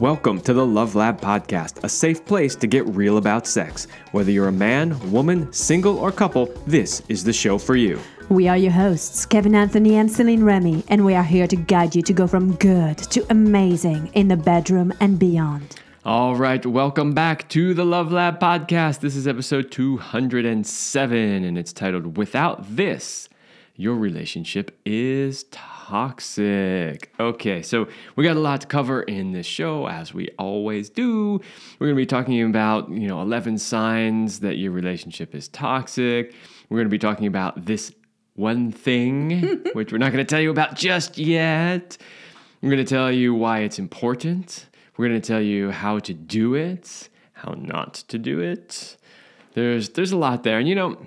Welcome 0.00 0.40
to 0.42 0.54
the 0.54 0.64
Love 0.64 0.94
Lab 0.94 1.20
Podcast, 1.20 1.84
a 1.84 1.88
safe 1.90 2.24
place 2.24 2.56
to 2.56 2.66
get 2.66 2.86
real 2.86 3.18
about 3.18 3.46
sex. 3.46 3.86
Whether 4.12 4.30
you're 4.30 4.48
a 4.48 4.52
man, 4.52 4.98
woman, 5.12 5.52
single, 5.52 5.98
or 5.98 6.10
couple, 6.10 6.46
this 6.66 7.02
is 7.10 7.22
the 7.22 7.34
show 7.34 7.58
for 7.58 7.76
you. 7.76 8.00
We 8.30 8.48
are 8.48 8.56
your 8.56 8.72
hosts, 8.72 9.26
Kevin 9.26 9.54
Anthony 9.54 9.96
and 9.96 10.10
Celine 10.10 10.42
Remy, 10.42 10.84
and 10.88 11.04
we 11.04 11.14
are 11.14 11.22
here 11.22 11.46
to 11.46 11.54
guide 11.54 11.94
you 11.94 12.00
to 12.00 12.14
go 12.14 12.26
from 12.26 12.54
good 12.54 12.96
to 12.96 13.26
amazing 13.28 14.06
in 14.14 14.28
the 14.28 14.38
bedroom 14.38 14.90
and 15.00 15.18
beyond. 15.18 15.78
All 16.02 16.34
right, 16.34 16.64
welcome 16.64 17.12
back 17.12 17.46
to 17.50 17.74
the 17.74 17.84
Love 17.84 18.10
Lab 18.10 18.40
Podcast. 18.40 19.00
This 19.00 19.14
is 19.14 19.28
episode 19.28 19.70
207, 19.70 21.44
and 21.44 21.58
it's 21.58 21.74
titled 21.74 22.16
Without 22.16 22.74
This, 22.74 23.28
Your 23.76 23.96
Relationship 23.96 24.80
is 24.86 25.44
Toxic. 25.90 27.12
Okay, 27.18 27.62
so 27.62 27.88
we 28.14 28.22
got 28.22 28.36
a 28.36 28.40
lot 28.40 28.60
to 28.60 28.68
cover 28.68 29.02
in 29.02 29.32
this 29.32 29.44
show, 29.44 29.88
as 29.88 30.14
we 30.14 30.28
always 30.38 30.88
do. 30.88 31.40
We're 31.80 31.88
going 31.88 31.96
to 31.96 32.00
be 32.00 32.06
talking 32.06 32.40
about, 32.42 32.88
you 32.92 33.08
know, 33.08 33.20
11 33.20 33.58
signs 33.58 34.38
that 34.38 34.56
your 34.56 34.70
relationship 34.70 35.34
is 35.34 35.48
toxic. 35.48 36.32
We're 36.68 36.76
going 36.76 36.86
to 36.86 36.90
be 36.90 36.98
talking 36.98 37.26
about 37.26 37.66
this 37.66 37.92
one 38.34 38.70
thing, 38.70 39.64
which 39.72 39.90
we're 39.90 39.98
not 39.98 40.12
going 40.12 40.24
to 40.24 40.30
tell 40.30 40.40
you 40.40 40.52
about 40.52 40.76
just 40.76 41.18
yet. 41.18 41.98
We're 42.62 42.70
going 42.70 42.84
to 42.84 42.88
tell 42.88 43.10
you 43.10 43.34
why 43.34 43.62
it's 43.62 43.80
important. 43.80 44.66
We're 44.96 45.08
going 45.08 45.20
to 45.20 45.26
tell 45.26 45.42
you 45.42 45.72
how 45.72 45.98
to 45.98 46.14
do 46.14 46.54
it, 46.54 47.08
how 47.32 47.54
not 47.58 47.94
to 47.94 48.16
do 48.16 48.38
it. 48.38 48.96
There's 49.54 49.88
there's 49.88 50.12
a 50.12 50.16
lot 50.16 50.44
there. 50.44 50.60
And 50.60 50.68
you 50.68 50.76
know, 50.76 51.04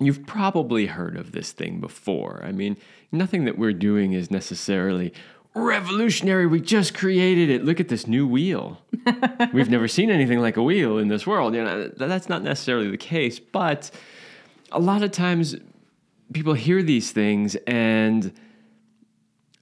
you've 0.00 0.26
probably 0.26 0.86
heard 0.86 1.18
of 1.18 1.32
this 1.32 1.52
thing 1.52 1.80
before. 1.80 2.42
I 2.42 2.52
mean, 2.52 2.78
nothing 3.12 3.44
that 3.44 3.58
we're 3.58 3.72
doing 3.72 4.12
is 4.12 4.30
necessarily 4.30 5.12
revolutionary. 5.54 6.46
We 6.46 6.60
just 6.60 6.94
created 6.94 7.50
it. 7.50 7.64
Look 7.64 7.80
at 7.80 7.88
this 7.88 8.06
new 8.06 8.26
wheel. 8.26 8.80
We've 9.52 9.70
never 9.70 9.88
seen 9.88 10.10
anything 10.10 10.40
like 10.40 10.56
a 10.56 10.62
wheel 10.62 10.98
in 10.98 11.08
this 11.08 11.26
world. 11.26 11.54
You 11.54 11.64
know, 11.64 11.88
that's 11.88 12.28
not 12.28 12.42
necessarily 12.42 12.90
the 12.90 12.98
case, 12.98 13.38
but 13.38 13.90
a 14.70 14.78
lot 14.78 15.02
of 15.02 15.10
times 15.10 15.56
people 16.32 16.54
hear 16.54 16.82
these 16.82 17.10
things 17.10 17.56
and 17.66 18.32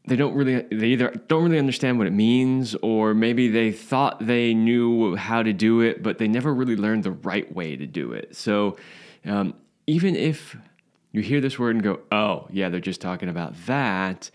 they 0.06 0.16
don't 0.16 0.34
really 0.34 0.62
they 0.70 0.88
either 0.88 1.10
don't 1.28 1.44
really 1.44 1.58
understand 1.58 1.98
what 1.98 2.06
it 2.06 2.12
means 2.12 2.74
or 2.76 3.14
maybe 3.14 3.48
they 3.48 3.72
thought 3.72 4.24
they 4.24 4.54
knew 4.54 5.16
how 5.16 5.42
to 5.42 5.52
do 5.52 5.80
it 5.80 6.02
but 6.02 6.18
they 6.18 6.28
never 6.28 6.54
really 6.54 6.76
learned 6.76 7.04
the 7.04 7.10
right 7.10 7.54
way 7.54 7.76
to 7.76 7.86
do 7.86 8.12
it 8.12 8.34
so 8.34 8.76
um, 9.24 9.54
even 9.86 10.14
if 10.16 10.56
you 11.16 11.22
hear 11.22 11.40
this 11.40 11.58
word 11.58 11.74
and 11.74 11.82
go 11.82 11.98
oh 12.12 12.46
yeah 12.50 12.68
they're 12.68 12.78
just 12.78 13.00
talking 13.00 13.30
about 13.30 13.54
that 13.64 14.30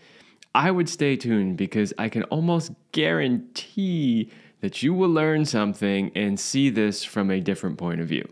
i 0.52 0.68
would 0.68 0.88
stay 0.88 1.14
tuned 1.14 1.56
because 1.56 1.94
i 1.96 2.08
can 2.08 2.24
almost 2.24 2.72
guarantee 2.90 4.28
that 4.60 4.82
you 4.82 4.92
will 4.92 5.08
learn 5.08 5.44
something 5.44 6.10
and 6.16 6.40
see 6.40 6.68
this 6.68 7.04
from 7.04 7.30
a 7.30 7.40
different 7.40 7.78
point 7.78 8.00
of 8.00 8.08
view 8.08 8.28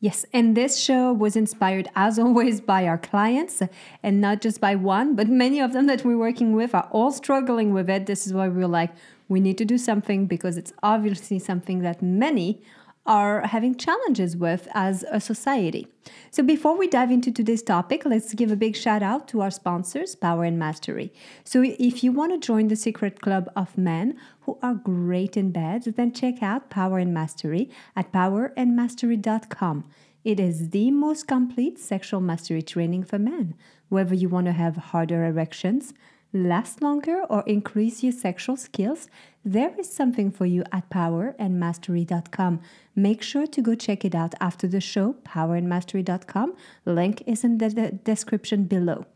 Yes, 0.00 0.26
and 0.34 0.54
this 0.54 0.78
show 0.78 1.14
was 1.14 1.34
inspired, 1.34 1.88
as 1.96 2.18
always, 2.24 2.60
by 2.60 2.86
our 2.86 2.98
clients, 2.98 3.62
and 4.02 4.20
not 4.20 4.42
just 4.42 4.60
by 4.60 4.74
one, 4.74 5.16
but 5.16 5.28
many 5.28 5.60
of 5.60 5.72
them 5.72 5.86
that 5.86 6.04
we're 6.04 6.18
working 6.18 6.52
with 6.52 6.74
are 6.74 6.86
all 6.90 7.10
struggling 7.10 7.72
with 7.72 7.88
it. 7.88 8.04
This 8.04 8.26
is 8.26 8.34
why 8.34 8.48
we're 8.48 8.66
like, 8.66 8.90
we 9.30 9.40
need 9.40 9.56
to 9.56 9.64
do 9.64 9.78
something 9.78 10.26
because 10.26 10.58
it's 10.58 10.74
obviously 10.82 11.38
something 11.38 11.78
that 11.78 12.02
many 12.02 12.60
are 13.06 13.46
having 13.46 13.74
challenges 13.74 14.36
with 14.36 14.66
as 14.72 15.04
a 15.10 15.20
society. 15.20 15.86
So, 16.30 16.42
before 16.42 16.76
we 16.76 16.86
dive 16.86 17.10
into 17.10 17.30
today's 17.30 17.62
topic, 17.62 18.04
let's 18.04 18.34
give 18.34 18.50
a 18.50 18.56
big 18.56 18.76
shout 18.76 19.02
out 19.02 19.28
to 19.28 19.40
our 19.40 19.50
sponsors, 19.50 20.14
Power 20.14 20.44
and 20.44 20.58
Mastery. 20.58 21.12
So, 21.44 21.62
if 21.62 22.02
you 22.02 22.12
want 22.12 22.32
to 22.32 22.46
join 22.46 22.68
the 22.68 22.76
secret 22.76 23.20
club 23.20 23.50
of 23.54 23.76
men 23.76 24.18
who 24.42 24.58
are 24.62 24.74
great 24.74 25.36
in 25.36 25.50
bed, 25.50 25.84
then 25.96 26.12
check 26.12 26.42
out 26.42 26.70
Power 26.70 26.98
and 26.98 27.12
Mastery 27.12 27.70
at 27.94 28.12
powerandmastery.com. 28.12 29.84
It 30.24 30.40
is 30.40 30.70
the 30.70 30.90
most 30.90 31.28
complete 31.28 31.78
sexual 31.78 32.20
mastery 32.20 32.62
training 32.62 33.04
for 33.04 33.18
men. 33.18 33.54
Whether 33.90 34.14
you 34.14 34.30
want 34.30 34.46
to 34.46 34.52
have 34.52 34.76
harder 34.76 35.24
erections, 35.24 35.92
last 36.34 36.82
longer, 36.82 37.22
or 37.30 37.42
increase 37.46 38.02
your 38.02 38.12
sexual 38.12 38.56
skills, 38.56 39.08
there 39.44 39.72
is 39.78 39.90
something 39.90 40.30
for 40.30 40.44
you 40.46 40.64
at 40.72 40.90
powerandmastery.com. 40.90 42.60
Make 42.96 43.22
sure 43.22 43.46
to 43.46 43.62
go 43.62 43.74
check 43.74 44.04
it 44.04 44.14
out 44.14 44.34
after 44.40 44.66
the 44.66 44.80
show, 44.80 45.14
powerandmastery.com. 45.24 46.54
Link 46.84 47.22
is 47.26 47.44
in 47.44 47.58
the 47.58 47.70
de- 47.70 47.92
description 47.92 48.64
below. 48.64 49.06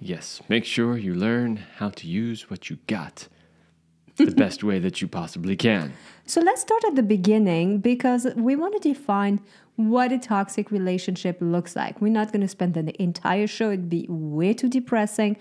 Yes, 0.00 0.40
make 0.48 0.64
sure 0.64 0.96
you 0.96 1.14
learn 1.14 1.56
how 1.76 1.90
to 1.90 2.06
use 2.06 2.48
what 2.48 2.70
you 2.70 2.78
got 2.86 3.28
the 4.16 4.30
best 4.30 4.62
way 4.62 4.78
that 4.78 5.02
you 5.02 5.08
possibly 5.08 5.56
can. 5.56 5.92
So 6.24 6.40
let's 6.40 6.60
start 6.60 6.84
at 6.84 6.94
the 6.94 7.02
beginning 7.02 7.78
because 7.78 8.26
we 8.36 8.54
want 8.54 8.80
to 8.80 8.88
define 8.88 9.40
what 9.78 10.10
a 10.10 10.18
toxic 10.18 10.72
relationship 10.72 11.36
looks 11.40 11.76
like. 11.76 12.00
We're 12.00 12.12
not 12.12 12.32
going 12.32 12.40
to 12.40 12.48
spend 12.48 12.74
the 12.74 13.00
entire 13.00 13.46
show, 13.46 13.68
it'd 13.70 13.88
be 13.88 14.06
way 14.08 14.52
too 14.52 14.68
depressing. 14.68 15.36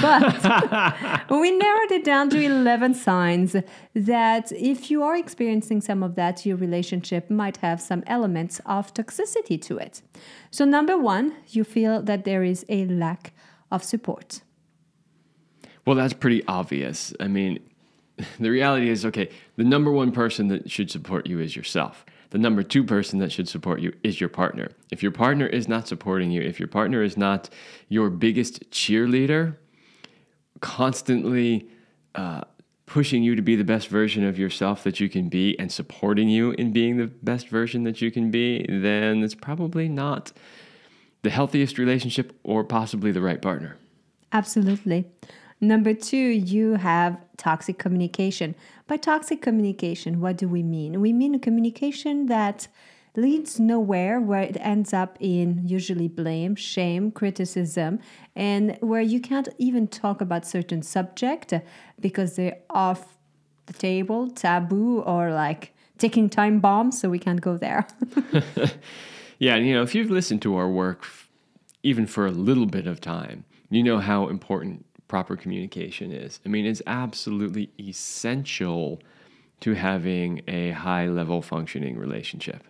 But 0.00 1.30
we 1.30 1.50
narrowed 1.50 1.92
it 1.92 2.02
down 2.02 2.30
to 2.30 2.40
11 2.40 2.94
signs 2.94 3.54
that 3.94 4.50
if 4.52 4.90
you 4.90 5.02
are 5.02 5.14
experiencing 5.14 5.82
some 5.82 6.02
of 6.02 6.14
that, 6.14 6.46
your 6.46 6.56
relationship 6.56 7.28
might 7.28 7.58
have 7.58 7.82
some 7.82 8.02
elements 8.06 8.62
of 8.64 8.94
toxicity 8.94 9.60
to 9.60 9.76
it. 9.76 10.00
So, 10.50 10.64
number 10.64 10.96
one, 10.96 11.34
you 11.48 11.62
feel 11.62 12.02
that 12.02 12.24
there 12.24 12.42
is 12.42 12.64
a 12.70 12.86
lack 12.86 13.34
of 13.70 13.84
support. 13.84 14.40
Well, 15.84 15.96
that's 15.96 16.14
pretty 16.14 16.42
obvious. 16.46 17.12
I 17.20 17.28
mean, 17.28 17.58
the 18.40 18.48
reality 18.48 18.88
is 18.88 19.04
okay, 19.04 19.28
the 19.56 19.64
number 19.64 19.92
one 19.92 20.12
person 20.12 20.48
that 20.48 20.70
should 20.70 20.90
support 20.90 21.26
you 21.26 21.40
is 21.40 21.54
yourself. 21.54 22.06
The 22.32 22.38
number 22.38 22.62
two 22.62 22.82
person 22.82 23.18
that 23.18 23.30
should 23.30 23.46
support 23.46 23.82
you 23.82 23.92
is 24.02 24.18
your 24.18 24.30
partner. 24.30 24.70
If 24.90 25.02
your 25.02 25.12
partner 25.12 25.46
is 25.46 25.68
not 25.68 25.86
supporting 25.86 26.30
you, 26.30 26.40
if 26.40 26.58
your 26.58 26.66
partner 26.66 27.02
is 27.02 27.14
not 27.14 27.50
your 27.90 28.08
biggest 28.08 28.70
cheerleader, 28.70 29.56
constantly 30.60 31.68
uh, 32.14 32.40
pushing 32.86 33.22
you 33.22 33.36
to 33.36 33.42
be 33.42 33.54
the 33.54 33.64
best 33.64 33.88
version 33.88 34.24
of 34.24 34.38
yourself 34.38 34.82
that 34.84 34.98
you 34.98 35.10
can 35.10 35.28
be 35.28 35.58
and 35.58 35.70
supporting 35.70 36.30
you 36.30 36.52
in 36.52 36.72
being 36.72 36.96
the 36.96 37.06
best 37.06 37.48
version 37.48 37.84
that 37.84 38.00
you 38.00 38.10
can 38.10 38.30
be, 38.30 38.64
then 38.66 39.22
it's 39.22 39.34
probably 39.34 39.86
not 39.86 40.32
the 41.20 41.28
healthiest 41.28 41.76
relationship 41.76 42.34
or 42.44 42.64
possibly 42.64 43.12
the 43.12 43.20
right 43.20 43.42
partner. 43.42 43.76
Absolutely. 44.32 45.04
Number 45.62 45.94
two, 45.94 46.16
you 46.16 46.74
have 46.74 47.16
toxic 47.36 47.78
communication. 47.78 48.56
By 48.88 48.96
toxic 48.96 49.40
communication, 49.40 50.20
what 50.20 50.36
do 50.36 50.48
we 50.48 50.60
mean? 50.60 51.00
We 51.00 51.12
mean 51.12 51.36
a 51.36 51.38
communication 51.38 52.26
that 52.26 52.66
leads 53.14 53.60
nowhere, 53.60 54.20
where 54.20 54.42
it 54.42 54.56
ends 54.58 54.92
up 54.92 55.16
in 55.20 55.62
usually 55.64 56.08
blame, 56.08 56.56
shame, 56.56 57.12
criticism, 57.12 58.00
and 58.34 58.76
where 58.80 59.02
you 59.02 59.20
can't 59.20 59.48
even 59.58 59.86
talk 59.86 60.20
about 60.20 60.44
certain 60.44 60.82
subject 60.82 61.54
because 62.00 62.34
they're 62.34 62.58
off 62.68 63.16
the 63.66 63.72
table, 63.72 64.30
taboo, 64.30 64.98
or 65.02 65.32
like 65.32 65.72
ticking 65.96 66.28
time 66.28 66.58
bombs, 66.58 67.00
so 67.00 67.08
we 67.08 67.20
can't 67.20 67.40
go 67.40 67.56
there. 67.56 67.86
yeah, 69.38 69.54
and 69.54 69.64
you 69.64 69.74
know, 69.74 69.82
if 69.82 69.94
you've 69.94 70.10
listened 70.10 70.42
to 70.42 70.56
our 70.56 70.68
work 70.68 71.06
even 71.84 72.04
for 72.04 72.26
a 72.26 72.32
little 72.32 72.66
bit 72.66 72.88
of 72.88 73.00
time, 73.00 73.44
you 73.70 73.84
know 73.84 73.98
how 73.98 74.26
important 74.26 74.84
proper 75.12 75.36
communication 75.36 76.10
is. 76.10 76.40
I 76.46 76.48
mean, 76.48 76.64
it's 76.64 76.80
absolutely 76.86 77.68
essential 77.78 78.98
to 79.60 79.74
having 79.74 80.40
a 80.48 80.70
high 80.70 81.06
level 81.06 81.42
functioning 81.42 81.98
relationship. 81.98 82.64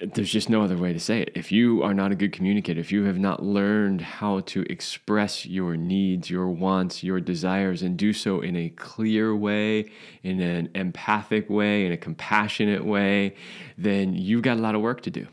There's 0.00 0.30
just 0.30 0.48
no 0.48 0.62
other 0.62 0.76
way 0.76 0.92
to 0.92 1.00
say 1.00 1.22
it. 1.22 1.32
If 1.34 1.50
you 1.50 1.82
are 1.82 1.94
not 1.94 2.12
a 2.12 2.14
good 2.14 2.32
communicator, 2.32 2.78
if 2.78 2.92
you 2.92 3.02
have 3.06 3.18
not 3.18 3.42
learned 3.42 4.02
how 4.02 4.38
to 4.52 4.62
express 4.70 5.44
your 5.44 5.76
needs, 5.76 6.30
your 6.30 6.48
wants, 6.48 7.02
your 7.02 7.18
desires, 7.18 7.82
and 7.82 7.96
do 7.96 8.12
so 8.12 8.40
in 8.40 8.54
a 8.54 8.68
clear 8.68 9.34
way, 9.34 9.90
in 10.22 10.40
an 10.40 10.70
empathic 10.76 11.50
way, 11.50 11.86
in 11.86 11.90
a 11.90 11.96
compassionate 11.96 12.84
way, 12.84 13.34
then 13.76 14.14
you've 14.14 14.42
got 14.42 14.58
a 14.58 14.60
lot 14.60 14.76
of 14.76 14.80
work 14.80 15.00
to 15.00 15.10
do. 15.10 15.26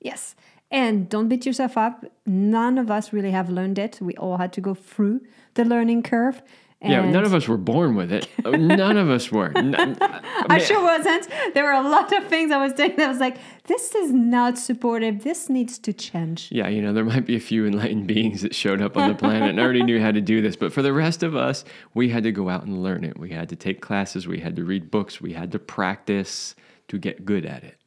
Yes. 0.00 0.34
And 0.70 1.08
don't 1.08 1.28
beat 1.28 1.46
yourself 1.46 1.76
up. 1.78 2.04
None 2.26 2.76
of 2.76 2.90
us 2.90 3.12
really 3.12 3.30
have 3.30 3.48
learned 3.48 3.78
it. 3.78 3.98
We 4.00 4.14
all 4.16 4.36
had 4.36 4.52
to 4.54 4.60
go 4.60 4.74
through 4.74 5.22
the 5.54 5.64
learning 5.64 6.02
curve. 6.02 6.42
yeah, 6.80 7.10
none 7.10 7.24
of 7.24 7.34
us 7.34 7.48
were 7.48 7.56
born 7.56 7.96
with 7.96 8.12
it. 8.12 8.28
none 8.44 8.96
of 8.98 9.08
us 9.08 9.32
were. 9.32 9.48
None, 9.48 9.96
I, 10.00 10.46
I, 10.48 10.58
sure 10.58 10.80
wasn't. 10.80 11.26
There 11.54 11.64
were 11.64 11.72
a 11.72 11.82
lot 11.82 12.12
of 12.12 12.28
things 12.28 12.52
I 12.52 12.62
was 12.62 12.74
doing 12.74 12.94
that 12.96 13.08
was 13.08 13.18
like, 13.18 13.38
this 13.64 13.94
is 13.94 14.12
not 14.12 14.58
supportive. 14.58 15.24
This 15.24 15.48
needs 15.48 15.78
to 15.80 15.92
change. 15.92 16.50
Yeah, 16.52 16.68
you 16.68 16.82
know, 16.82 16.92
there 16.92 17.04
might 17.04 17.26
be 17.26 17.34
a 17.34 17.40
few 17.40 17.66
enlightened 17.66 18.06
beings 18.06 18.42
that 18.42 18.54
showed 18.54 18.82
up 18.82 18.96
on 18.96 19.08
the 19.08 19.14
planet 19.14 19.48
and 19.48 19.58
already 19.58 19.82
knew 19.82 20.00
how 20.00 20.12
to 20.12 20.20
do 20.20 20.40
this. 20.42 20.54
But 20.54 20.72
for 20.72 20.82
the 20.82 20.92
rest 20.92 21.22
of 21.22 21.34
us, 21.34 21.64
we 21.94 22.10
had 22.10 22.22
to 22.24 22.30
go 22.30 22.48
out 22.50 22.64
and 22.64 22.82
learn 22.82 23.04
it. 23.04 23.18
We 23.18 23.30
had 23.30 23.48
to 23.48 23.56
take 23.56 23.80
classes, 23.80 24.28
we 24.28 24.40
had 24.40 24.54
to 24.56 24.64
read 24.64 24.90
books, 24.90 25.20
we 25.20 25.32
had 25.32 25.50
to 25.52 25.58
practice 25.58 26.54
to 26.88 26.98
get 26.98 27.24
good 27.24 27.44
at 27.44 27.64
it. 27.64 27.77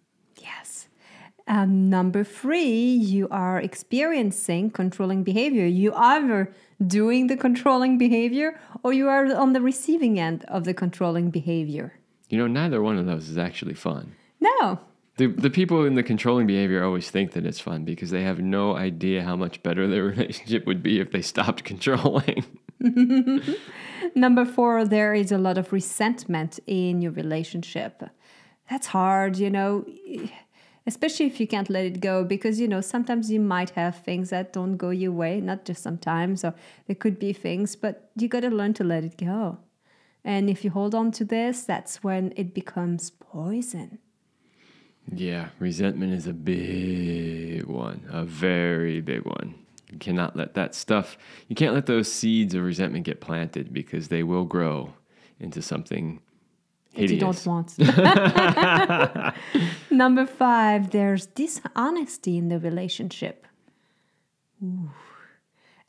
Um, 1.48 1.90
number 1.90 2.24
three, 2.24 2.64
you 2.64 3.28
are 3.30 3.60
experiencing 3.60 4.72
controlling 4.72 5.24
behavior. 5.24 5.66
You 5.66 5.94
either 5.94 6.54
doing 6.86 7.28
the 7.28 7.38
controlling 7.38 7.98
behavior 7.98 8.60
or 8.84 8.94
you 8.94 9.08
are 9.08 9.34
on 9.36 9.54
the 9.54 9.62
receiving 9.62 10.20
end 10.20 10.46
of 10.48 10.64
the 10.64 10.74
controlling 10.74 11.30
behavior. 11.30 12.00
You 12.30 12.38
know, 12.38 12.48
neither 12.48 12.82
one 12.82 12.98
of 12.98 13.06
those 13.06 13.28
is 13.28 13.38
actually 13.38 13.74
fun. 13.74 14.16
No. 14.40 14.80
The, 15.18 15.28
the 15.28 15.50
people 15.50 15.86
in 15.86 15.96
the 15.96 16.04
controlling 16.04 16.48
behavior 16.48 16.84
always 16.84 17.10
think 17.10 17.34
that 17.34 17.46
it's 17.46 17.60
fun 17.60 17.84
because 17.84 18.10
they 18.12 18.24
have 18.24 18.40
no 18.40 18.76
idea 18.76 19.24
how 19.24 19.36
much 19.36 19.62
better 19.62 19.88
their 19.88 20.04
relationship 20.16 20.66
would 20.66 20.82
be 20.82 21.00
if 21.00 21.12
they 21.12 21.22
stopped 21.22 21.64
controlling. 21.72 22.46
Number 24.16 24.46
four, 24.46 24.86
there 24.86 25.14
is 25.14 25.32
a 25.32 25.38
lot 25.38 25.58
of 25.58 25.72
resentment 25.72 26.60
in 26.66 27.02
your 27.02 27.12
relationship. 27.12 28.02
That's 28.70 28.88
hard, 28.88 29.38
you 29.38 29.50
know, 29.50 29.86
especially 30.88 31.28
if 31.28 31.40
you 31.40 31.48
can't 31.48 31.70
let 31.70 31.86
it 31.86 32.00
go 32.00 32.24
because, 32.24 32.60
you 32.60 32.68
know, 32.68 32.82
sometimes 32.82 33.32
you 33.32 33.40
might 33.40 33.72
have 33.72 33.98
things 33.98 34.30
that 34.32 34.54
don't 34.54 34.78
go 34.78 34.90
your 34.90 35.12
way, 35.12 35.40
not 35.40 35.66
just 35.66 35.84
sometimes, 35.84 36.44
or 36.44 36.54
there 36.88 36.96
could 36.96 37.20
be 37.20 37.34
things, 37.34 37.76
but 37.76 38.10
you 38.16 38.28
got 38.28 38.42
to 38.42 38.50
learn 38.50 38.74
to 38.74 38.84
let 38.84 39.04
it 39.04 39.18
go. 39.18 39.60
And 40.24 40.50
if 40.50 40.64
you 40.64 40.72
hold 40.72 40.94
on 40.94 41.12
to 41.14 41.26
this, 41.26 41.64
that's 41.64 42.04
when 42.04 42.34
it 42.36 42.54
becomes 42.54 43.12
poison. 43.12 44.00
Yeah, 45.12 45.50
resentment 45.60 46.14
is 46.14 46.28
a 46.28 46.34
big 46.34 47.66
one, 47.66 48.06
a 48.10 48.24
very 48.24 49.02
big 49.02 49.26
one. 49.26 49.56
You 49.92 49.98
cannot 49.98 50.36
let 50.36 50.54
that 50.54 50.74
stuff, 50.74 51.18
you 51.48 51.56
can't 51.56 51.74
let 51.74 51.86
those 51.86 52.10
seeds 52.12 52.54
of 52.54 52.64
resentment 52.64 53.06
get 53.06 53.20
planted 53.20 53.74
because 53.74 54.08
they 54.08 54.24
will 54.24 54.46
grow 54.46 54.94
into 55.40 55.62
something 55.62 56.22
hideous. 56.94 57.12
you 57.12 57.20
don't 57.20 57.46
want. 57.48 57.78
Number 59.92 60.26
five, 60.26 60.92
there's 60.92 61.26
dishonesty 61.28 62.38
in 62.38 62.50
the 62.50 62.60
relationship. 62.60 63.46
Ooh. 64.64 64.92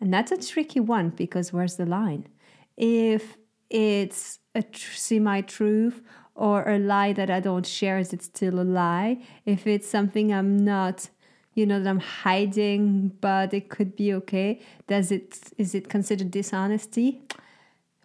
And 0.00 0.12
that's 0.12 0.32
a 0.32 0.36
tricky 0.36 0.80
one 0.80 1.10
because 1.10 1.52
where's 1.52 1.76
the 1.76 1.86
line? 1.86 2.26
If 2.76 3.36
it's 3.70 4.40
a 4.54 4.62
tr- 4.62 4.94
semi 4.94 5.40
truth 5.42 6.02
or 6.34 6.68
a 6.68 6.78
lie 6.78 7.12
that 7.12 7.30
I 7.30 7.40
don't 7.40 7.66
share, 7.66 7.98
is 7.98 8.12
it 8.12 8.22
still 8.22 8.60
a 8.60 8.64
lie? 8.64 9.22
If 9.46 9.66
it's 9.66 9.88
something 9.88 10.32
I'm 10.32 10.56
not, 10.64 11.08
you 11.54 11.66
know, 11.66 11.80
that 11.80 11.88
I'm 11.88 12.00
hiding, 12.00 13.12
but 13.20 13.54
it 13.54 13.68
could 13.68 13.94
be 13.94 14.12
okay, 14.14 14.60
does 14.88 15.12
it 15.12 15.38
is 15.56 15.74
it 15.74 15.88
considered 15.88 16.30
dishonesty? 16.30 17.22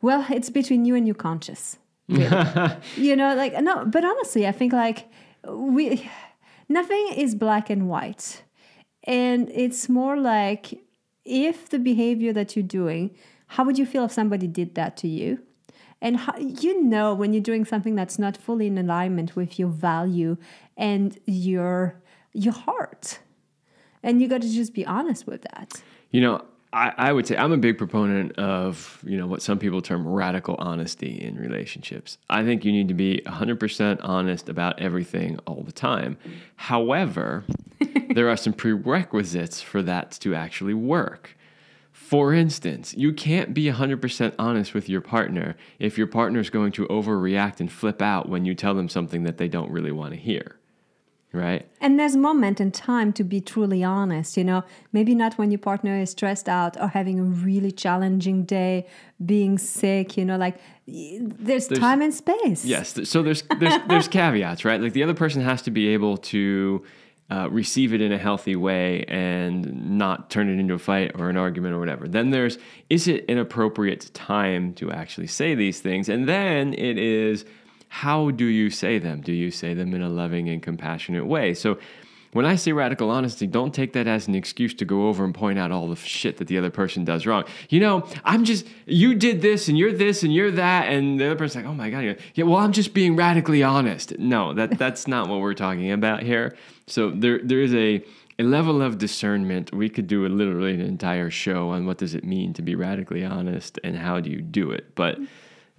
Well, 0.01 0.25
it's 0.29 0.51
between 0.51 0.85
you 0.85 0.93
and 0.95 1.07
your 1.07 1.15
conscience. 1.15 1.77
Really. 2.07 2.75
you 2.97 3.15
know, 3.15 3.35
like 3.35 3.53
no, 3.61 3.85
but 3.85 4.03
honestly, 4.03 4.47
I 4.47 4.51
think 4.51 4.73
like 4.73 5.09
we 5.47 6.09
nothing 6.69 7.13
is 7.15 7.35
black 7.35 7.69
and 7.69 7.87
white. 7.89 8.43
And 9.03 9.49
it's 9.53 9.87
more 9.87 10.17
like 10.17 10.81
if 11.23 11.69
the 11.69 11.79
behavior 11.79 12.33
that 12.33 12.55
you're 12.55 12.63
doing, 12.63 13.15
how 13.47 13.63
would 13.63 13.77
you 13.77 13.85
feel 13.85 14.05
if 14.05 14.11
somebody 14.11 14.47
did 14.47 14.75
that 14.75 14.97
to 14.97 15.07
you? 15.07 15.39
And 16.01 16.17
how, 16.17 16.37
you 16.37 16.83
know 16.83 17.13
when 17.15 17.33
you're 17.33 17.41
doing 17.41 17.65
something 17.65 17.95
that's 17.95 18.19
not 18.19 18.37
fully 18.37 18.67
in 18.67 18.77
alignment 18.77 19.35
with 19.35 19.57
your 19.57 19.69
value 19.69 20.37
and 20.75 21.17
your 21.25 22.01
your 22.33 22.53
heart. 22.53 23.19
And 24.03 24.21
you 24.21 24.27
got 24.27 24.41
to 24.41 24.49
just 24.49 24.73
be 24.73 24.85
honest 24.85 25.25
with 25.25 25.41
that. 25.41 25.81
You 26.11 26.21
know, 26.21 26.45
I, 26.77 26.93
I 26.95 27.11
would 27.11 27.25
say 27.25 27.35
I'm 27.35 27.51
a 27.51 27.57
big 27.57 27.79
proponent 27.79 28.37
of, 28.37 29.03
you 29.03 29.17
know, 29.17 29.25
what 29.25 29.41
some 29.41 29.57
people 29.57 29.81
term 29.81 30.07
radical 30.07 30.55
honesty 30.59 31.19
in 31.19 31.35
relationships. 31.35 32.19
I 32.29 32.43
think 32.43 32.63
you 32.63 32.71
need 32.71 32.87
to 32.89 32.93
be 32.93 33.23
100% 33.25 33.99
honest 34.03 34.47
about 34.47 34.79
everything 34.79 35.39
all 35.47 35.63
the 35.63 35.71
time. 35.71 36.17
However, 36.55 37.45
there 38.13 38.29
are 38.29 38.37
some 38.37 38.53
prerequisites 38.53 39.59
for 39.59 39.81
that 39.81 40.11
to 40.21 40.35
actually 40.35 40.75
work. 40.75 41.35
For 41.91 42.31
instance, 42.31 42.93
you 42.95 43.11
can't 43.11 43.55
be 43.55 43.65
100% 43.65 44.35
honest 44.37 44.75
with 44.75 44.87
your 44.87 45.01
partner 45.01 45.57
if 45.79 45.97
your 45.97 46.05
partner 46.05 46.39
is 46.39 46.51
going 46.51 46.73
to 46.73 46.85
overreact 46.89 47.59
and 47.59 47.71
flip 47.71 48.03
out 48.03 48.29
when 48.29 48.45
you 48.45 48.53
tell 48.53 48.75
them 48.75 48.87
something 48.87 49.23
that 49.23 49.39
they 49.39 49.47
don't 49.47 49.71
really 49.71 49.91
want 49.91 50.13
to 50.13 50.19
hear. 50.19 50.57
Right? 51.37 51.67
And 51.79 51.99
there's 51.99 52.15
moment 52.15 52.59
in 52.59 52.71
time 52.71 53.13
to 53.13 53.23
be 53.23 53.39
truly 53.39 53.83
honest, 53.83 54.35
you 54.37 54.43
know, 54.43 54.63
maybe 54.91 55.13
not 55.13 55.37
when 55.37 55.51
your 55.51 55.59
partner 55.59 55.97
is 55.99 56.11
stressed 56.11 56.49
out 56.49 56.79
or 56.81 56.87
having 56.87 57.19
a 57.19 57.23
really 57.23 57.71
challenging 57.71 58.43
day, 58.43 58.87
being 59.25 59.57
sick, 59.57 60.17
you 60.17 60.25
know, 60.25 60.37
like 60.37 60.59
there's, 60.87 61.67
there's 61.67 61.79
time 61.79 62.01
and 62.01 62.13
space. 62.13 62.65
Yes. 62.65 62.99
So 63.09 63.21
there's 63.21 63.43
there's 63.59 63.81
there's 63.87 64.07
caveats, 64.07 64.65
right? 64.65 64.81
Like 64.81 64.93
the 64.93 65.03
other 65.03 65.13
person 65.13 65.41
has 65.41 65.61
to 65.63 65.71
be 65.71 65.89
able 65.89 66.17
to 66.17 66.83
uh, 67.29 67.49
receive 67.51 67.93
it 67.93 68.01
in 68.01 68.11
a 68.11 68.17
healthy 68.17 68.55
way 68.55 69.03
and 69.07 69.97
not 69.97 70.29
turn 70.29 70.49
it 70.49 70.59
into 70.59 70.73
a 70.73 70.79
fight 70.79 71.11
or 71.19 71.29
an 71.29 71.37
argument 71.37 71.73
or 71.75 71.79
whatever. 71.79 72.07
Then 72.07 72.31
there's 72.31 72.57
is 72.89 73.07
it 73.07 73.25
an 73.29 73.37
appropriate 73.37 74.13
time 74.13 74.73
to 74.75 74.91
actually 74.91 75.27
say 75.27 75.53
these 75.53 75.81
things? 75.81 76.07
And 76.09 76.27
then 76.27 76.73
it 76.73 76.97
is 76.97 77.45
how 77.89 78.31
do 78.31 78.45
you 78.45 78.69
say 78.69 78.99
them? 78.99 79.21
Do 79.21 79.33
you 79.33 79.51
say 79.51 79.73
them 79.73 79.93
in 79.93 80.01
a 80.01 80.09
loving 80.09 80.49
and 80.49 80.61
compassionate 80.61 81.25
way? 81.25 81.53
So 81.53 81.77
when 82.33 82.45
I 82.45 82.55
say 82.55 82.73
radical 82.73 83.09
honesty, 83.09 83.47
don't 83.47 83.73
take 83.73 83.93
that 83.93 84.05
as 84.05 84.27
an 84.27 84.35
excuse 84.35 84.73
to 84.75 84.85
go 84.85 85.07
over 85.07 85.23
and 85.23 85.33
point 85.33 85.57
out 85.57 85.71
all 85.71 85.87
the 85.87 85.95
shit 85.95 86.37
that 86.37 86.47
the 86.47 86.57
other 86.57 86.69
person 86.69 87.05
does 87.05 87.25
wrong. 87.25 87.45
You 87.69 87.79
know, 87.79 88.07
I'm 88.23 88.43
just, 88.43 88.67
you 88.85 89.15
did 89.15 89.41
this 89.41 89.69
and 89.69 89.77
you're 89.77 89.93
this 89.93 90.23
and 90.23 90.33
you're 90.33 90.51
that. 90.51 90.89
And 90.89 91.19
the 91.19 91.27
other 91.27 91.35
person's 91.35 91.63
like, 91.63 91.71
oh 91.71 91.75
my 91.75 91.89
God. 91.89 92.17
Yeah, 92.35 92.43
well, 92.43 92.57
I'm 92.57 92.73
just 92.73 92.93
being 92.93 93.15
radically 93.15 93.63
honest. 93.63 94.19
No, 94.19 94.53
that, 94.53 94.77
that's 94.77 95.07
not 95.07 95.29
what 95.29 95.39
we're 95.39 95.53
talking 95.53 95.91
about 95.91 96.21
here. 96.21 96.55
So 96.85 97.11
there, 97.11 97.39
there 97.41 97.61
is 97.61 97.73
a, 97.73 98.03
a 98.37 98.43
level 98.43 98.81
of 98.81 98.97
discernment. 98.97 99.73
We 99.73 99.89
could 99.89 100.07
do 100.07 100.25
a, 100.25 100.29
literally 100.29 100.73
an 100.73 100.81
entire 100.81 101.31
show 101.31 101.69
on 101.69 101.85
what 101.85 101.97
does 101.97 102.13
it 102.13 102.23
mean 102.23 102.53
to 102.53 102.61
be 102.61 102.75
radically 102.75 103.23
honest 103.23 103.79
and 103.83 103.97
how 103.97 104.19
do 104.19 104.29
you 104.29 104.41
do 104.41 104.71
it. 104.71 104.93
But 104.95 105.17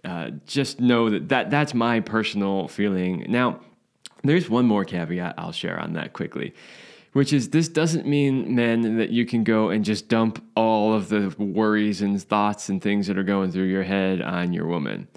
uh, 0.08 0.30
just 0.46 0.80
know 0.80 1.10
that, 1.10 1.28
that 1.28 1.50
that's 1.50 1.74
my 1.74 2.00
personal 2.00 2.66
feeling. 2.68 3.26
Now, 3.28 3.60
there's 4.24 4.48
one 4.48 4.64
more 4.64 4.84
caveat 4.84 5.34
I'll 5.36 5.52
share 5.52 5.78
on 5.78 5.92
that 5.92 6.14
quickly, 6.14 6.54
which 7.12 7.32
is 7.32 7.50
this 7.50 7.68
doesn't 7.68 8.06
mean, 8.06 8.54
men, 8.54 8.96
that 8.96 9.10
you 9.10 9.26
can 9.26 9.44
go 9.44 9.68
and 9.68 9.84
just 9.84 10.08
dump 10.08 10.42
all 10.56 10.94
of 10.94 11.10
the 11.10 11.34
worries 11.38 12.00
and 12.00 12.20
thoughts 12.22 12.70
and 12.70 12.80
things 12.80 13.06
that 13.06 13.18
are 13.18 13.22
going 13.22 13.52
through 13.52 13.64
your 13.64 13.82
head 13.82 14.22
on 14.22 14.54
your 14.54 14.66
woman. 14.66 15.08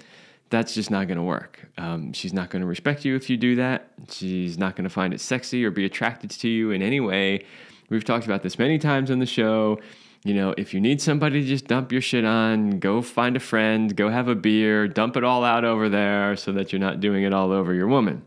That's 0.50 0.74
just 0.74 0.90
not 0.90 1.08
going 1.08 1.16
to 1.16 1.24
work. 1.24 1.60
Um, 1.78 2.12
she's 2.12 2.34
not 2.34 2.50
going 2.50 2.60
to 2.60 2.68
respect 2.68 3.06
you 3.06 3.16
if 3.16 3.30
you 3.30 3.38
do 3.38 3.56
that. 3.56 3.88
She's 4.10 4.58
not 4.58 4.76
going 4.76 4.84
to 4.84 4.90
find 4.90 5.14
it 5.14 5.20
sexy 5.22 5.64
or 5.64 5.70
be 5.70 5.86
attracted 5.86 6.30
to 6.30 6.48
you 6.48 6.70
in 6.70 6.82
any 6.82 7.00
way. 7.00 7.46
We've 7.88 8.04
talked 8.04 8.26
about 8.26 8.42
this 8.42 8.58
many 8.58 8.78
times 8.78 9.10
on 9.10 9.18
the 9.18 9.26
show. 9.26 9.80
You 10.24 10.34
know, 10.34 10.54
if 10.56 10.72
you 10.72 10.80
need 10.80 11.00
somebody 11.00 11.40
to 11.40 11.46
just 11.46 11.66
dump 11.66 11.90
your 11.90 12.00
shit 12.00 12.24
on, 12.24 12.78
go 12.78 13.02
find 13.02 13.36
a 13.36 13.40
friend, 13.40 13.94
go 13.96 14.08
have 14.08 14.28
a 14.28 14.36
beer, 14.36 14.86
dump 14.86 15.16
it 15.16 15.24
all 15.24 15.42
out 15.42 15.64
over 15.64 15.88
there 15.88 16.36
so 16.36 16.52
that 16.52 16.72
you're 16.72 16.80
not 16.80 17.00
doing 17.00 17.24
it 17.24 17.32
all 17.32 17.50
over 17.50 17.74
your 17.74 17.88
woman. 17.88 18.22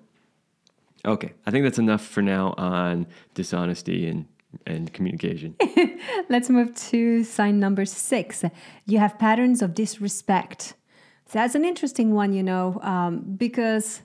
Okay, 1.06 1.34
I 1.46 1.52
think 1.52 1.64
that's 1.64 1.80
enough 1.80 2.06
for 2.06 2.22
now 2.22 2.54
on 2.58 3.08
dishonesty 3.34 4.08
and 4.08 4.26
and 4.66 4.92
communication. 4.94 5.56
Let's 6.30 6.50
move 6.50 6.76
to 6.76 7.24
sign 7.24 7.60
number 7.60 7.86
six. 7.86 8.44
You 8.86 9.00
have 9.00 9.20
patterns 9.20 9.62
of 9.62 9.74
disrespect. 9.74 10.76
That's 11.32 11.56
an 11.56 11.66
interesting 11.66 12.14
one, 12.14 12.34
you 12.34 12.44
know, 12.44 12.80
um, 12.82 13.20
because 13.38 14.02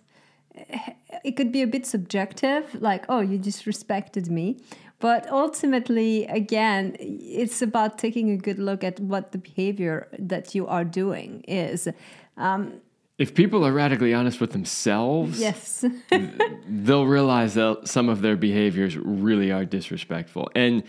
it 1.25 1.37
could 1.37 1.53
be 1.53 1.63
a 1.63 1.67
bit 1.67 1.87
subjective, 1.87 2.81
like, 2.81 3.05
oh, 3.09 3.21
you 3.21 3.39
disrespected 3.39 4.29
me. 4.29 4.59
But 5.01 5.31
ultimately, 5.31 6.27
again, 6.27 6.95
it's 7.01 7.63
about 7.63 7.99
taking 7.99 8.31
a 8.31 8.37
good 8.37 8.59
look 8.59 8.85
at 8.85 9.01
what 9.01 9.33
the 9.33 9.39
behavior 9.39 10.09
that 10.19 10.55
you 10.55 10.67
are 10.67 10.85
doing 10.85 11.43
is. 11.49 11.89
Um, 12.37 12.81
if 13.19 13.35
people 13.35 13.67
are 13.67 13.73
radically 13.73 14.15
honest 14.15 14.41
with 14.41 14.53
themselves, 14.53 15.41
yes, 15.41 15.85
they'll 16.69 17.07
realize 17.07 17.55
that 17.55 17.89
some 17.89 18.09
of 18.09 18.21
their 18.21 18.37
behaviors 18.37 18.97
really 18.97 19.51
are 19.51 19.65
disrespectful. 19.65 20.51
And 20.55 20.83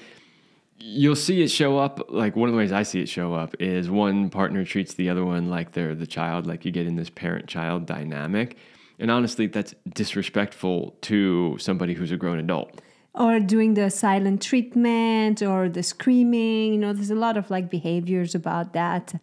you'll 0.77 1.15
see 1.15 1.41
it 1.41 1.49
show 1.49 1.77
up 1.77 2.09
like 2.09 2.35
one 2.35 2.49
of 2.49 2.53
the 2.53 2.57
ways 2.57 2.71
I 2.71 2.83
see 2.83 3.01
it 3.01 3.07
show 3.07 3.33
up 3.33 3.55
is 3.59 3.89
one 3.89 4.29
partner 4.29 4.65
treats 4.65 4.93
the 4.93 5.09
other 5.09 5.23
one 5.23 5.49
like 5.49 5.71
they're 5.71 5.95
the 5.95 6.07
child, 6.07 6.47
like 6.47 6.65
you 6.65 6.71
get 6.71 6.85
in 6.85 6.95
this 6.95 7.09
parent 7.09 7.47
child 7.47 7.85
dynamic. 7.85 8.57
And 8.99 9.09
honestly, 9.09 9.47
that's 9.47 9.73
disrespectful 9.93 10.95
to 11.01 11.57
somebody 11.59 11.93
who's 11.93 12.11
a 12.11 12.17
grown 12.17 12.39
adult. 12.39 12.81
Or 13.13 13.41
doing 13.41 13.73
the 13.73 13.89
silent 13.89 14.41
treatment 14.41 15.41
or 15.41 15.67
the 15.67 15.83
screaming, 15.83 16.73
you 16.73 16.79
know, 16.79 16.93
there's 16.93 17.11
a 17.11 17.15
lot 17.15 17.35
of 17.35 17.49
like 17.49 17.69
behaviors 17.69 18.33
about 18.33 18.71
that. 18.71 19.13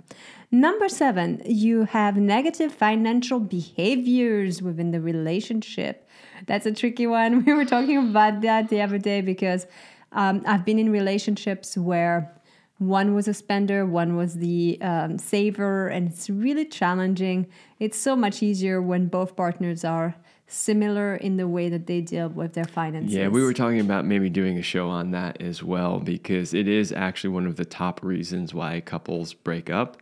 Number 0.50 0.88
seven, 0.88 1.42
you 1.46 1.84
have 1.84 2.16
negative 2.16 2.72
financial 2.72 3.40
behaviors 3.40 4.60
within 4.60 4.90
the 4.90 5.00
relationship. 5.00 6.06
That's 6.46 6.66
a 6.66 6.72
tricky 6.72 7.06
one. 7.06 7.44
We 7.46 7.52
were 7.54 7.64
talking 7.64 7.96
about 8.10 8.42
that 8.42 8.68
the 8.68 8.82
other 8.82 8.98
day 8.98 9.22
because 9.22 9.66
um, 10.12 10.42
I've 10.46 10.64
been 10.64 10.78
in 10.78 10.90
relationships 10.90 11.76
where 11.76 12.32
one 12.78 13.14
was 13.14 13.26
a 13.26 13.34
spender, 13.34 13.84
one 13.84 14.16
was 14.16 14.36
the 14.36 14.78
um, 14.80 15.18
saver, 15.18 15.88
and 15.88 16.08
it's 16.08 16.30
really 16.30 16.64
challenging. 16.64 17.46
It's 17.80 17.98
so 17.98 18.14
much 18.14 18.42
easier 18.42 18.80
when 18.80 19.08
both 19.08 19.36
partners 19.36 19.84
are 19.84 20.14
similar 20.48 21.14
in 21.14 21.36
the 21.36 21.46
way 21.46 21.68
that 21.68 21.86
they 21.86 22.00
deal 22.00 22.28
with 22.28 22.54
their 22.54 22.64
finances. 22.64 23.14
Yeah, 23.14 23.28
we 23.28 23.42
were 23.42 23.52
talking 23.52 23.80
about 23.80 24.04
maybe 24.04 24.30
doing 24.30 24.58
a 24.58 24.62
show 24.62 24.88
on 24.88 25.10
that 25.12 25.40
as 25.40 25.62
well 25.62 26.00
because 26.00 26.54
it 26.54 26.66
is 26.66 26.90
actually 26.90 27.30
one 27.30 27.46
of 27.46 27.56
the 27.56 27.64
top 27.64 28.02
reasons 28.02 28.54
why 28.54 28.80
couples 28.80 29.34
break 29.34 29.70
up 29.70 29.98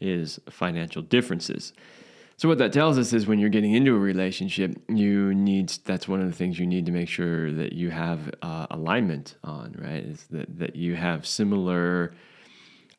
is 0.00 0.40
financial 0.48 1.02
differences. 1.02 1.72
So 2.36 2.48
what 2.48 2.58
that 2.58 2.72
tells 2.72 2.98
us 2.98 3.12
is 3.12 3.26
when 3.26 3.40
you're 3.40 3.50
getting 3.50 3.74
into 3.74 3.96
a 3.96 3.98
relationship, 3.98 4.80
you 4.88 5.34
need 5.34 5.70
that's 5.84 6.06
one 6.06 6.20
of 6.20 6.28
the 6.28 6.32
things 6.32 6.56
you 6.56 6.68
need 6.68 6.86
to 6.86 6.92
make 6.92 7.08
sure 7.08 7.52
that 7.52 7.72
you 7.72 7.90
have 7.90 8.32
uh, 8.42 8.68
alignment 8.70 9.34
on, 9.42 9.74
right? 9.76 10.04
Is 10.04 10.24
that 10.30 10.58
that 10.60 10.76
you 10.76 10.94
have 10.94 11.26
similar 11.26 12.14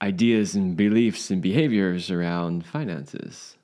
ideas 0.01 0.55
and 0.55 0.75
beliefs 0.75 1.31
and 1.31 1.41
behaviors 1.41 2.11
around 2.11 2.65
finances. 2.65 3.55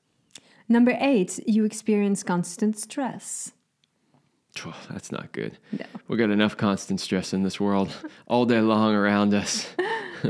Number 0.68 0.98
eight, 1.00 1.40
you 1.48 1.64
experience 1.66 2.24
constant 2.24 2.78
stress. 2.78 3.52
Oh, 4.66 4.76
that's 4.90 5.12
not 5.12 5.32
good. 5.32 5.58
No. 5.72 5.86
We 6.08 6.18
got 6.18 6.30
enough 6.30 6.56
constant 6.56 7.02
stress 7.02 7.34
in 7.34 7.44
this 7.44 7.60
world 7.60 7.94
all 8.28 8.46
day 8.46 8.62
long 8.62 8.96
around 8.96 9.34
us. 9.34 9.68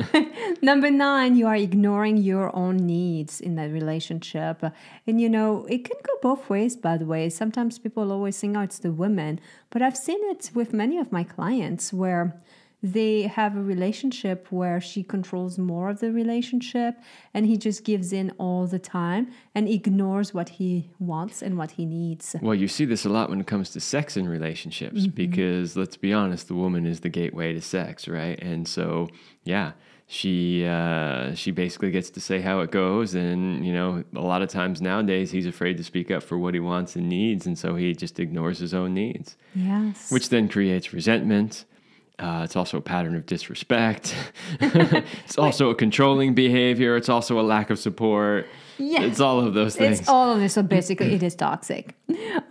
Number 0.61 0.89
nine, 0.89 1.35
you 1.35 1.47
are 1.47 1.55
ignoring 1.55 2.17
your 2.17 2.53
own 2.55 2.77
needs 2.77 3.39
in 3.39 3.55
that 3.55 3.71
relationship. 3.71 4.63
And 5.05 5.21
you 5.21 5.29
know, 5.29 5.65
it 5.69 5.85
can 5.85 5.97
go 6.01 6.13
both 6.21 6.49
ways, 6.49 6.75
by 6.75 6.97
the 6.97 7.05
way. 7.05 7.29
Sometimes 7.29 7.77
people 7.77 8.11
always 8.11 8.39
think, 8.39 8.57
oh, 8.57 8.61
it's 8.61 8.79
the 8.79 8.91
women. 8.91 9.39
But 9.69 9.81
I've 9.81 9.97
seen 9.97 10.19
it 10.23 10.51
with 10.53 10.73
many 10.73 10.97
of 10.97 11.11
my 11.11 11.23
clients 11.23 11.93
where 11.93 12.41
they 12.93 13.23
have 13.23 13.55
a 13.57 13.61
relationship 13.61 14.47
where 14.51 14.79
she 14.79 15.01
controls 15.01 15.57
more 15.57 15.89
of 15.89 15.99
the 16.01 16.11
relationship 16.11 16.95
and 17.33 17.45
he 17.47 17.57
just 17.57 17.83
gives 17.83 18.13
in 18.13 18.31
all 18.37 18.67
the 18.67 18.77
time 18.77 19.31
and 19.55 19.67
ignores 19.67 20.33
what 20.33 20.49
he 20.49 20.89
wants 20.99 21.41
and 21.41 21.57
what 21.57 21.71
he 21.71 21.85
needs. 21.85 22.35
Well, 22.41 22.53
you 22.53 22.67
see 22.67 22.85
this 22.85 23.03
a 23.03 23.09
lot 23.09 23.29
when 23.31 23.39
it 23.39 23.47
comes 23.47 23.71
to 23.71 23.79
sex 23.79 24.15
in 24.15 24.27
relationships 24.29 25.07
because 25.07 25.75
let's 25.75 25.97
be 25.97 26.13
honest, 26.13 26.47
the 26.47 26.53
woman 26.53 26.85
is 26.85 26.99
the 26.99 27.09
gateway 27.09 27.53
to 27.53 27.61
sex, 27.61 28.07
right? 28.07 28.37
And 28.39 28.67
so, 28.67 29.07
yeah, 29.43 29.71
she 30.07 30.63
uh, 30.67 31.33
she 31.33 31.49
basically 31.49 31.89
gets 31.89 32.11
to 32.11 32.21
say 32.21 32.39
how 32.39 32.59
it 32.59 32.69
goes, 32.69 33.15
and 33.15 33.65
you 33.65 33.73
know, 33.73 34.03
a 34.15 34.21
lot 34.21 34.43
of 34.43 34.49
times 34.49 34.79
nowadays 34.79 35.31
he's 35.31 35.47
afraid 35.47 35.77
to 35.77 35.83
speak 35.83 36.11
up 36.11 36.21
for 36.21 36.37
what 36.37 36.53
he 36.53 36.59
wants 36.59 36.95
and 36.95 37.09
needs, 37.09 37.47
and 37.47 37.57
so 37.57 37.73
he 37.75 37.95
just 37.95 38.19
ignores 38.19 38.59
his 38.59 38.71
own 38.75 38.93
needs, 38.93 39.35
Yes. 39.55 40.11
which 40.11 40.29
then 40.29 40.47
creates 40.47 40.93
resentment. 40.93 41.65
Uh, 42.17 42.41
it's 42.43 42.55
also 42.55 42.77
a 42.77 42.81
pattern 42.81 43.15
of 43.15 43.25
disrespect. 43.25 44.15
it's 44.59 45.37
also 45.37 45.69
a 45.69 45.75
controlling 45.75 46.33
behavior. 46.33 46.95
It's 46.95 47.09
also 47.09 47.39
a 47.39 47.43
lack 47.43 47.69
of 47.69 47.77
support. 47.77 48.47
Yeah. 48.77 49.03
It's 49.03 49.19
all 49.19 49.39
of 49.39 49.53
those 49.53 49.75
things. 49.75 49.99
It's 49.99 50.09
all 50.09 50.31
of 50.31 50.39
this. 50.39 50.53
So 50.53 50.63
basically, 50.63 51.13
it 51.13 51.23
is 51.23 51.35
toxic. 51.35 51.95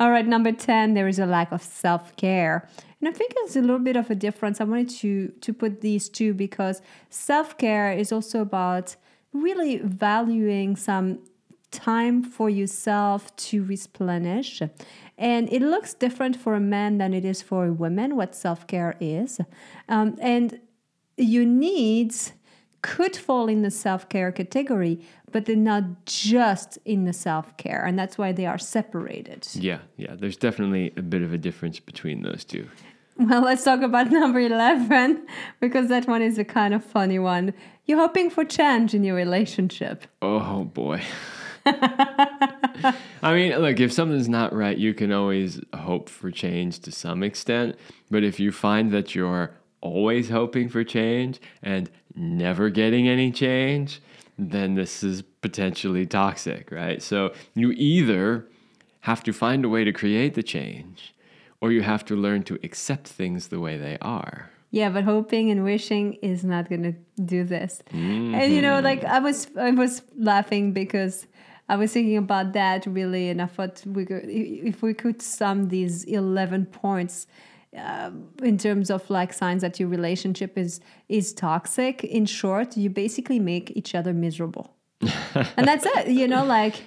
All 0.01 0.11
right, 0.11 0.27
number 0.27 0.53
10, 0.53 0.95
there 0.95 1.09
is 1.09 1.19
a 1.19 1.27
lack 1.27 1.53
of 1.53 1.63
self 1.63 2.15
care. 2.17 2.69
And 3.01 3.09
I 3.09 3.13
think 3.13 3.33
it's 3.37 3.57
a 3.57 3.61
little 3.61 3.79
bit 3.79 3.97
of 3.97 4.11
a 4.11 4.15
difference. 4.15 4.61
I 4.61 4.65
wanted 4.65 4.91
to, 5.01 5.29
to 5.29 5.53
put 5.53 5.81
these 5.81 6.09
two 6.09 6.35
because 6.35 6.83
self 7.11 7.57
care 7.59 7.93
is 7.93 8.13
also 8.13 8.41
about 8.41 8.97
really 9.33 9.79
valuing 9.79 10.77
some 10.77 11.19
time 11.71 12.23
for 12.23 12.49
yourself 12.49 13.35
to 13.37 13.65
replenish. 13.65 14.63
And 15.17 15.53
it 15.53 15.63
looks 15.63 15.95
different 15.95 16.37
for 16.37 16.55
a 16.55 16.61
man 16.61 16.99
than 16.99 17.15
it 17.15 17.25
is 17.25 17.43
for 17.43 17.67
a 17.67 17.73
woman, 17.73 18.17
what 18.17 18.35
self 18.35 18.67
care 18.67 18.97
is. 19.01 19.41
Um, 19.89 20.17
and 20.21 20.61
your 21.17 21.45
needs 21.45 22.33
could 22.83 23.17
fall 23.17 23.49
in 23.49 23.63
the 23.63 23.71
self 23.71 24.09
care 24.09 24.31
category, 24.31 25.01
but 25.33 25.47
they're 25.47 25.57
not 25.57 26.05
just 26.05 26.79
in 26.85 27.05
the 27.05 27.13
self 27.13 27.57
care. 27.57 27.85
And 27.85 27.99
that's 27.99 28.19
why 28.19 28.33
they 28.33 28.47
are 28.47 28.59
separated. 28.59 29.49
Yeah, 29.55 29.79
yeah. 29.97 30.15
There's 30.17 30.37
definitely 30.37 30.93
a 30.97 31.03
bit 31.03 31.23
of 31.23 31.33
a 31.33 31.39
difference 31.39 31.81
between 31.81 32.23
those 32.23 32.45
two. 32.45 32.69
Well, 33.17 33.43
let's 33.43 33.65
talk 33.65 33.81
about 33.83 34.11
number 34.21 34.41
11 34.41 35.27
because 35.61 35.89
that 35.89 36.07
one 36.07 36.21
is 36.21 36.37
a 36.39 36.45
kind 36.45 36.75
of 36.75 36.85
funny 36.85 37.19
one. 37.19 37.55
You're 37.87 37.99
hoping 37.99 38.29
for 38.29 38.45
change 38.45 38.93
in 38.93 39.05
your 39.05 39.15
relationship. 39.15 40.07
Oh 40.21 40.65
boy. 40.65 41.03
I 41.67 43.33
mean, 43.35 43.57
look, 43.59 43.81
if 43.81 43.93
something's 43.93 44.29
not 44.29 44.53
right, 44.53 44.77
you 44.77 44.95
can 44.95 45.13
always 45.13 45.61
hope 45.75 46.09
for 46.09 46.31
change 46.31 46.81
to 46.81 46.93
some 46.93 47.23
extent. 47.23 47.77
But 48.11 48.25
if 48.25 48.39
you 48.39 48.53
find 48.53 48.91
that 48.93 49.15
you're 49.15 49.55
always 49.81 50.31
hoping 50.31 50.69
for 50.69 50.85
change 50.85 51.41
and 51.63 51.91
never 52.15 52.71
getting 52.71 53.09
any 53.09 53.31
change, 53.31 54.01
then 54.39 54.75
this 54.75 55.03
is 55.03 55.23
potentially 55.23 56.07
toxic, 56.07 56.71
right? 56.71 57.03
So 57.03 57.33
you 57.55 57.73
either 57.73 58.47
have 59.01 59.23
to 59.25 59.33
find 59.33 59.65
a 59.65 59.69
way 59.69 59.85
to 59.85 59.93
create 59.93 60.35
the 60.35 60.43
change 60.43 61.15
or 61.61 61.73
you 61.73 61.83
have 61.83 62.05
to 62.07 62.17
learn 62.17 62.43
to 62.45 62.59
accept 62.63 63.09
things 63.09 63.49
the 63.49 63.61
way 63.61 63.77
they 63.77 63.97
are. 64.01 64.51
Yeah, 64.71 64.91
but 64.91 65.05
hoping 65.05 65.51
and 65.51 65.63
wishing 65.63 66.15
is 66.15 66.45
not 66.45 66.69
going 66.69 66.83
to 66.83 67.23
do 67.23 67.45
this. 67.45 67.81
And 67.93 68.53
you 68.53 68.61
know, 68.61 68.75
mm-hmm. 68.75 68.85
like 68.85 69.05
I 69.05 69.21
was 69.21 69.47
I 69.57 69.71
was 69.71 70.03
laughing 70.17 70.73
because 70.73 71.27
I 71.69 71.77
was 71.77 71.93
thinking 71.93 72.17
about 72.17 72.53
that 72.53 72.87
really 72.87 73.29
and 73.31 73.41
I 73.41 73.47
thought 73.47 73.83
we 73.87 74.05
could 74.05 74.25
if 74.27 74.83
we 74.83 74.95
could 74.95 75.23
sum 75.23 75.69
these 75.69 76.05
11 76.05 76.67
points 76.67 77.27
uh, 77.77 78.11
in 78.43 78.59
terms 78.59 78.91
of 78.91 79.09
like 79.11 79.33
signs 79.33 79.63
that 79.63 79.81
your 79.81 79.89
relationship 79.89 80.57
is 80.57 80.81
is 81.09 81.33
toxic 81.33 82.05
in 82.05 82.27
short 82.27 82.77
you 82.77 82.91
basically 82.91 83.41
make 83.41 83.73
each 83.77 83.95
other 83.95 84.13
miserable 84.13 84.75
and 85.57 85.67
that's 85.67 85.87
it 85.87 86.09
you 86.09 86.29
know 86.29 86.45
like 86.45 86.85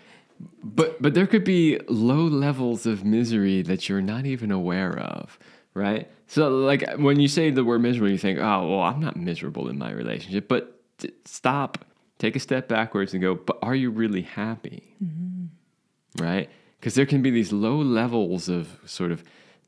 But 0.64 1.02
but 1.02 1.14
there 1.14 1.28
could 1.28 1.44
be 1.44 1.80
low 1.88 2.24
levels 2.26 2.86
of 2.86 3.04
misery 3.04 3.62
that 3.64 3.90
you're 3.90 4.02
not 4.02 4.26
even 4.26 4.52
aware 4.52 4.98
of, 5.00 5.40
right? 5.74 6.10
So 6.28 6.50
like 6.50 6.84
when 6.98 7.20
you 7.20 7.28
say 7.28 7.50
the 7.50 7.64
word 7.64 7.82
miserable, 7.82 8.12
you 8.12 8.18
think, 8.18 8.40
oh 8.40 8.68
well, 8.70 8.82
I'm 8.82 9.00
not 9.00 9.16
miserable 9.16 9.68
in 9.70 9.78
my 9.78 9.92
relationship. 9.92 10.48
But 10.48 10.80
t- 10.98 11.14
stop, 11.26 11.86
take 12.20 12.36
a 12.36 12.40
step 12.40 12.68
backwards, 12.68 13.14
and 13.14 13.22
go. 13.22 13.36
But 13.36 13.60
are 13.62 13.76
you 13.76 13.90
really 13.92 14.24
happy? 14.24 14.96
Mm-hmm. 15.04 16.24
Right? 16.24 16.50
Because 16.80 16.96
there 16.96 17.06
can 17.06 17.22
be 17.22 17.32
these 17.32 17.52
low 17.52 17.78
levels 17.78 18.50
of 18.50 18.80
sort 18.86 19.12
of 19.12 19.24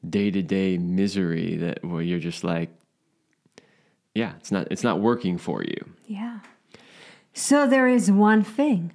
day 0.08 0.32
to 0.32 0.41
day 0.41 0.77
misery 0.77 1.58
that 1.58 1.84
where 1.84 2.01
you're 2.01 2.20
just 2.20 2.44
like, 2.44 2.70
yeah, 4.15 4.34
it's 4.38 4.51
not 4.51 4.68
it's 4.72 4.84
not 4.84 5.00
working 5.00 5.38
for 5.38 5.63
you. 5.63 5.89
yeah 6.08 6.39
so 7.33 7.67
there 7.67 7.88
is 7.88 8.12
one 8.12 8.43
thing 8.43 8.91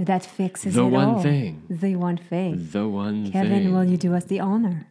that 0.00 0.24
fixes 0.24 0.74
the 0.74 0.84
it 0.84 0.88
one 0.90 1.08
all 1.08 1.22
thing. 1.22 1.62
the 1.68 1.94
one 1.94 2.16
thing 2.16 2.68
The 2.72 2.88
one 2.88 3.22
thing. 3.24 3.32
Kevin, 3.32 3.62
thing. 3.64 3.72
will 3.74 3.84
you 3.84 3.96
do 3.96 4.14
us 4.14 4.24
the 4.24 4.40
honor? 4.40 4.86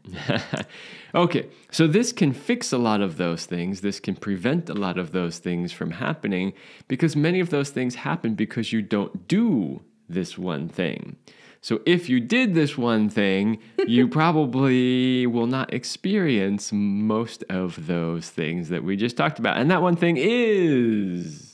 okay, 1.16 1.48
so 1.72 1.88
this 1.88 2.12
can 2.12 2.34
fix 2.34 2.72
a 2.72 2.78
lot 2.78 3.02
of 3.02 3.18
those 3.18 3.46
things. 3.46 3.82
This 3.82 4.00
can 4.00 4.16
prevent 4.16 4.70
a 4.70 4.74
lot 4.74 4.98
of 4.98 5.12
those 5.12 5.40
things 5.40 5.72
from 5.72 5.92
happening 5.92 6.54
because 6.88 7.16
many 7.16 7.40
of 7.40 7.50
those 7.50 7.72
things 7.72 7.96
happen 7.96 8.36
because 8.36 8.72
you 8.72 8.82
don't 8.82 9.28
do 9.28 9.82
this 10.08 10.38
one 10.38 10.70
thing. 10.70 11.18
So 11.62 11.82
if 11.86 12.10
you 12.10 12.20
did 12.20 12.54
this 12.56 12.78
one 12.78 13.10
thing, 13.10 13.58
you 13.88 14.08
probably 14.20 15.26
will 15.28 15.48
not 15.48 15.74
experience 15.74 16.72
most 16.74 17.44
of 17.50 17.88
those 17.88 18.30
things 18.30 18.68
that 18.70 18.84
we 18.84 18.98
just 18.98 19.16
talked 19.16 19.40
about. 19.40 19.58
And 19.58 19.72
that 19.72 19.82
one 19.82 19.96
thing 19.96 20.18
is 20.18 21.53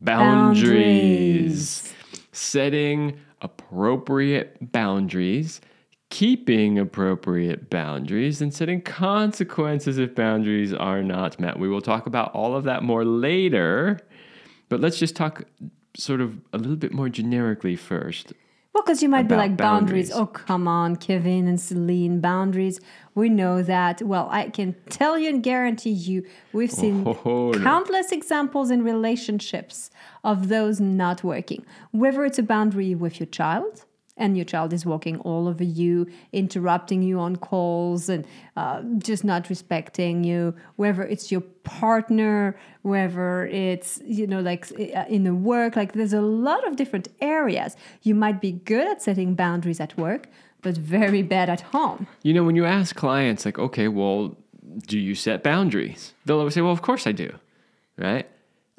boundaries. 0.00 1.92
Setting 2.32 3.18
appropriate 3.40 4.72
boundaries, 4.72 5.60
keeping 6.10 6.78
appropriate 6.78 7.70
boundaries, 7.70 8.40
and 8.40 8.52
setting 8.52 8.80
consequences 8.80 9.98
if 9.98 10.14
boundaries 10.14 10.72
are 10.72 11.02
not 11.02 11.38
met. 11.40 11.58
We 11.58 11.68
will 11.68 11.80
talk 11.80 12.06
about 12.06 12.32
all 12.32 12.56
of 12.56 12.64
that 12.64 12.82
more 12.82 13.04
later, 13.04 14.00
but 14.68 14.80
let's 14.80 14.98
just 14.98 15.16
talk 15.16 15.44
sort 15.96 16.20
of 16.20 16.38
a 16.52 16.58
little 16.58 16.76
bit 16.76 16.92
more 16.92 17.08
generically 17.08 17.76
first. 17.76 18.32
Well, 18.76 18.82
because 18.82 19.02
you 19.02 19.08
might 19.08 19.26
be 19.26 19.34
like 19.36 19.56
boundaries. 19.56 20.10
boundaries. 20.10 20.12
Oh, 20.12 20.26
come 20.26 20.68
on, 20.68 20.96
Kevin 20.96 21.48
and 21.48 21.58
Celine, 21.58 22.20
boundaries. 22.20 22.78
We 23.14 23.30
know 23.30 23.62
that. 23.62 24.02
Well, 24.02 24.28
I 24.30 24.50
can 24.50 24.74
tell 24.90 25.18
you 25.18 25.30
and 25.30 25.42
guarantee 25.42 25.92
you, 25.92 26.26
we've 26.52 26.70
seen 26.70 27.02
Oh, 27.06 27.52
no. 27.52 27.58
countless 27.62 28.12
examples 28.12 28.70
in 28.70 28.84
relationships 28.84 29.90
of 30.22 30.48
those 30.48 30.78
not 30.78 31.24
working. 31.24 31.64
Whether 31.92 32.26
it's 32.26 32.38
a 32.38 32.42
boundary 32.42 32.94
with 32.94 33.18
your 33.18 33.28
child, 33.28 33.85
and 34.16 34.36
your 34.36 34.44
child 34.44 34.72
is 34.72 34.86
walking 34.86 35.18
all 35.20 35.46
over 35.48 35.64
you, 35.64 36.06
interrupting 36.32 37.02
you 37.02 37.18
on 37.18 37.36
calls, 37.36 38.08
and 38.08 38.26
uh, 38.56 38.82
just 38.98 39.24
not 39.24 39.48
respecting 39.48 40.24
you. 40.24 40.54
Whether 40.76 41.02
it's 41.02 41.30
your 41.30 41.42
partner, 41.64 42.58
whether 42.82 43.46
it's 43.46 44.00
you 44.04 44.26
know 44.26 44.40
like 44.40 44.70
uh, 44.72 45.04
in 45.08 45.24
the 45.24 45.34
work, 45.34 45.76
like 45.76 45.92
there's 45.92 46.14
a 46.14 46.20
lot 46.20 46.66
of 46.66 46.76
different 46.76 47.08
areas. 47.20 47.76
You 48.02 48.14
might 48.14 48.40
be 48.40 48.52
good 48.52 48.86
at 48.86 49.02
setting 49.02 49.34
boundaries 49.34 49.80
at 49.80 49.96
work, 49.98 50.28
but 50.62 50.76
very 50.76 51.22
bad 51.22 51.50
at 51.50 51.60
home. 51.60 52.06
You 52.22 52.34
know, 52.34 52.44
when 52.44 52.56
you 52.56 52.64
ask 52.64 52.96
clients, 52.96 53.44
like, 53.44 53.58
okay, 53.58 53.88
well, 53.88 54.36
do 54.86 54.98
you 54.98 55.14
set 55.14 55.42
boundaries? 55.42 56.14
They'll 56.24 56.38
always 56.38 56.54
say, 56.54 56.60
well, 56.60 56.72
of 56.72 56.82
course 56.82 57.06
I 57.06 57.12
do, 57.12 57.32
right? 57.96 58.28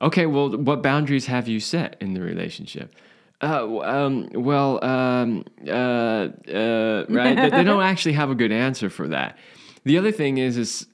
Okay, 0.01 0.25
well, 0.25 0.55
what 0.55 0.83
boundaries 0.83 1.25
have 1.25 1.47
you 1.47 1.59
set 1.59 1.95
in 1.99 2.13
the 2.13 2.21
relationship? 2.21 2.93
Uh, 3.41 3.79
um, 3.81 4.29
well, 4.33 4.83
um, 4.83 5.43
uh, 5.67 5.71
uh, 5.71 7.05
right? 7.07 7.35
they, 7.35 7.49
they 7.51 7.63
don't 7.63 7.83
actually 7.91 8.13
have 8.13 8.31
a 8.31 8.35
good 8.35 8.51
answer 8.51 8.89
for 8.89 9.07
that. 9.07 9.37
The 9.83 9.97
other 9.97 10.11
thing 10.11 10.39
is, 10.39 10.57
is 10.57 10.87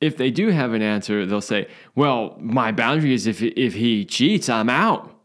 if 0.00 0.16
they 0.16 0.30
do 0.30 0.48
have 0.48 0.72
an 0.72 0.82
answer, 0.82 1.26
they'll 1.26 1.42
say, 1.42 1.68
"Well, 1.94 2.36
my 2.40 2.72
boundary 2.72 3.12
is 3.12 3.26
if 3.26 3.42
if 3.42 3.74
he 3.74 4.04
cheats, 4.04 4.48
I'm 4.48 4.70
out." 4.70 5.19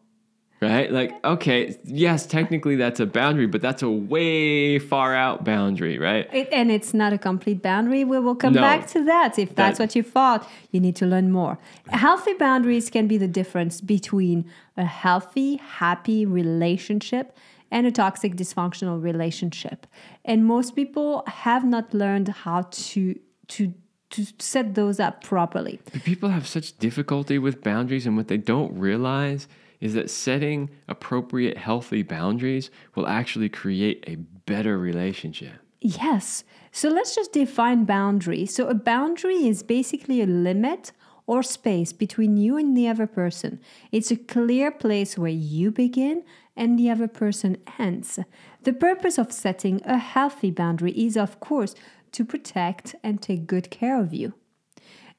Right? 0.62 0.90
Like, 0.90 1.12
okay, 1.26 1.78
yes, 1.84 2.26
technically 2.26 2.78
that's 2.78 3.02
a 3.02 3.06
boundary, 3.06 3.46
but 3.46 3.62
that's 3.62 3.84
a 3.84 3.90
way 3.90 4.80
far 4.80 5.14
out 5.14 5.44
boundary, 5.44 6.00
right? 6.00 6.30
It, 6.34 6.48
and 6.52 6.72
it's 6.72 6.94
not 6.94 7.12
a 7.12 7.18
complete 7.18 7.62
boundary. 7.62 8.06
We 8.06 8.20
will 8.20 8.36
come 8.36 8.54
No. 8.54 8.62
back 8.62 8.88
to 8.88 9.04
that. 9.04 9.38
If 9.38 9.54
that's 9.54 9.78
That- 9.78 9.84
what 9.84 9.96
you 9.98 10.02
thought, 10.04 10.50
you 10.72 10.80
need 10.80 10.96
to 10.96 11.06
learn 11.06 11.30
more. 11.30 11.60
Healthy 11.90 12.36
boundaries 12.36 12.90
can 12.90 13.06
be 13.06 13.18
the 13.18 13.28
difference 13.28 13.82
between 13.82 14.46
a 14.78 14.86
healthy, 14.86 15.58
happy 15.58 16.26
relationship 16.26 17.36
and 17.70 17.86
a 17.86 17.92
toxic, 17.92 18.36
dysfunctional 18.38 19.02
relationship. 19.04 19.86
And 20.24 20.46
most 20.46 20.76
people 20.76 21.24
have 21.28 21.66
not 21.66 21.94
learned 21.94 22.30
how 22.30 22.62
to 22.72 23.16
to 23.50 23.74
to 24.12 24.26
set 24.40 24.76
those 24.76 25.00
up 25.00 25.22
properly. 25.24 25.80
But 25.92 26.04
people 26.04 26.30
have 26.30 26.48
such 26.48 26.78
difficulty 26.78 27.38
with 27.38 27.62
boundaries, 27.62 28.06
and 28.08 28.16
what 28.16 28.30
they 28.30 28.38
don't 28.38 28.72
realize 28.80 29.48
is 29.80 29.94
that 29.94 30.10
setting 30.10 30.70
appropriate, 30.88 31.58
healthy 31.58 32.04
boundaries 32.04 32.70
will 32.96 33.08
actually 33.08 33.50
create 33.50 34.04
a 34.08 34.16
better 34.16 34.78
relationship. 34.78 35.54
Yes. 35.82 36.44
So 36.72 36.90
let's 36.90 37.16
just 37.16 37.32
define 37.32 37.86
boundary. 37.86 38.46
So 38.46 38.68
a 38.68 38.74
boundary 38.74 39.48
is 39.48 39.64
basically 39.64 40.22
a 40.22 40.26
limit 40.26 40.92
or 41.28 41.44
space 41.44 41.94
between 41.94 42.38
you 42.38 42.58
and 42.58 42.76
the 42.76 42.88
other 42.88 43.08
person. 43.08 43.60
It's 43.92 44.12
a 44.12 44.16
clear 44.16 44.72
place 44.72 45.18
where 45.18 45.32
you 45.32 45.72
begin 45.72 46.24
and 46.56 46.78
the 46.78 46.90
other 46.90 47.08
person 47.08 47.58
ends. 47.78 48.20
The 48.64 48.74
purpose 48.74 49.18
of 49.18 49.32
setting 49.32 49.82
a 49.86 49.98
healthy 49.98 50.52
boundary 50.52 50.92
is, 50.92 51.18
of 51.18 51.40
course, 51.40 51.76
to 52.14 52.26
protect 52.26 52.96
and 53.04 53.22
take 53.22 53.48
good 53.48 53.70
care 53.70 54.00
of 54.00 54.14
you. 54.14 54.34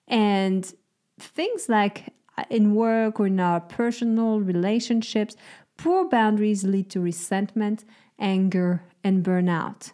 And 0.09 0.73
things 1.19 1.69
like 1.69 2.13
in 2.51 2.75
work 2.75 3.21
or 3.21 3.27
in 3.27 3.41
our 3.41 3.61
personal 3.61 4.41
relationships, 4.41 5.37
poor 5.77 6.09
boundaries 6.09 6.65
lead 6.65 6.91
to 6.91 7.01
resentment, 7.01 7.85
anger, 8.19 8.83
and 9.03 9.25
burnout. 9.25 9.93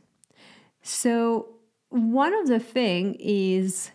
So, 0.82 1.48
one 1.90 2.34
of 2.34 2.48
the 2.48 2.58
thing 2.58 3.16
is 3.20 3.90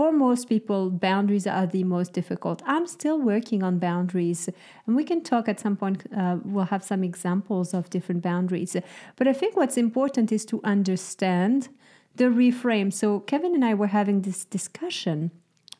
for 0.00 0.12
most 0.12 0.48
people, 0.48 0.88
boundaries 0.88 1.46
are 1.46 1.66
the 1.66 1.84
most 1.84 2.12
difficult. 2.12 2.62
I'm 2.64 2.86
still 2.86 3.20
working 3.20 3.62
on 3.62 3.78
boundaries, 3.78 4.48
and 4.86 4.96
we 4.96 5.04
can 5.04 5.20
talk 5.22 5.48
at 5.48 5.60
some 5.60 5.76
point. 5.76 6.04
Uh, 6.16 6.38
we'll 6.44 6.66
have 6.66 6.84
some 6.84 7.02
examples 7.02 7.74
of 7.74 7.90
different 7.90 8.22
boundaries. 8.22 8.76
But 9.16 9.28
I 9.28 9.32
think 9.32 9.56
what's 9.56 9.76
important 9.76 10.32
is 10.32 10.44
to 10.46 10.60
understand 10.64 11.68
the 12.14 12.26
reframe. 12.26 12.92
So, 12.92 13.20
Kevin 13.20 13.54
and 13.54 13.64
I 13.64 13.74
were 13.74 13.88
having 13.88 14.22
this 14.22 14.44
discussion, 14.44 15.32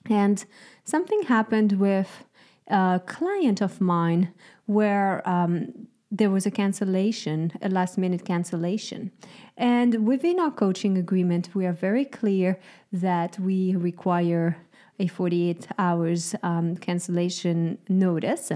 and 0.08 0.44
something 0.84 1.22
happened 1.24 1.72
with 1.72 2.24
a 2.68 3.00
client 3.04 3.60
of 3.60 3.80
mine 3.80 4.32
where 4.66 5.28
um, 5.28 5.88
there 6.10 6.30
was 6.30 6.46
a 6.46 6.50
cancellation, 6.50 7.52
a 7.62 7.68
last 7.68 7.98
minute 7.98 8.24
cancellation. 8.24 9.12
And 9.56 10.06
within 10.06 10.40
our 10.40 10.50
coaching 10.50 10.96
agreement, 10.98 11.50
we 11.54 11.66
are 11.66 11.72
very 11.72 12.04
clear 12.04 12.58
that 12.92 13.38
we 13.38 13.76
require 13.76 14.56
a 14.98 15.06
48 15.06 15.68
hours 15.78 16.34
um, 16.42 16.76
cancellation 16.76 17.78
notice. 17.88 18.52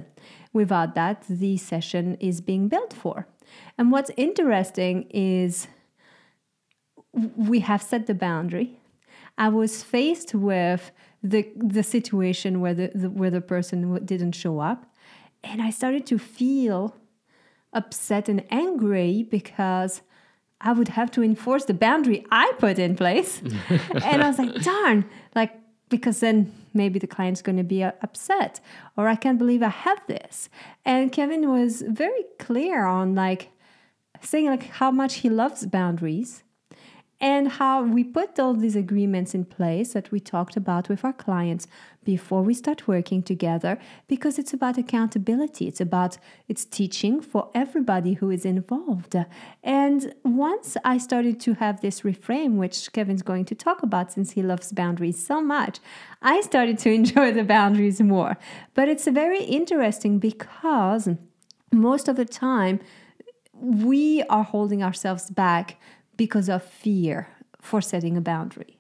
Without 0.53 0.95
that, 0.95 1.25
the 1.29 1.57
session 1.57 2.17
is 2.21 2.41
being 2.41 2.69
billed 2.69 2.93
for. 2.93 3.27
And 3.79 3.91
what's 3.91 4.11
interesting 4.17 5.03
is 5.11 5.69
we 7.13 7.61
have 7.61 7.83
set 7.83 8.07
the 8.07 8.15
boundary. 8.15 8.79
I 9.39 9.49
was 9.49 9.83
faced 9.83 10.35
with 10.35 10.91
the 11.25 11.51
the 11.57 11.83
situation 11.83 12.61
where 12.61 12.75
the, 12.75 12.93
the 12.95 13.11
where 13.11 13.31
the 13.31 13.41
person 13.41 13.83
w- 13.83 14.05
didn't 14.05 14.33
show 14.33 14.61
up, 14.61 14.85
and 15.43 15.63
I 15.63 15.71
started 15.71 16.07
to 16.07 16.19
feel 16.19 16.97
upset 17.73 18.29
and 18.29 18.45
angry 18.51 19.27
because 19.29 20.03
I 20.61 20.73
would 20.73 20.89
have 20.89 21.11
to 21.13 21.23
enforce 21.23 21.65
the 21.65 21.75
boundary 21.75 22.25
I 22.31 22.53
put 22.59 22.79
in 22.79 22.95
place, 22.95 23.41
and 24.05 24.23
I 24.23 24.29
was 24.29 24.39
like, 24.39 24.55
darn, 24.63 25.07
like 25.35 25.53
because 25.89 26.21
then 26.21 26.53
maybe 26.75 26.99
the 26.99 27.07
client's 27.07 27.41
going 27.41 27.57
to 27.57 27.65
be 27.65 27.83
uh, 27.83 27.93
upset, 28.03 28.61
or 28.97 29.09
I 29.09 29.17
can't 29.17 29.39
believe 29.39 29.63
I 29.63 29.69
have 29.69 30.07
this. 30.07 30.51
And 30.85 31.11
Kevin 31.11 31.51
was 31.51 31.83
very 31.83 32.25
clear 32.39 32.85
on 32.85 33.15
like 33.15 33.49
saying 34.21 34.47
like 34.47 34.65
how 34.65 34.91
much 34.91 35.17
he 35.17 35.31
loves 35.31 35.65
boundaries 35.67 36.44
and 37.25 37.53
how 37.53 37.83
we 37.83 38.05
put 38.05 38.39
all 38.39 38.53
these 38.53 38.77
agreements 38.77 39.35
in 39.35 39.47
place 39.47 39.95
that 39.95 40.11
we 40.13 40.21
talked 40.21 40.59
about 40.59 40.91
with 40.91 41.03
our 41.07 41.13
clients 41.15 41.67
before 42.05 42.43
we 42.43 42.53
start 42.53 42.87
working 42.87 43.23
together 43.23 43.79
because 44.09 44.39
it's 44.39 44.53
about 44.53 44.77
accountability. 44.77 45.67
It's 45.67 45.81
about 45.81 46.19
it's 46.49 46.67
teaching 46.67 47.23
for 47.23 47.51
everybody 47.55 48.13
who 48.13 48.29
is 48.29 48.45
involved. 48.45 49.17
And 49.63 50.15
once 50.23 50.77
i 50.85 50.99
started 50.99 51.41
to 51.41 51.55
have 51.55 51.81
this 51.81 52.03
reframe 52.03 52.57
which 52.63 52.93
kevin's 52.93 53.23
going 53.23 53.47
to 53.47 53.55
talk 53.55 53.83
about 53.83 54.13
since 54.13 54.33
he 54.33 54.43
loves 54.43 54.71
boundaries 54.73 55.19
so 55.31 55.41
much 55.41 55.79
i 56.21 56.41
started 56.43 56.77
to 56.81 56.93
enjoy 57.01 57.33
the 57.33 57.45
boundaries 57.45 58.03
more. 58.03 58.37
But 58.75 58.89
it's 58.89 59.09
very 59.09 59.43
interesting 59.45 60.19
because 60.19 61.09
most 61.73 62.07
of 62.07 62.17
the 62.17 62.27
time 62.27 62.81
we 63.55 64.23
are 64.25 64.43
holding 64.43 64.83
ourselves 64.83 65.31
back 65.31 65.79
because 66.17 66.49
of 66.49 66.63
fear 66.63 67.29
for 67.61 67.81
setting 67.81 68.17
a 68.17 68.21
boundary. 68.21 68.79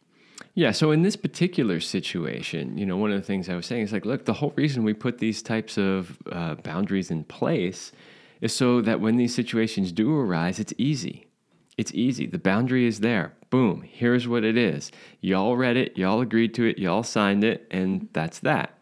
Yeah, 0.55 0.71
so 0.71 0.93
in 0.93 1.03
this 1.03 1.17
particular 1.17 1.81
situation, 1.81 2.79
you 2.79 2.87
know, 2.87 2.97
one 2.97 3.11
of 3.11 3.21
the 3.21 3.27
things 3.27 3.49
I 3.49 3.57
was 3.57 3.67
saying 3.67 3.83
is 3.83 3.93
like, 3.93 4.05
look, 4.05 4.25
the 4.25 4.35
whole 4.35 4.53
reason 4.57 4.85
we 4.85 4.95
put 4.95 5.19
these 5.19 5.43
types 5.43 5.77
of 5.77 6.17
uh, 6.31 6.55
boundaries 6.57 7.11
in 7.11 7.25
place 7.25 7.91
is 8.41 8.55
so 8.55 8.81
that 8.83 9.01
when 9.01 9.17
these 9.17 9.35
situations 9.35 9.91
do 9.91 10.17
arise, 10.17 10.61
it's 10.61 10.73
easy. 10.79 11.27
It's 11.77 11.93
easy. 11.93 12.27
The 12.27 12.39
boundary 12.39 12.87
is 12.87 13.01
there. 13.01 13.35
Boom, 13.51 13.83
here's 13.83 14.29
what 14.29 14.45
it 14.45 14.57
is. 14.57 14.93
Y'all 15.21 15.57
read 15.57 15.77
it, 15.77 15.97
y'all 15.97 16.21
agreed 16.21 16.55
to 16.55 16.65
it, 16.65 16.79
y'all 16.79 17.03
signed 17.03 17.43
it, 17.43 17.67
and 17.71 18.09
that's 18.13 18.39
that. 18.41 18.79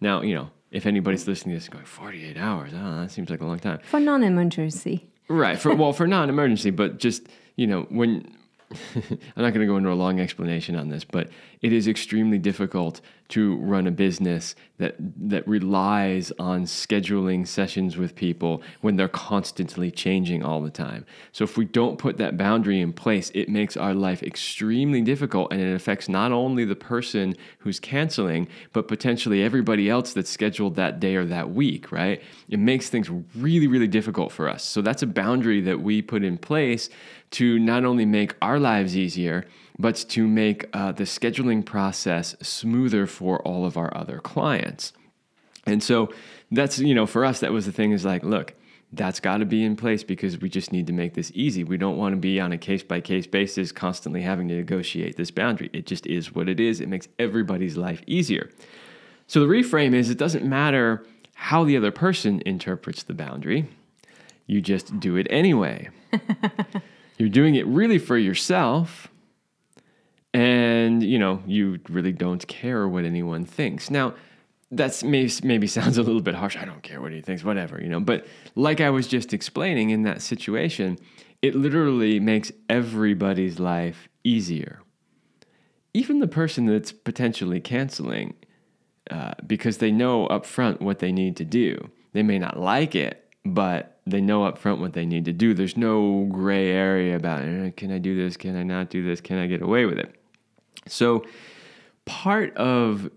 Now, 0.00 0.22
you 0.22 0.34
know, 0.34 0.50
if 0.70 0.86
anybody's 0.86 1.26
listening 1.26 1.54
to 1.54 1.60
this 1.60 1.68
going 1.68 1.84
48 1.84 2.38
hours, 2.38 2.70
oh, 2.74 3.00
that 3.00 3.10
seems 3.10 3.28
like 3.28 3.42
a 3.42 3.46
long 3.46 3.58
time. 3.58 3.80
For 3.82 4.00
non 4.00 4.22
emergency. 4.22 5.10
Right. 5.30 5.60
For 5.60 5.72
well, 5.76 5.92
for 5.92 6.08
non-emergency, 6.08 6.70
but 6.70 6.98
just 6.98 7.28
you 7.56 7.66
know 7.66 7.82
when. 7.90 8.36
I'm 8.94 9.42
not 9.42 9.52
going 9.52 9.62
to 9.62 9.66
go 9.66 9.76
into 9.76 9.90
a 9.90 9.94
long 9.94 10.20
explanation 10.20 10.76
on 10.76 10.90
this, 10.90 11.02
but 11.02 11.28
it 11.60 11.72
is 11.72 11.88
extremely 11.88 12.38
difficult 12.38 13.00
to 13.30 13.56
run 13.58 13.86
a 13.86 13.90
business 13.90 14.54
that 14.78 14.96
that 14.98 15.46
relies 15.46 16.32
on 16.38 16.64
scheduling 16.64 17.46
sessions 17.46 17.96
with 17.96 18.16
people 18.16 18.60
when 18.80 18.96
they're 18.96 19.08
constantly 19.08 19.90
changing 19.90 20.42
all 20.42 20.60
the 20.60 20.70
time. 20.70 21.06
So 21.30 21.44
if 21.44 21.56
we 21.56 21.64
don't 21.64 21.96
put 21.96 22.16
that 22.18 22.36
boundary 22.36 22.80
in 22.80 22.92
place, 22.92 23.30
it 23.34 23.48
makes 23.48 23.76
our 23.76 23.94
life 23.94 24.22
extremely 24.22 25.00
difficult 25.00 25.52
and 25.52 25.60
it 25.60 25.72
affects 25.74 26.08
not 26.08 26.32
only 26.32 26.64
the 26.64 26.74
person 26.74 27.36
who's 27.58 27.78
canceling, 27.78 28.48
but 28.72 28.88
potentially 28.88 29.42
everybody 29.42 29.88
else 29.88 30.12
that's 30.12 30.30
scheduled 30.30 30.74
that 30.76 30.98
day 30.98 31.14
or 31.14 31.24
that 31.26 31.50
week, 31.50 31.92
right? 31.92 32.20
It 32.48 32.58
makes 32.58 32.88
things 32.90 33.08
really 33.36 33.68
really 33.68 33.88
difficult 33.88 34.32
for 34.32 34.48
us. 34.48 34.64
So 34.64 34.82
that's 34.82 35.02
a 35.02 35.06
boundary 35.06 35.60
that 35.60 35.80
we 35.80 36.02
put 36.02 36.24
in 36.24 36.36
place 36.36 36.90
to 37.32 37.58
not 37.58 37.84
only 37.84 38.04
make 38.04 38.34
our 38.42 38.58
lives 38.58 38.96
easier, 38.96 39.46
but 39.78 39.96
to 39.96 40.26
make 40.26 40.66
uh, 40.72 40.92
the 40.92 41.04
scheduling 41.04 41.64
process 41.64 42.36
smoother 42.42 43.06
for 43.06 43.40
all 43.42 43.64
of 43.64 43.76
our 43.76 43.96
other 43.96 44.18
clients. 44.18 44.92
And 45.66 45.82
so 45.82 46.12
that's, 46.50 46.78
you 46.78 46.94
know, 46.94 47.06
for 47.06 47.24
us, 47.24 47.40
that 47.40 47.52
was 47.52 47.66
the 47.66 47.72
thing 47.72 47.92
is 47.92 48.04
like, 48.04 48.24
look, 48.24 48.54
that's 48.92 49.20
got 49.20 49.38
to 49.38 49.44
be 49.44 49.64
in 49.64 49.76
place 49.76 50.02
because 50.02 50.38
we 50.38 50.48
just 50.48 50.72
need 50.72 50.86
to 50.88 50.92
make 50.92 51.14
this 51.14 51.30
easy. 51.34 51.62
We 51.62 51.76
don't 51.76 51.96
want 51.96 52.12
to 52.12 52.16
be 52.16 52.40
on 52.40 52.50
a 52.50 52.58
case 52.58 52.82
by 52.82 53.00
case 53.00 53.26
basis, 53.26 53.70
constantly 53.70 54.22
having 54.22 54.48
to 54.48 54.54
negotiate 54.54 55.16
this 55.16 55.30
boundary. 55.30 55.70
It 55.72 55.86
just 55.86 56.06
is 56.06 56.34
what 56.34 56.48
it 56.48 56.58
is. 56.58 56.80
It 56.80 56.88
makes 56.88 57.08
everybody's 57.18 57.76
life 57.76 58.02
easier. 58.06 58.50
So 59.28 59.40
the 59.40 59.46
reframe 59.46 59.94
is 59.94 60.10
it 60.10 60.18
doesn't 60.18 60.44
matter 60.44 61.06
how 61.34 61.64
the 61.64 61.76
other 61.76 61.92
person 61.92 62.42
interprets 62.44 63.04
the 63.04 63.14
boundary, 63.14 63.66
you 64.46 64.60
just 64.60 64.98
do 64.98 65.16
it 65.16 65.26
anyway. 65.30 65.88
You're 67.20 67.28
doing 67.28 67.54
it 67.54 67.66
really 67.66 67.98
for 67.98 68.18
yourself 68.18 69.08
and 70.32 71.02
you 71.02 71.18
know 71.18 71.42
you 71.46 71.78
really 71.88 72.12
don't 72.12 72.46
care 72.48 72.88
what 72.88 73.04
anyone 73.04 73.44
thinks. 73.44 73.90
Now 73.90 74.14
that's 74.72 75.04
maybe, 75.04 75.32
maybe 75.42 75.66
sounds 75.66 75.98
a 75.98 76.02
little 76.02 76.20
bit 76.20 76.32
harsh 76.36 76.56
i 76.56 76.64
don't 76.64 76.84
care 76.84 77.00
what 77.00 77.10
he 77.10 77.20
thinks 77.20 77.42
whatever 77.42 77.82
you 77.82 77.88
know 77.88 77.98
but 77.98 78.24
like 78.54 78.80
i 78.80 78.88
was 78.88 79.08
just 79.08 79.34
explaining 79.34 79.90
in 79.90 80.04
that 80.04 80.22
situation 80.22 80.96
it 81.42 81.54
literally 81.54 82.20
makes 82.20 82.52
everybody's 82.68 83.58
life 83.58 84.08
easier. 84.24 84.80
Even 85.94 86.18
the 86.20 86.28
person 86.28 86.66
that's 86.66 86.92
potentially 86.92 87.60
canceling 87.60 88.34
uh, 89.10 89.32
because 89.46 89.78
they 89.78 89.90
know 89.90 90.26
up 90.26 90.44
front 90.44 90.80
what 90.80 90.98
they 90.98 91.12
need 91.12 91.36
to 91.36 91.44
do. 91.44 91.90
They 92.12 92.22
may 92.22 92.38
not 92.38 92.58
like 92.58 92.94
it 92.94 93.19
but 93.44 94.00
they 94.06 94.20
know 94.20 94.44
up 94.44 94.58
front 94.58 94.80
what 94.80 94.92
they 94.92 95.06
need 95.06 95.24
to 95.24 95.32
do. 95.32 95.54
There's 95.54 95.76
no 95.76 96.26
gray 96.30 96.70
area 96.70 97.16
about 97.16 97.42
eh, 97.42 97.70
can 97.76 97.92
I 97.92 97.98
do 97.98 98.14
this? 98.14 98.36
Can 98.36 98.56
I 98.56 98.62
not 98.62 98.90
do 98.90 99.04
this? 99.04 99.20
Can 99.20 99.38
I 99.38 99.46
get 99.46 99.62
away 99.62 99.84
with 99.86 99.98
it? 99.98 100.14
So, 100.86 101.24
part 102.04 102.56
of 102.56 103.10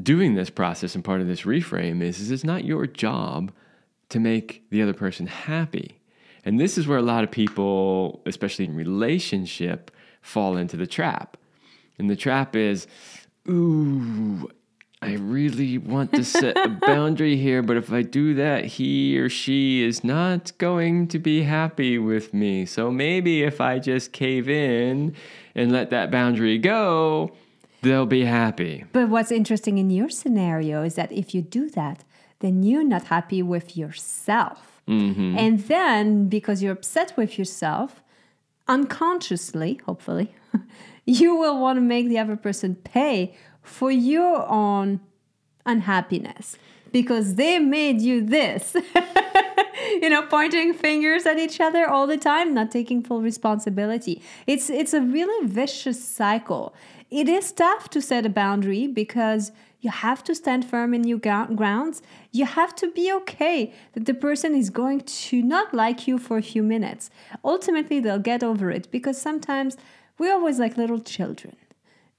doing 0.00 0.34
this 0.34 0.50
process 0.50 0.94
and 0.94 1.04
part 1.04 1.20
of 1.20 1.26
this 1.26 1.42
reframe 1.42 2.02
is, 2.02 2.20
is 2.20 2.30
it's 2.30 2.44
not 2.44 2.64
your 2.64 2.86
job 2.86 3.52
to 4.08 4.20
make 4.20 4.64
the 4.70 4.82
other 4.82 4.94
person 4.94 5.26
happy. 5.26 6.00
And 6.44 6.58
this 6.58 6.78
is 6.78 6.86
where 6.86 6.98
a 6.98 7.02
lot 7.02 7.24
of 7.24 7.30
people, 7.30 8.22
especially 8.24 8.64
in 8.64 8.74
relationship, 8.74 9.90
fall 10.22 10.56
into 10.56 10.76
the 10.76 10.86
trap. 10.86 11.36
And 11.98 12.08
the 12.08 12.16
trap 12.16 12.54
is, 12.54 12.86
ooh, 13.48 14.48
I 15.00 15.14
really 15.14 15.78
want 15.78 16.12
to 16.14 16.24
set 16.24 16.56
a 16.56 16.68
boundary 16.86 17.36
here, 17.36 17.62
but 17.62 17.76
if 17.76 17.92
I 17.92 18.02
do 18.02 18.34
that, 18.34 18.64
he 18.64 19.16
or 19.18 19.28
she 19.28 19.84
is 19.84 20.02
not 20.02 20.56
going 20.58 21.06
to 21.08 21.18
be 21.20 21.42
happy 21.42 21.98
with 21.98 22.34
me. 22.34 22.66
So 22.66 22.90
maybe 22.90 23.44
if 23.44 23.60
I 23.60 23.78
just 23.78 24.12
cave 24.12 24.48
in 24.48 25.14
and 25.54 25.70
let 25.70 25.90
that 25.90 26.10
boundary 26.10 26.58
go, 26.58 27.32
they'll 27.82 28.06
be 28.06 28.24
happy. 28.24 28.84
But 28.92 29.08
what's 29.08 29.30
interesting 29.30 29.78
in 29.78 29.90
your 29.90 30.08
scenario 30.08 30.82
is 30.82 30.96
that 30.96 31.12
if 31.12 31.32
you 31.32 31.42
do 31.42 31.70
that, 31.70 32.02
then 32.40 32.64
you're 32.64 32.84
not 32.84 33.04
happy 33.04 33.42
with 33.42 33.76
yourself. 33.76 34.82
Mm-hmm. 34.88 35.38
And 35.38 35.60
then 35.60 36.28
because 36.28 36.62
you're 36.62 36.72
upset 36.72 37.16
with 37.16 37.38
yourself, 37.38 38.02
unconsciously, 38.66 39.80
hopefully, 39.86 40.34
you 41.04 41.36
will 41.36 41.60
want 41.60 41.76
to 41.76 41.80
make 41.80 42.08
the 42.08 42.18
other 42.18 42.36
person 42.36 42.74
pay 42.74 43.36
for 43.68 43.90
your 43.90 44.48
own 44.48 45.00
unhappiness 45.66 46.56
because 46.92 47.34
they 47.34 47.58
made 47.58 48.00
you 48.00 48.24
this. 48.24 48.74
you 50.02 50.08
know, 50.08 50.22
pointing 50.22 50.72
fingers 50.74 51.26
at 51.26 51.38
each 51.38 51.60
other 51.60 51.86
all 51.86 52.06
the 52.06 52.16
time, 52.16 52.54
not 52.54 52.70
taking 52.70 53.02
full 53.02 53.20
responsibility. 53.20 54.22
It's 54.46 54.70
it's 54.70 54.94
a 54.94 55.00
really 55.00 55.46
vicious 55.46 56.02
cycle. 56.02 56.74
It 57.10 57.28
is 57.28 57.52
tough 57.52 57.88
to 57.90 58.02
set 58.02 58.26
a 58.26 58.30
boundary 58.30 58.86
because 58.86 59.52
you 59.80 59.90
have 59.90 60.24
to 60.24 60.34
stand 60.34 60.64
firm 60.64 60.92
in 60.92 61.04
your 61.04 61.18
grounds. 61.18 62.02
You 62.32 62.44
have 62.44 62.74
to 62.76 62.90
be 62.90 63.12
okay 63.12 63.72
that 63.92 64.06
the 64.06 64.14
person 64.14 64.54
is 64.54 64.70
going 64.70 65.02
to 65.02 65.40
not 65.40 65.72
like 65.72 66.08
you 66.08 66.18
for 66.18 66.36
a 66.36 66.42
few 66.42 66.62
minutes. 66.62 67.10
Ultimately, 67.44 68.00
they'll 68.00 68.18
get 68.18 68.42
over 68.42 68.70
it 68.70 68.90
because 68.90 69.20
sometimes 69.20 69.76
we're 70.18 70.34
always 70.34 70.58
like 70.58 70.76
little 70.76 71.00
children. 71.00 71.56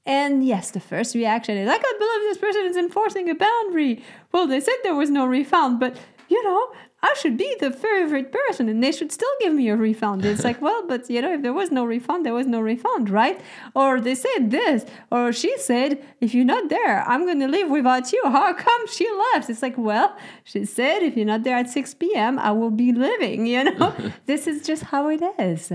And 0.10 0.44
yes, 0.44 0.72
the 0.72 0.80
first 0.80 1.14
reaction 1.14 1.56
is, 1.56 1.70
I 1.70 1.78
can't 1.78 2.00
believe 2.00 2.22
this 2.22 2.40
person 2.40 2.66
is 2.66 2.76
enforcing 2.76 3.30
a 3.30 3.36
boundary. 3.36 4.04
Well, 4.32 4.48
they 4.48 4.60
said 4.60 4.74
there 4.82 4.96
was 4.96 5.12
no 5.12 5.28
refund, 5.28 5.80
but 5.80 5.96
you 6.30 6.44
know, 6.44 6.72
I 7.04 7.14
should 7.22 7.38
be 7.38 7.56
the 7.60 7.70
favorite 7.70 8.32
person 8.32 8.70
and 8.70 8.84
they 8.84 8.92
should 8.92 9.12
still 9.12 9.30
give 9.40 9.54
me 9.54 9.70
a 9.70 9.76
refund. 9.76 10.26
It's 10.26 10.44
like, 10.44 10.60
well, 10.68 10.84
but 10.88 11.12
you 11.12 11.22
know, 11.22 11.32
if 11.36 11.44
there 11.44 11.54
was 11.54 11.70
no 11.70 11.86
refund, 11.86 12.26
there 12.26 12.34
was 12.34 12.48
no 12.48 12.60
refund, 12.60 13.12
right? 13.12 13.40
Or 13.76 14.02
they 14.02 14.16
said 14.16 14.50
this, 14.50 14.84
or 15.12 15.32
she 15.32 15.56
said, 15.60 16.04
if 16.22 16.34
you're 16.34 16.44
not 16.44 16.70
there, 16.70 17.08
I'm 17.08 17.28
going 17.28 17.40
to 17.42 17.48
leave 17.48 17.70
without 17.70 18.12
you. 18.12 18.20
How 18.26 18.52
come 18.54 18.88
she 18.88 19.08
left? 19.34 19.48
It's 19.48 19.62
like, 19.62 19.78
well, 19.78 20.18
she 20.44 20.66
said, 20.66 21.04
if 21.04 21.16
you're 21.16 21.28
not 21.28 21.44
there 21.44 21.58
at 21.58 21.70
6 21.70 21.94
p.m., 21.94 22.40
I 22.40 22.50
will 22.50 22.72
be 22.72 22.92
leaving, 22.94 23.46
you 23.46 23.64
know? 23.66 23.94
this 24.26 24.48
is 24.48 24.66
just 24.66 24.86
how 24.86 25.08
it 25.10 25.22
is. 25.38 25.72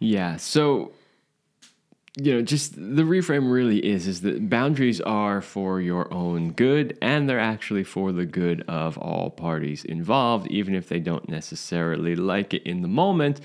Yeah. 0.00 0.38
So 0.38 0.90
you 2.16 2.34
know 2.34 2.42
just 2.42 2.74
the 2.74 3.02
reframe 3.02 3.52
really 3.52 3.78
is 3.78 4.06
is 4.08 4.20
that 4.22 4.48
boundaries 4.50 5.00
are 5.02 5.40
for 5.40 5.80
your 5.80 6.12
own 6.12 6.50
good 6.52 6.98
and 7.00 7.28
they're 7.28 7.38
actually 7.38 7.84
for 7.84 8.10
the 8.10 8.26
good 8.26 8.64
of 8.66 8.98
all 8.98 9.30
parties 9.30 9.84
involved 9.84 10.46
even 10.48 10.74
if 10.74 10.88
they 10.88 10.98
don't 10.98 11.28
necessarily 11.28 12.16
like 12.16 12.52
it 12.52 12.62
in 12.64 12.82
the 12.82 12.88
moment 12.88 13.40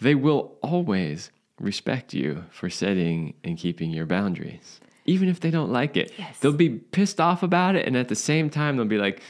they 0.00 0.14
will 0.14 0.56
always 0.62 1.30
respect 1.58 2.14
you 2.14 2.44
for 2.50 2.70
setting 2.70 3.34
and 3.42 3.58
keeping 3.58 3.90
your 3.90 4.06
boundaries 4.06 4.80
even 5.06 5.28
if 5.28 5.40
they 5.40 5.50
don't 5.50 5.72
like 5.72 5.96
it 5.96 6.12
Yes. 6.16 6.38
they'll 6.38 6.52
be 6.52 6.70
pissed 6.70 7.20
off 7.20 7.42
about 7.42 7.74
it 7.74 7.84
and 7.86 7.96
at 7.96 8.08
the 8.08 8.14
same 8.16 8.48
time 8.48 8.76
they'll 8.76 8.86
be 8.86 8.98
like 8.98 9.20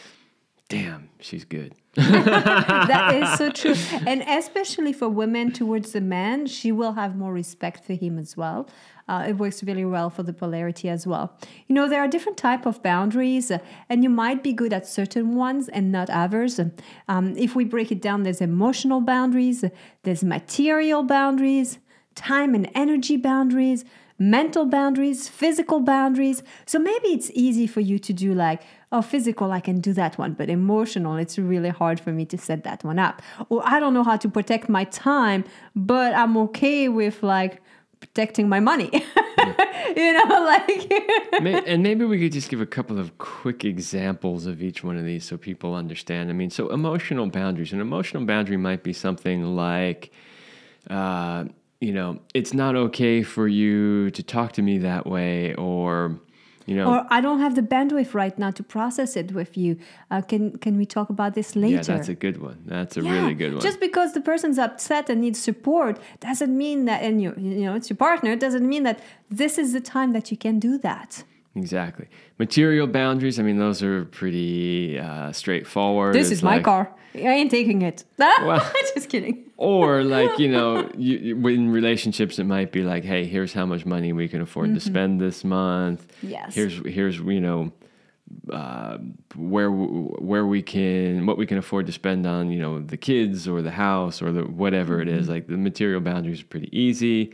damn 0.69 1.09
she's 1.21 1.45
good. 1.45 1.75
That 1.95 3.15
is 3.15 3.39
so 3.39 3.51
true. 3.51 3.77
And 4.07 4.23
especially 4.23 4.93
for 4.93 5.09
women 5.09 5.53
towards 5.53 5.93
the 5.93 6.01
man 6.01 6.47
she 6.47 6.73
will 6.73 6.93
have 6.93 7.17
more 7.17 7.33
respect 7.33 7.85
for 7.85 7.95
him 7.95 8.19
as 8.19 8.37
well. 8.37 8.69
Uh, 9.07 9.27
it 9.29 9.35
works 9.35 9.63
really 9.63 9.85
well 9.85 10.09
for 10.09 10.23
the 10.23 10.33
polarity 10.33 10.89
as 10.89 11.07
well. 11.07 11.39
You 11.67 11.75
know 11.75 11.89
there 11.89 12.01
are 12.01 12.09
different 12.09 12.39
type 12.39 12.67
of 12.67 12.83
boundaries 12.83 13.51
uh, 13.51 13.59
and 13.89 14.03
you 14.03 14.11
might 14.11 14.43
be 14.43 14.53
good 14.53 14.73
at 14.73 14.87
certain 14.87 15.37
ones 15.37 15.69
and 15.69 15.93
not 15.93 16.11
others. 16.11 16.59
Um, 17.09 17.37
if 17.37 17.55
we 17.55 17.65
break 17.65 17.93
it 17.93 18.01
down 18.01 18.23
there's 18.23 18.41
emotional 18.41 19.01
boundaries 19.01 19.65
there's 20.03 20.25
material 20.25 21.03
boundaries 21.03 21.79
time 22.15 22.55
and 22.55 22.71
energy 22.75 23.17
boundaries 23.17 23.85
mental 24.19 24.65
boundaries, 24.65 25.29
physical 25.29 25.81
boundaries. 25.81 26.43
So 26.67 26.79
maybe 26.79 27.09
it's 27.09 27.31
easy 27.35 27.67
for 27.67 27.81
you 27.81 27.99
to 27.99 28.13
do 28.13 28.35
like, 28.35 28.63
oh, 28.95 29.03
physical, 29.03 29.51
I 29.51 29.61
can 29.61 29.81
do 29.81 29.93
that 29.95 30.17
one, 30.19 30.35
but 30.35 30.49
emotional, 30.49 31.17
it's 31.17 31.37
really 31.37 31.71
hard 31.71 31.99
for 31.99 32.13
me 32.13 32.25
to 32.27 32.39
set 32.39 32.63
that 32.63 32.85
one 32.85 33.01
up. 33.01 33.21
Or 33.49 33.61
I 33.65 33.81
don't 33.81 33.93
know 33.93 34.05
how 34.05 34.17
to 34.17 34.29
protect 34.29 34.69
my 34.69 34.85
time, 34.85 35.45
but 35.75 36.15
I'm 36.15 36.37
okay 36.47 36.89
with 36.89 37.23
like 37.23 37.61
protecting 37.99 38.49
my 38.49 38.61
money. 38.61 38.91
you 39.97 40.13
know, 40.13 40.29
like. 40.53 40.93
And 41.67 41.83
maybe 41.83 42.05
we 42.05 42.21
could 42.21 42.33
just 42.33 42.49
give 42.49 42.61
a 42.61 42.67
couple 42.67 42.99
of 42.99 43.19
quick 43.19 43.65
examples 43.65 44.47
of 44.47 44.63
each 44.63 44.85
one 44.85 44.97
of 44.97 45.05
these 45.05 45.25
so 45.25 45.37
people 45.37 45.75
understand. 45.75 46.31
I 46.31 46.33
mean, 46.33 46.51
so 46.51 46.69
emotional 46.69 47.27
boundaries. 47.29 47.73
An 47.73 47.81
emotional 47.81 48.25
boundary 48.25 48.57
might 48.57 48.85
be 48.85 48.93
something 48.93 49.57
like, 49.57 50.13
uh, 50.89 51.47
you 51.81 51.93
know, 51.93 52.21
it's 52.33 52.55
not 52.55 52.77
okay 52.77 53.25
for 53.25 53.49
you 53.49 54.11
to 54.13 54.23
talk 54.23 54.53
to 54.53 54.63
me 54.63 54.79
that 54.79 55.07
way, 55.07 55.55
or, 55.57 56.21
you 56.67 56.75
know, 56.77 56.87
or 56.91 57.07
I 57.11 57.21
don't 57.21 57.41
have 57.41 57.55
the 57.55 57.63
bandwidth 57.63 58.15
right 58.15 58.39
now 58.39 58.51
to 58.53 58.63
process 58.63 59.17
it 59.17 59.33
with 59.33 59.57
you. 59.57 59.77
Uh, 60.11 60.21
can 60.23 60.57
can 60.59 60.77
we 60.77 60.87
talk 60.87 61.11
about 61.11 61.35
this 61.35 61.55
later? 61.57 61.77
yeah, 61.77 61.83
that's 61.83 62.09
a 62.09 62.15
good 62.15 62.41
one. 62.41 62.59
That's 62.67 62.97
a 62.97 63.03
Yeah, 63.03 63.13
really 63.13 63.35
good 63.35 63.53
one. 63.53 63.63
Just 63.63 63.81
because 63.81 64.13
the 64.15 64.21
person's 64.21 64.59
upset 64.59 65.11
and 65.11 65.21
needs 65.21 65.39
support 65.39 65.99
doesn't 66.21 66.57
mean 66.57 66.85
that, 66.87 67.03
and 67.03 67.21
you 67.23 67.35
you 67.37 67.65
know 67.67 67.75
it's 67.75 67.91
your 67.91 67.97
partner 67.97 68.37
doesn't 68.37 68.67
mean 68.69 68.83
that 68.85 68.99
this 69.31 69.59
is 69.59 69.73
the 69.73 69.81
time 69.81 70.13
that 70.13 70.31
you 70.31 70.37
can 70.37 70.59
do 70.59 70.79
that. 70.79 71.25
Exactly. 71.57 72.09
Material 72.39 72.87
boundaries. 72.87 73.39
I 73.39 73.43
mean, 73.43 73.59
those 73.59 73.83
are 73.83 74.05
pretty 74.07 74.99
uh, 74.99 75.33
straightforward. 75.33 76.15
This 76.15 76.29
It's 76.31 76.39
is 76.39 76.43
my 76.43 76.61
car. 76.61 76.93
I 77.15 77.19
ain't 77.19 77.51
taking 77.51 77.83
it. 77.83 78.05
just 78.95 79.09
kidding. 79.09 79.45
or 79.57 80.03
like 80.03 80.39
you 80.39 80.51
know 80.51 80.91
you, 80.97 81.37
in 81.49 81.71
relationships 81.71 82.39
it 82.41 82.45
might 82.45 82.73
be 82.73 82.83
like 82.83 83.05
hey 83.05 83.25
here's 83.25 83.53
how 83.53 83.65
much 83.65 83.87
money 83.87 84.13
we 84.13 84.27
can 84.27 84.41
afford 84.41 84.75
to 84.75 84.81
spend 84.81 85.21
this 85.21 85.45
month 85.45 86.01
Mm-hmm. 86.09 86.31
Yes. 86.31 86.55
here's 86.57 86.75
here's 86.87 87.19
you 87.19 87.41
know 87.41 87.73
uh, 88.53 88.99
where 89.37 89.71
where 89.71 90.45
we 90.47 90.61
can 90.63 91.25
what 91.27 91.39
we 91.39 91.47
can 91.47 91.59
afford 91.59 91.87
to 91.87 91.93
spend 91.93 92.27
on 92.27 92.51
you 92.51 92.59
know 92.59 92.81
the 92.81 92.97
kids 92.97 93.47
or 93.47 93.63
the 93.63 93.71
house 93.71 94.21
or 94.23 94.33
the 94.33 94.43
whatever 94.43 95.01
it 95.01 95.07
Mm-hmm. 95.09 95.19
is 95.21 95.29
like 95.29 95.47
the 95.47 95.57
material 95.57 96.01
boundaries 96.01 96.41
are 96.43 96.47
pretty 96.47 96.71
easy 96.77 97.33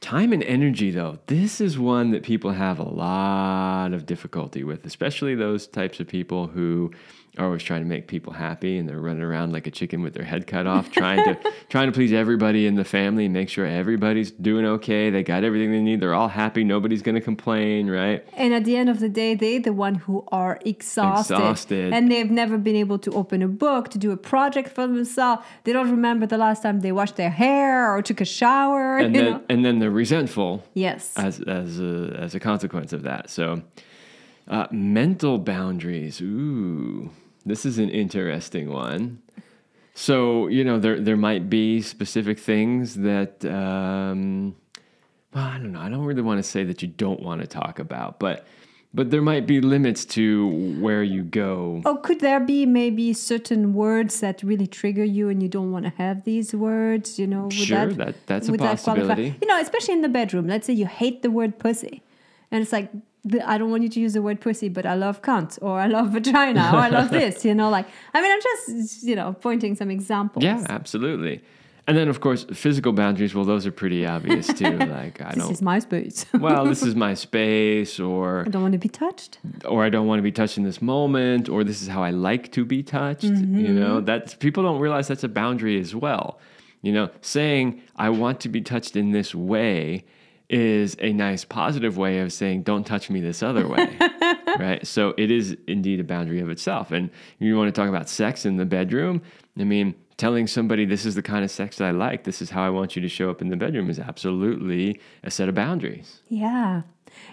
time 0.00 0.32
and 0.32 0.42
energy 0.44 0.90
though 0.90 1.18
this 1.26 1.60
is 1.60 1.78
one 1.78 2.10
that 2.10 2.22
people 2.22 2.52
have 2.52 2.78
a 2.78 2.88
lot 2.88 3.92
of 3.92 4.06
difficulty 4.06 4.62
with 4.62 4.84
especially 4.84 5.34
those 5.34 5.66
types 5.66 6.00
of 6.00 6.06
people 6.06 6.46
who 6.48 6.90
are 7.38 7.44
always 7.46 7.62
trying 7.62 7.80
to 7.82 7.86
make 7.86 8.06
people 8.06 8.32
happy 8.32 8.78
and 8.78 8.88
they're 8.88 8.98
running 9.00 9.22
around 9.22 9.52
like 9.52 9.66
a 9.66 9.70
chicken 9.70 10.02
with 10.02 10.14
their 10.14 10.24
head 10.24 10.46
cut 10.46 10.66
off 10.66 10.90
trying 10.90 11.22
to 11.24 11.52
trying 11.68 11.86
to 11.86 11.92
please 11.92 12.12
everybody 12.12 12.66
in 12.66 12.74
the 12.76 12.84
family 12.84 13.24
and 13.26 13.34
make 13.34 13.48
sure 13.48 13.66
everybody's 13.66 14.30
doing 14.30 14.64
okay 14.64 15.10
they 15.10 15.22
got 15.22 15.44
everything 15.44 15.70
they 15.70 15.80
need 15.80 16.00
they're 16.00 16.14
all 16.14 16.28
happy 16.28 16.64
nobody's 16.64 17.02
going 17.02 17.14
to 17.14 17.20
complain 17.20 17.88
right 17.90 18.24
And 18.36 18.54
at 18.54 18.64
the 18.64 18.76
end 18.76 18.88
of 18.88 19.00
the 19.00 19.08
day, 19.08 19.34
they're 19.34 19.60
the 19.60 19.72
one 19.72 19.96
who 19.96 20.24
are 20.32 20.58
exhausted, 20.64 21.34
Exhausted. 21.34 21.92
and 21.92 22.10
they've 22.10 22.30
never 22.30 22.56
been 22.58 22.76
able 22.76 22.98
to 23.00 23.10
open 23.12 23.42
a 23.42 23.48
book 23.48 23.88
to 23.90 23.98
do 23.98 24.10
a 24.12 24.16
project 24.16 24.68
for 24.70 24.86
themselves. 24.86 25.42
They 25.64 25.72
don't 25.72 25.90
remember 25.90 26.26
the 26.26 26.38
last 26.38 26.62
time 26.62 26.80
they 26.80 26.92
washed 26.92 27.16
their 27.16 27.30
hair 27.30 27.92
or 27.94 28.02
took 28.02 28.20
a 28.20 28.24
shower. 28.24 28.98
and 28.98 29.14
then 29.14 29.24
know? 29.24 29.42
and 29.48 29.64
then 29.64 29.78
they're 29.78 29.90
resentful 29.90 30.64
Yes. 30.74 31.12
as 31.16 31.40
as 31.40 31.80
a, 31.80 32.16
as 32.18 32.34
a 32.34 32.40
consequence 32.40 32.92
of 32.92 33.02
that. 33.02 33.30
So, 33.30 33.62
uh, 34.48 34.66
mental 34.70 35.38
boundaries. 35.38 36.20
Ooh, 36.20 37.10
this 37.46 37.64
is 37.64 37.78
an 37.78 37.88
interesting 37.88 38.70
one. 38.70 39.22
So 39.94 40.48
you 40.48 40.62
know 40.64 40.78
there 40.78 41.00
there 41.00 41.16
might 41.16 41.48
be 41.48 41.80
specific 41.80 42.38
things 42.38 42.96
that. 42.96 43.44
Um, 43.44 44.56
well, 45.34 45.44
I 45.44 45.58
don't 45.58 45.72
know. 45.72 45.80
I 45.80 45.88
don't 45.90 46.04
really 46.04 46.22
want 46.22 46.38
to 46.38 46.42
say 46.42 46.64
that 46.64 46.80
you 46.82 46.88
don't 46.88 47.20
want 47.22 47.40
to 47.42 47.46
talk 47.46 47.78
about, 47.78 48.18
but 48.18 48.46
but 48.94 49.10
there 49.10 49.20
might 49.20 49.46
be 49.46 49.60
limits 49.60 50.04
to 50.06 50.48
where 50.80 51.02
you 51.02 51.22
go. 51.22 51.82
Oh, 51.84 51.96
could 51.96 52.20
there 52.20 52.40
be 52.40 52.64
maybe 52.64 53.12
certain 53.12 53.74
words 53.74 54.20
that 54.20 54.42
really 54.42 54.66
trigger 54.66 55.04
you 55.04 55.28
and 55.28 55.42
you 55.42 55.48
don't 55.50 55.72
want 55.72 55.84
to 55.84 55.92
have 55.98 56.24
these 56.24 56.54
words? 56.54 57.18
You 57.18 57.26
know, 57.26 57.44
would 57.44 57.52
Sure, 57.52 57.92
that- 57.92 58.26
that's 58.26 58.48
a 58.48 58.52
would 58.52 58.60
that 58.60 58.80
qualify? 58.80 58.94
possibility. 58.94 59.34
You 59.42 59.48
know, 59.48 59.60
especially 59.60 59.94
in 59.94 60.02
the 60.02 60.08
bedroom. 60.08 60.46
Let's 60.46 60.66
say 60.66 60.72
you 60.72 60.86
hate 60.86 61.20
the 61.22 61.30
word 61.30 61.58
pussy, 61.58 62.02
and 62.50 62.62
it's 62.62 62.72
like 62.72 62.90
the, 63.30 63.38
I 63.48 63.58
don't 63.58 63.70
want 63.70 63.82
you 63.82 63.88
to 63.96 64.00
use 64.00 64.12
the 64.14 64.22
word 64.22 64.40
pussy, 64.40 64.68
but 64.68 64.84
I 64.86 64.94
love 64.94 65.20
cunt 65.22 65.58
or 65.62 65.80
I 65.80 65.88
love 65.96 66.06
vagina 66.10 66.70
or 66.72 66.78
I 66.78 66.88
love 66.88 67.10
this, 67.10 67.44
you 67.44 67.54
know, 67.54 67.68
like, 67.70 67.86
I 68.14 68.22
mean, 68.22 68.30
I'm 68.34 68.40
just, 68.50 69.02
you 69.02 69.16
know, 69.16 69.34
pointing 69.48 69.74
some 69.76 69.90
examples. 69.90 70.44
Yeah, 70.44 70.64
absolutely. 70.68 71.42
And 71.88 71.96
then, 71.96 72.08
of 72.08 72.18
course, 72.20 72.42
physical 72.52 72.92
boundaries. 72.92 73.32
Well, 73.32 73.44
those 73.44 73.64
are 73.64 73.70
pretty 73.70 74.04
obvious 74.04 74.46
too. 74.60 74.76
Like, 74.98 75.20
I 75.20 75.28
This 75.30 75.36
don't. 75.38 75.48
This 75.48 75.58
is 75.58 75.62
my 75.62 75.78
space. 75.78 76.26
well, 76.46 76.64
this 76.64 76.82
is 76.82 76.96
my 76.96 77.14
space, 77.26 78.00
or 78.00 78.42
I 78.44 78.48
don't 78.50 78.62
want 78.62 78.72
to 78.72 78.78
be 78.78 78.88
touched. 78.88 79.38
or 79.64 79.84
I 79.84 79.88
don't 79.88 80.08
want 80.08 80.18
to 80.18 80.24
be 80.24 80.32
touched 80.32 80.58
in 80.58 80.64
this 80.64 80.82
moment, 80.82 81.48
or 81.48 81.62
this 81.62 81.80
is 81.82 81.88
how 81.88 82.02
I 82.02 82.10
like 82.10 82.50
to 82.52 82.64
be 82.64 82.82
touched. 82.82 83.22
You 83.24 83.30
Mm-hmm. 83.30 83.78
know, 83.80 84.00
that's 84.00 84.34
people 84.34 84.64
don't 84.64 84.80
realize 84.80 85.06
that's 85.06 85.22
a 85.22 85.28
boundary 85.28 85.78
as 85.80 85.94
well. 85.94 86.40
You 86.82 86.92
know, 86.92 87.08
saying 87.20 87.80
I 87.94 88.08
want 88.10 88.40
to 88.40 88.48
be 88.48 88.60
touched 88.60 88.96
in 88.96 89.12
this 89.12 89.32
way 89.32 90.04
is 90.48 90.96
a 91.00 91.12
nice 91.12 91.44
positive 91.44 91.96
way 91.96 92.20
of 92.20 92.32
saying 92.32 92.62
don't 92.62 92.84
touch 92.84 93.10
me 93.10 93.20
this 93.20 93.42
other 93.42 93.66
way. 93.66 93.98
right? 94.58 94.86
So 94.86 95.14
it 95.16 95.30
is 95.30 95.56
indeed 95.66 96.00
a 96.00 96.04
boundary 96.04 96.40
of 96.40 96.50
itself. 96.50 96.92
And 96.92 97.10
you 97.38 97.56
want 97.56 97.74
to 97.74 97.78
talk 97.78 97.88
about 97.88 98.08
sex 98.08 98.46
in 98.46 98.56
the 98.56 98.64
bedroom? 98.64 99.22
I 99.58 99.64
mean, 99.64 99.94
telling 100.16 100.46
somebody 100.46 100.84
this 100.84 101.04
is 101.04 101.14
the 101.14 101.22
kind 101.22 101.44
of 101.44 101.50
sex 101.50 101.76
that 101.76 101.86
I 101.86 101.90
like, 101.90 102.24
this 102.24 102.40
is 102.40 102.50
how 102.50 102.64
I 102.64 102.70
want 102.70 102.96
you 102.96 103.02
to 103.02 103.08
show 103.08 103.30
up 103.30 103.42
in 103.42 103.48
the 103.48 103.56
bedroom 103.56 103.90
is 103.90 103.98
absolutely 103.98 105.00
a 105.22 105.30
set 105.30 105.48
of 105.48 105.54
boundaries. 105.54 106.20
Yeah. 106.28 106.82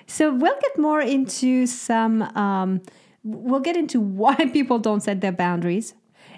So 0.07 0.33
we'll 0.33 0.59
get 0.59 0.77
more 0.77 1.01
into 1.01 1.65
some, 1.67 2.23
um, 2.35 2.81
we'll 3.23 3.59
get 3.59 3.77
into 3.77 3.99
why 3.99 4.35
people 4.53 4.79
don't 4.79 5.01
set 5.01 5.21
their 5.21 5.31
boundaries. 5.31 5.93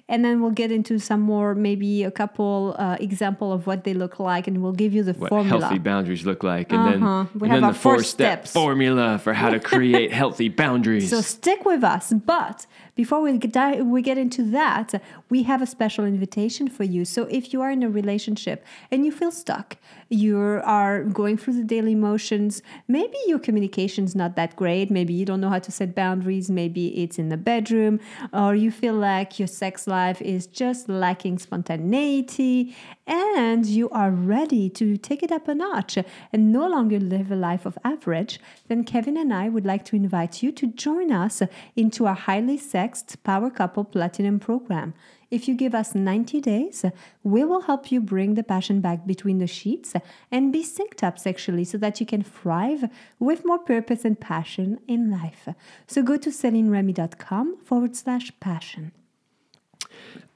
And 0.07 0.23
then 0.23 0.39
we'll 0.39 0.51
get 0.51 0.71
into 0.71 0.99
some 0.99 1.21
more, 1.21 1.55
maybe 1.55 2.03
a 2.03 2.11
couple 2.11 2.75
uh, 2.77 2.95
example 2.99 3.51
of 3.51 3.65
what 3.65 3.85
they 3.85 3.95
look 3.95 4.19
like, 4.19 4.45
and 4.47 4.61
we'll 4.61 4.71
give 4.71 4.93
you 4.93 5.01
the 5.01 5.13
What 5.13 5.29
formula. 5.29 5.61
healthy 5.61 5.79
boundaries 5.79 6.23
look 6.27 6.43
like, 6.43 6.71
and 6.71 6.79
Uh-huh. 7.03 7.23
then, 7.23 7.39
We 7.41 7.47
and 7.47 7.51
have 7.53 7.57
then 7.57 7.63
our 7.63 7.73
the 7.73 7.79
four 7.79 7.93
four-step 7.95 8.39
steps. 8.45 8.51
formula 8.53 9.17
for 9.17 9.33
how 9.33 9.49
to 9.49 9.59
create 9.59 10.11
healthy 10.21 10.49
boundaries. 10.49 11.09
So 11.09 11.21
stick 11.21 11.65
with 11.65 11.83
us. 11.83 12.13
But 12.13 12.67
before 12.95 13.21
we 13.21 13.37
get, 13.37 13.85
we 13.85 14.01
get 14.01 14.17
into 14.17 14.43
that, 14.51 15.01
we 15.29 15.43
have 15.43 15.61
a 15.61 15.67
special 15.67 16.05
invitation 16.05 16.67
for 16.67 16.83
you. 16.83 17.05
So 17.05 17.23
if 17.23 17.53
you 17.53 17.61
are 17.61 17.71
in 17.71 17.83
a 17.83 17.89
relationship 17.89 18.65
and 18.89 19.05
you 19.05 19.11
feel 19.11 19.31
stuck, 19.31 19.77
you 20.09 20.39
are 20.63 21.03
going 21.03 21.37
through 21.37 21.55
the 21.55 21.63
daily 21.63 21.95
motions, 21.95 22.61
maybe 22.87 23.17
your 23.27 23.39
communication's 23.39 24.15
not 24.15 24.35
that 24.35 24.55
great, 24.55 24.89
maybe 24.89 25.13
you 25.13 25.25
don't 25.25 25.41
know 25.41 25.49
how 25.49 25.59
to 25.59 25.71
set 25.71 25.95
boundaries, 25.95 26.49
maybe 26.49 27.03
it's 27.03 27.19
in 27.19 27.29
the 27.29 27.37
bedroom, 27.37 27.99
or 28.31 28.55
you 28.55 28.71
feel 28.71 28.93
like 28.93 29.39
your 29.39 29.47
sex 29.47 29.87
life 29.87 30.21
is 30.21 30.47
just 30.47 30.87
lacking 30.87 31.37
spontaneity, 31.39 32.75
and 33.07 33.65
you 33.65 33.89
are 33.89 34.11
ready 34.11 34.69
to 34.69 34.97
take 34.97 35.21
it 35.21 35.31
up 35.31 35.47
a 35.47 35.55
notch 35.55 35.97
and 36.31 36.51
no 36.51 36.67
longer 36.67 36.99
live 36.99 37.31
a 37.31 37.35
life 37.35 37.65
of 37.65 37.77
average, 37.83 38.39
then 38.67 38.83
Kevin 38.83 39.17
and 39.17 39.33
I 39.33 39.49
would 39.49 39.65
like 39.65 39.85
to 39.85 39.95
invite 39.95 40.41
you 40.41 40.51
to 40.53 40.67
join 40.67 41.11
us 41.11 41.41
into 41.75 42.05
our 42.07 42.15
highly 42.15 42.57
sexed 42.85 43.23
Power 43.23 43.49
Couple 43.49 43.83
Platinum 43.83 44.39
program. 44.39 44.93
If 45.31 45.47
you 45.47 45.55
give 45.55 45.73
us 45.73 45.95
90 45.95 46.39
days, 46.39 46.85
we 47.23 47.43
will 47.43 47.61
help 47.61 47.91
you 47.91 47.99
bring 47.99 48.35
the 48.35 48.43
passion 48.43 48.79
back 48.79 49.07
between 49.07 49.39
the 49.39 49.47
sheets 49.47 49.95
and 50.31 50.53
be 50.53 50.63
synced 50.63 51.01
up 51.01 51.17
sexually 51.17 51.63
so 51.63 51.79
that 51.79 51.99
you 51.99 52.05
can 52.05 52.21
thrive 52.21 52.83
with 53.19 53.43
more 53.43 53.57
purpose 53.57 54.05
and 54.05 54.19
passion 54.19 54.79
in 54.87 55.09
life. 55.09 55.47
So 55.87 56.03
go 56.03 56.15
to 56.17 56.29
CelineRemy.com 56.29 57.57
forward 57.63 57.95
slash 57.95 58.31
passion. 58.39 58.91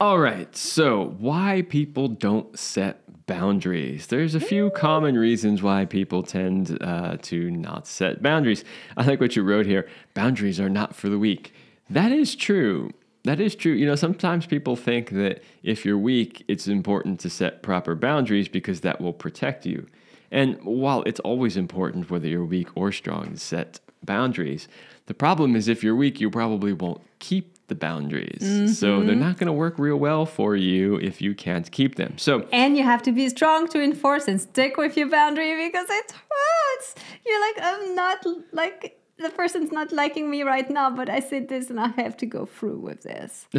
All 0.00 0.18
right, 0.18 0.56
so 0.56 1.14
why 1.20 1.62
people 1.68 2.08
don't 2.08 2.58
set 2.58 3.04
boundaries? 3.26 4.08
There's 4.08 4.34
a 4.34 4.40
few 4.40 4.70
common 4.70 5.16
reasons 5.16 5.62
why 5.62 5.84
people 5.84 6.24
tend 6.24 6.76
uh, 6.80 7.16
to 7.30 7.50
not 7.52 7.86
set 7.86 8.22
boundaries. 8.22 8.64
I 8.96 9.04
like 9.06 9.20
what 9.20 9.36
you 9.36 9.44
wrote 9.44 9.66
here. 9.66 9.88
Boundaries 10.14 10.58
are 10.58 10.70
not 10.70 10.96
for 10.96 11.08
the 11.08 11.18
weak. 11.18 11.52
That 11.90 12.12
is 12.12 12.34
true. 12.34 12.92
That 13.24 13.40
is 13.40 13.54
true. 13.54 13.72
You 13.72 13.86
know, 13.86 13.96
sometimes 13.96 14.46
people 14.46 14.76
think 14.76 15.10
that 15.10 15.42
if 15.62 15.84
you're 15.84 15.98
weak, 15.98 16.44
it's 16.48 16.66
important 16.66 17.20
to 17.20 17.30
set 17.30 17.62
proper 17.62 17.94
boundaries 17.94 18.48
because 18.48 18.80
that 18.80 19.00
will 19.00 19.12
protect 19.12 19.66
you. 19.66 19.86
And 20.30 20.58
while 20.62 21.02
it's 21.02 21.20
always 21.20 21.56
important, 21.56 22.10
whether 22.10 22.28
you're 22.28 22.44
weak 22.44 22.68
or 22.76 22.92
strong, 22.92 23.32
to 23.32 23.36
set 23.36 23.80
boundaries, 24.04 24.68
the 25.06 25.14
problem 25.14 25.56
is 25.56 25.68
if 25.68 25.82
you're 25.82 25.96
weak, 25.96 26.20
you 26.20 26.30
probably 26.30 26.72
won't 26.72 27.02
keep 27.18 27.56
the 27.66 27.74
boundaries. 27.74 28.40
So 28.78 28.98
mm-hmm. 28.98 29.06
they're 29.06 29.16
not 29.16 29.38
going 29.38 29.46
to 29.46 29.52
work 29.52 29.78
real 29.78 29.96
well 29.96 30.26
for 30.26 30.56
you 30.56 30.96
if 30.96 31.20
you 31.20 31.34
can't 31.34 31.70
keep 31.70 31.96
them. 31.96 32.18
So 32.18 32.46
And 32.52 32.76
you 32.76 32.84
have 32.84 33.02
to 33.02 33.12
be 33.12 33.28
strong 33.28 33.68
to 33.68 33.82
enforce 33.82 34.28
and 34.28 34.40
stick 34.40 34.76
with 34.76 34.96
your 34.96 35.08
boundary 35.08 35.66
because 35.66 35.88
it 35.88 36.12
hurts. 36.12 36.94
You're 37.24 37.40
like, 37.40 37.56
I'm 37.62 37.94
not 37.94 38.26
like 38.52 38.99
the 39.20 39.30
person's 39.30 39.70
not 39.72 39.92
liking 39.92 40.30
me 40.30 40.42
right 40.42 40.68
now, 40.70 40.90
but 40.90 41.08
I 41.08 41.20
said 41.20 41.48
this 41.48 41.70
and 41.70 41.78
I 41.78 41.88
have 41.88 42.16
to 42.18 42.26
go 42.26 42.46
through 42.46 42.78
with 42.78 43.02
this. 43.02 43.46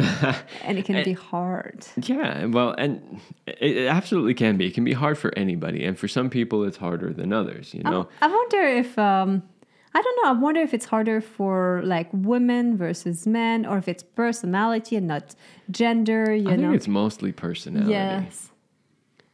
and 0.62 0.78
it 0.78 0.84
can 0.84 1.02
be 1.04 1.12
hard. 1.12 1.86
Yeah, 1.96 2.46
well, 2.46 2.74
and 2.76 3.20
it, 3.46 3.86
absolutely 3.86 4.34
can 4.34 4.56
be. 4.56 4.66
It 4.66 4.74
can 4.74 4.84
be 4.84 4.92
hard 4.92 5.18
for 5.18 5.32
anybody, 5.36 5.84
and 5.84 5.98
for 5.98 6.08
some 6.08 6.30
people, 6.30 6.64
it's 6.64 6.76
harder 6.76 7.12
than 7.12 7.32
others. 7.32 7.74
You 7.74 7.82
know, 7.82 8.08
I 8.20 8.26
wonder 8.28 8.60
if 8.62 8.98
um 8.98 9.42
I 9.94 10.00
don't 10.00 10.22
know. 10.22 10.30
I 10.30 10.32
wonder 10.32 10.60
if 10.60 10.72
it's 10.72 10.86
harder 10.86 11.20
for 11.20 11.82
like 11.84 12.08
women 12.12 12.76
versus 12.76 13.26
men, 13.26 13.66
or 13.66 13.78
if 13.78 13.88
it's 13.88 14.02
personality 14.02 14.96
and 14.96 15.06
not 15.06 15.34
gender. 15.70 16.34
You 16.34 16.48
I 16.48 16.56
think 16.56 16.62
know. 16.62 16.72
it's 16.72 16.88
mostly 16.88 17.32
personality. 17.32 17.92
yes. 17.92 18.50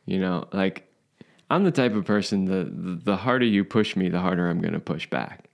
You 0.04 0.18
know, 0.18 0.48
like 0.52 0.88
I'm 1.50 1.64
the 1.64 1.70
type 1.70 1.94
of 1.94 2.04
person 2.04 2.44
the, 2.44 2.68
the 3.04 3.16
harder 3.16 3.46
you 3.46 3.64
push 3.64 3.96
me, 3.96 4.08
the 4.08 4.20
harder 4.20 4.48
I'm 4.48 4.60
going 4.60 4.74
to 4.74 4.80
push 4.80 5.08
back. 5.08 5.47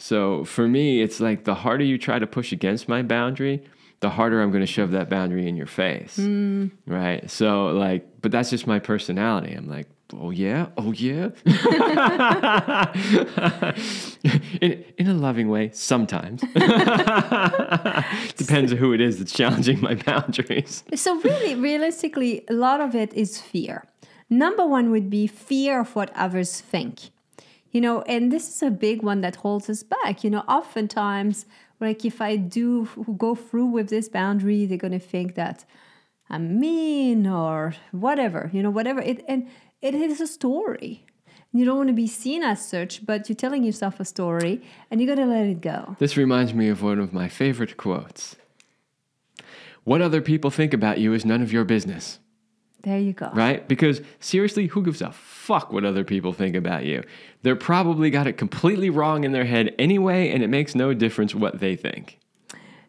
So 0.00 0.44
for 0.44 0.66
me, 0.66 1.02
it's 1.02 1.20
like 1.20 1.44
the 1.44 1.54
harder 1.54 1.84
you 1.84 1.98
try 1.98 2.18
to 2.18 2.26
push 2.26 2.52
against 2.52 2.88
my 2.88 3.02
boundary, 3.02 3.62
the 4.00 4.08
harder 4.08 4.40
I'm 4.40 4.50
going 4.50 4.62
to 4.62 4.66
shove 4.66 4.92
that 4.92 5.10
boundary 5.10 5.46
in 5.46 5.56
your 5.56 5.66
face. 5.66 6.16
Mm. 6.16 6.70
Right? 6.86 7.30
So 7.30 7.66
like, 7.66 8.06
but 8.22 8.32
that's 8.32 8.50
just 8.50 8.66
my 8.66 8.78
personality. 8.78 9.52
I'm 9.52 9.68
like, 9.68 9.88
oh 10.14 10.30
yeah, 10.30 10.68
oh 10.78 10.92
yeah. 10.92 11.28
in 14.60 14.84
in 14.96 15.06
a 15.06 15.14
loving 15.14 15.50
way, 15.50 15.70
sometimes. 15.72 16.40
Depends 18.36 18.72
on 18.72 18.78
who 18.78 18.94
it 18.94 19.02
is 19.02 19.18
that's 19.18 19.32
challenging 19.32 19.80
my 19.82 19.94
boundaries. 19.94 20.82
So 20.94 21.20
really, 21.20 21.54
realistically, 21.54 22.44
a 22.48 22.54
lot 22.54 22.80
of 22.80 22.94
it 22.94 23.12
is 23.12 23.40
fear. 23.40 23.84
Number 24.30 24.66
one 24.66 24.90
would 24.90 25.10
be 25.10 25.26
fear 25.26 25.80
of 25.80 25.94
what 25.94 26.10
others 26.14 26.60
think. 26.60 27.10
You 27.72 27.80
know, 27.80 28.02
and 28.02 28.32
this 28.32 28.48
is 28.48 28.62
a 28.62 28.70
big 28.70 29.02
one 29.02 29.20
that 29.20 29.36
holds 29.36 29.70
us 29.70 29.82
back. 29.82 30.24
You 30.24 30.30
know, 30.30 30.40
oftentimes, 30.48 31.46
like 31.78 32.04
if 32.04 32.20
I 32.20 32.36
do 32.36 32.88
go 33.16 33.34
through 33.34 33.66
with 33.66 33.88
this 33.90 34.08
boundary, 34.08 34.66
they're 34.66 34.76
going 34.78 34.92
to 34.92 34.98
think 34.98 35.34
that 35.36 35.64
I'm 36.28 36.58
mean 36.60 37.26
or 37.26 37.74
whatever, 37.92 38.50
you 38.52 38.62
know, 38.62 38.70
whatever. 38.70 39.00
It, 39.00 39.24
and 39.28 39.48
it 39.80 39.94
is 39.94 40.20
a 40.20 40.26
story. 40.26 41.04
You 41.52 41.64
don't 41.64 41.76
want 41.76 41.88
to 41.88 41.94
be 41.94 42.06
seen 42.06 42.42
as 42.44 42.64
such, 42.64 43.04
but 43.04 43.28
you're 43.28 43.34
telling 43.36 43.64
yourself 43.64 43.98
a 43.98 44.04
story 44.04 44.62
and 44.90 45.00
you 45.00 45.06
got 45.06 45.16
to 45.16 45.26
let 45.26 45.46
it 45.46 45.60
go. 45.60 45.96
This 45.98 46.16
reminds 46.16 46.54
me 46.54 46.68
of 46.68 46.82
one 46.82 47.00
of 47.00 47.12
my 47.12 47.28
favorite 47.28 47.76
quotes. 47.76 48.36
What 49.84 50.02
other 50.02 50.20
people 50.20 50.50
think 50.50 50.72
about 50.74 50.98
you 50.98 51.12
is 51.12 51.24
none 51.24 51.42
of 51.42 51.52
your 51.52 51.64
business, 51.64 52.18
There 52.82 52.98
you 53.00 53.12
go. 53.12 53.30
right? 53.32 53.66
Because 53.66 54.00
seriously, 54.20 54.66
who 54.68 54.82
gives 54.84 55.00
a 55.02 55.10
fuck 55.50 55.72
what 55.72 55.84
other 55.84 56.04
people 56.04 56.32
think 56.32 56.54
about 56.54 56.84
you? 56.84 57.02
They're 57.42 57.56
probably 57.56 58.08
got 58.08 58.28
it 58.28 58.34
completely 58.34 58.88
wrong 58.88 59.24
in 59.24 59.32
their 59.32 59.46
head 59.46 59.74
anyway, 59.80 60.30
and 60.30 60.44
it 60.44 60.46
makes 60.46 60.76
no 60.76 60.94
difference 60.94 61.34
what 61.34 61.58
they 61.58 61.74
think. 61.74 62.19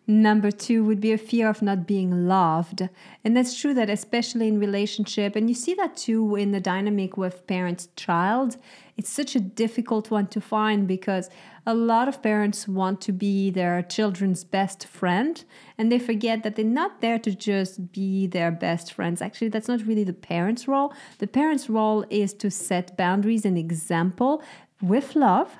Number 0.07 0.51
two 0.51 0.83
would 0.83 0.99
be 0.99 1.13
a 1.13 1.17
fear 1.17 1.47
of 1.47 1.61
not 1.61 1.85
being 1.85 2.27
loved. 2.27 2.89
And 3.23 3.37
that's 3.37 3.59
true 3.59 3.73
that 3.75 3.89
especially 3.89 4.47
in 4.47 4.59
relationship, 4.59 5.35
and 5.35 5.47
you 5.47 5.55
see 5.55 5.73
that 5.75 5.95
too 5.95 6.35
in 6.35 6.51
the 6.51 6.59
dynamic 6.59 7.17
with 7.17 7.45
parent 7.45 7.87
child, 7.95 8.57
it's 8.97 9.09
such 9.09 9.35
a 9.35 9.39
difficult 9.39 10.11
one 10.11 10.27
to 10.27 10.41
find 10.41 10.87
because 10.87 11.29
a 11.65 11.75
lot 11.75 12.07
of 12.07 12.23
parents 12.23 12.67
want 12.67 12.99
to 13.01 13.11
be 13.11 13.51
their 13.51 13.83
children's 13.83 14.43
best 14.43 14.87
friend 14.87 15.43
and 15.77 15.91
they 15.91 15.99
forget 15.99 16.41
that 16.43 16.55
they're 16.55 16.65
not 16.65 17.01
there 17.01 17.19
to 17.19 17.35
just 17.35 17.91
be 17.91 18.25
their 18.25 18.51
best 18.51 18.91
friends. 18.93 19.21
Actually, 19.21 19.49
that's 19.49 19.67
not 19.67 19.85
really 19.85 20.03
the 20.03 20.13
parent's 20.13 20.67
role. 20.67 20.93
The 21.19 21.27
parent's 21.27 21.69
role 21.69 22.05
is 22.09 22.33
to 22.35 22.49
set 22.49 22.97
boundaries 22.97 23.45
and 23.45 23.57
example 23.57 24.41
with 24.81 25.15
love 25.15 25.55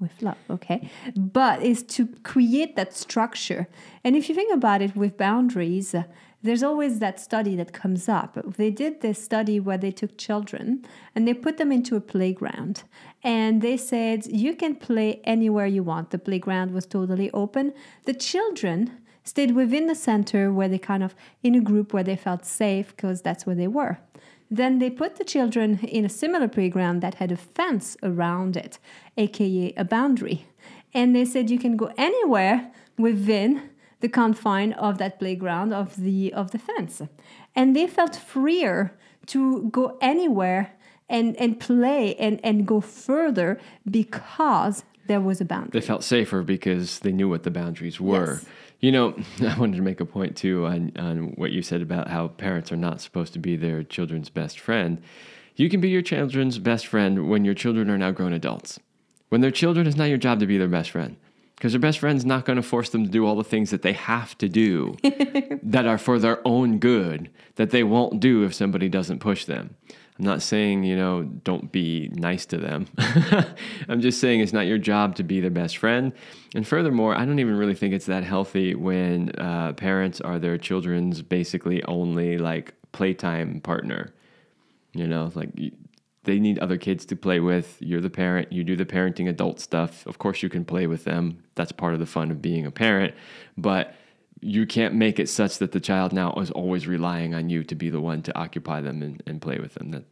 with 0.00 0.22
love, 0.22 0.38
okay? 0.50 0.90
But 1.16 1.62
is 1.62 1.82
to 1.84 2.06
create 2.22 2.76
that 2.76 2.94
structure. 2.94 3.68
And 4.04 4.16
if 4.16 4.28
you 4.28 4.34
think 4.34 4.54
about 4.54 4.82
it 4.82 4.96
with 4.96 5.16
boundaries, 5.16 5.94
uh, 5.94 6.04
there's 6.42 6.62
always 6.62 7.00
that 7.00 7.18
study 7.18 7.56
that 7.56 7.72
comes 7.72 8.08
up. 8.08 8.38
They 8.56 8.70
did 8.70 9.00
this 9.00 9.22
study 9.22 9.58
where 9.58 9.78
they 9.78 9.90
took 9.90 10.16
children 10.16 10.84
and 11.14 11.26
they 11.26 11.34
put 11.34 11.56
them 11.56 11.72
into 11.72 11.96
a 11.96 12.00
playground. 12.00 12.84
And 13.24 13.60
they 13.60 13.76
said, 13.76 14.26
you 14.26 14.54
can 14.54 14.76
play 14.76 15.20
anywhere 15.24 15.66
you 15.66 15.82
want. 15.82 16.10
The 16.10 16.18
playground 16.18 16.70
was 16.70 16.86
totally 16.86 17.30
open. 17.32 17.72
The 18.04 18.14
children 18.14 18.98
stayed 19.24 19.54
within 19.54 19.86
the 19.86 19.94
center 19.94 20.52
where 20.52 20.68
they 20.68 20.78
kind 20.78 21.02
of 21.02 21.14
in 21.42 21.56
a 21.56 21.60
group 21.60 21.92
where 21.92 22.04
they 22.04 22.16
felt 22.16 22.44
safe 22.44 22.94
because 22.94 23.20
that's 23.20 23.44
where 23.44 23.56
they 23.56 23.68
were. 23.68 23.98
Then 24.50 24.78
they 24.78 24.90
put 24.90 25.16
the 25.16 25.24
children 25.24 25.78
in 25.80 26.04
a 26.04 26.08
similar 26.08 26.48
playground 26.48 27.00
that 27.00 27.14
had 27.14 27.32
a 27.32 27.36
fence 27.36 27.96
around 28.02 28.56
it, 28.56 28.78
aka 29.16 29.72
a 29.76 29.84
boundary. 29.84 30.46
And 30.94 31.14
they 31.14 31.24
said 31.24 31.50
you 31.50 31.58
can 31.58 31.76
go 31.76 31.92
anywhere 31.98 32.70
within 32.96 33.70
the 34.00 34.08
confine 34.08 34.72
of 34.74 34.98
that 34.98 35.18
playground 35.18 35.72
of 35.72 35.96
the 35.96 36.32
of 36.32 36.50
the 36.52 36.58
fence. 36.58 37.02
And 37.54 37.76
they 37.76 37.86
felt 37.86 38.16
freer 38.16 38.96
to 39.26 39.68
go 39.70 39.98
anywhere 40.00 40.72
and, 41.08 41.36
and 41.36 41.58
play 41.58 42.14
and, 42.16 42.40
and 42.42 42.66
go 42.66 42.80
further 42.80 43.58
because 43.90 44.84
there 45.06 45.20
was 45.20 45.40
a 45.40 45.44
boundary. 45.44 45.80
They 45.80 45.86
felt 45.86 46.04
safer 46.04 46.42
because 46.42 47.00
they 47.00 47.12
knew 47.12 47.28
what 47.28 47.42
the 47.42 47.50
boundaries 47.50 48.00
were. 48.00 48.34
Yes. 48.34 48.46
You 48.80 48.92
know, 48.92 49.16
I 49.40 49.58
wanted 49.58 49.76
to 49.76 49.82
make 49.82 50.00
a 50.00 50.04
point 50.04 50.36
too 50.36 50.66
on, 50.66 50.92
on 50.96 51.18
what 51.36 51.52
you 51.52 51.62
said 51.62 51.82
about 51.82 52.08
how 52.08 52.28
parents 52.28 52.72
are 52.72 52.76
not 52.76 53.00
supposed 53.00 53.32
to 53.34 53.38
be 53.38 53.56
their 53.56 53.82
children's 53.82 54.30
best 54.30 54.58
friend. 54.58 55.02
You 55.56 55.68
can 55.68 55.80
be 55.80 55.88
your 55.88 56.02
children's 56.02 56.58
best 56.58 56.86
friend 56.86 57.28
when 57.28 57.44
your 57.44 57.54
children 57.54 57.90
are 57.90 57.98
now 57.98 58.12
grown 58.12 58.32
adults. 58.32 58.78
When 59.28 59.40
they're 59.40 59.50
children, 59.50 59.86
it's 59.86 59.96
not 59.96 60.08
your 60.08 60.18
job 60.18 60.40
to 60.40 60.46
be 60.46 60.56
their 60.56 60.68
best 60.68 60.90
friend 60.90 61.16
because 61.58 61.72
their 61.72 61.80
best 61.80 61.98
friend's 61.98 62.24
not 62.24 62.44
going 62.44 62.56
to 62.56 62.62
force 62.62 62.90
them 62.90 63.04
to 63.04 63.10
do 63.10 63.26
all 63.26 63.34
the 63.34 63.42
things 63.42 63.70
that 63.70 63.82
they 63.82 63.92
have 63.92 64.38
to 64.38 64.48
do 64.48 64.96
that 65.62 65.86
are 65.86 65.98
for 65.98 66.20
their 66.20 66.40
own 66.46 66.78
good 66.78 67.28
that 67.56 67.70
they 67.70 67.82
won't 67.82 68.20
do 68.20 68.44
if 68.44 68.54
somebody 68.54 68.88
doesn't 68.88 69.18
push 69.18 69.44
them. 69.44 69.74
I'm 70.18 70.24
not 70.24 70.42
saying, 70.42 70.82
you 70.82 70.96
know, 70.96 71.22
don't 71.22 71.70
be 71.70 72.10
nice 72.12 72.44
to 72.46 72.56
them. 72.56 72.86
I'm 73.88 74.00
just 74.00 74.20
saying 74.20 74.40
it's 74.40 74.52
not 74.52 74.66
your 74.66 74.78
job 74.78 75.14
to 75.16 75.22
be 75.22 75.40
their 75.40 75.50
best 75.50 75.76
friend. 75.76 76.12
And 76.56 76.66
furthermore, 76.66 77.14
I 77.14 77.24
don't 77.24 77.38
even 77.38 77.56
really 77.56 77.74
think 77.74 77.94
it's 77.94 78.06
that 78.06 78.24
healthy 78.24 78.74
when 78.74 79.30
uh, 79.38 79.74
parents 79.74 80.20
are 80.20 80.40
their 80.40 80.58
children's 80.58 81.22
basically 81.22 81.84
only 81.84 82.38
like 82.38 82.74
playtime 82.90 83.60
partner. 83.60 84.12
You 84.92 85.06
know, 85.06 85.30
like 85.36 85.50
they 86.24 86.40
need 86.40 86.58
other 86.58 86.78
kids 86.78 87.06
to 87.06 87.16
play 87.16 87.38
with. 87.38 87.76
You're 87.78 88.00
the 88.00 88.10
parent, 88.10 88.52
you 88.52 88.64
do 88.64 88.74
the 88.74 88.84
parenting 88.84 89.28
adult 89.28 89.60
stuff. 89.60 90.04
Of 90.06 90.18
course, 90.18 90.42
you 90.42 90.48
can 90.48 90.64
play 90.64 90.88
with 90.88 91.04
them. 91.04 91.44
That's 91.54 91.70
part 91.70 91.94
of 91.94 92.00
the 92.00 92.06
fun 92.06 92.32
of 92.32 92.42
being 92.42 92.66
a 92.66 92.72
parent. 92.72 93.14
But 93.56 93.94
you 94.40 94.66
can't 94.66 94.94
make 94.94 95.18
it 95.18 95.28
such 95.28 95.58
that 95.58 95.72
the 95.72 95.80
child 95.80 96.12
now 96.12 96.32
is 96.34 96.50
always 96.50 96.86
relying 96.86 97.34
on 97.34 97.50
you 97.50 97.64
to 97.64 97.74
be 97.74 97.90
the 97.90 98.00
one 98.00 98.22
to 98.22 98.38
occupy 98.38 98.80
them 98.80 99.02
and, 99.02 99.22
and 99.26 99.40
play 99.40 99.58
with 99.58 99.74
them. 99.74 99.90
That, 99.90 100.04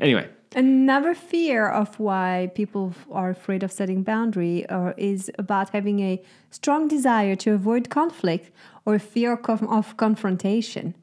anyway, 0.00 0.28
Another 0.54 1.14
fear 1.14 1.68
of 1.68 2.00
why 2.00 2.50
people 2.54 2.94
are 3.10 3.28
afraid 3.28 3.62
of 3.62 3.70
setting 3.70 4.02
boundary 4.02 4.68
or 4.70 4.94
is 4.96 5.30
about 5.38 5.70
having 5.70 6.00
a 6.00 6.22
strong 6.50 6.88
desire 6.88 7.36
to 7.36 7.52
avoid 7.52 7.90
conflict 7.90 8.50
or 8.86 8.98
fear 8.98 9.34
of 9.34 9.62
of 9.64 9.96
confrontation. 9.98 10.94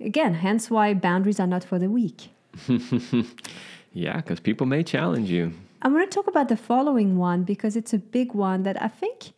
Again, 0.00 0.34
hence 0.34 0.70
why 0.70 0.94
boundaries 0.94 1.38
are 1.38 1.46
not 1.46 1.64
for 1.64 1.78
the 1.78 1.90
weak. 1.90 2.30
yeah, 3.92 4.16
because 4.16 4.40
people 4.40 4.66
may 4.66 4.82
challenge 4.82 5.28
you. 5.28 5.52
I 5.82 5.88
want 5.88 6.10
to 6.10 6.14
talk 6.14 6.26
about 6.26 6.48
the 6.48 6.56
following 6.56 7.18
one 7.18 7.42
because 7.42 7.76
it's 7.76 7.92
a 7.92 7.98
big 7.98 8.32
one 8.32 8.62
that 8.62 8.80
I 8.80 8.88
think 8.88 9.32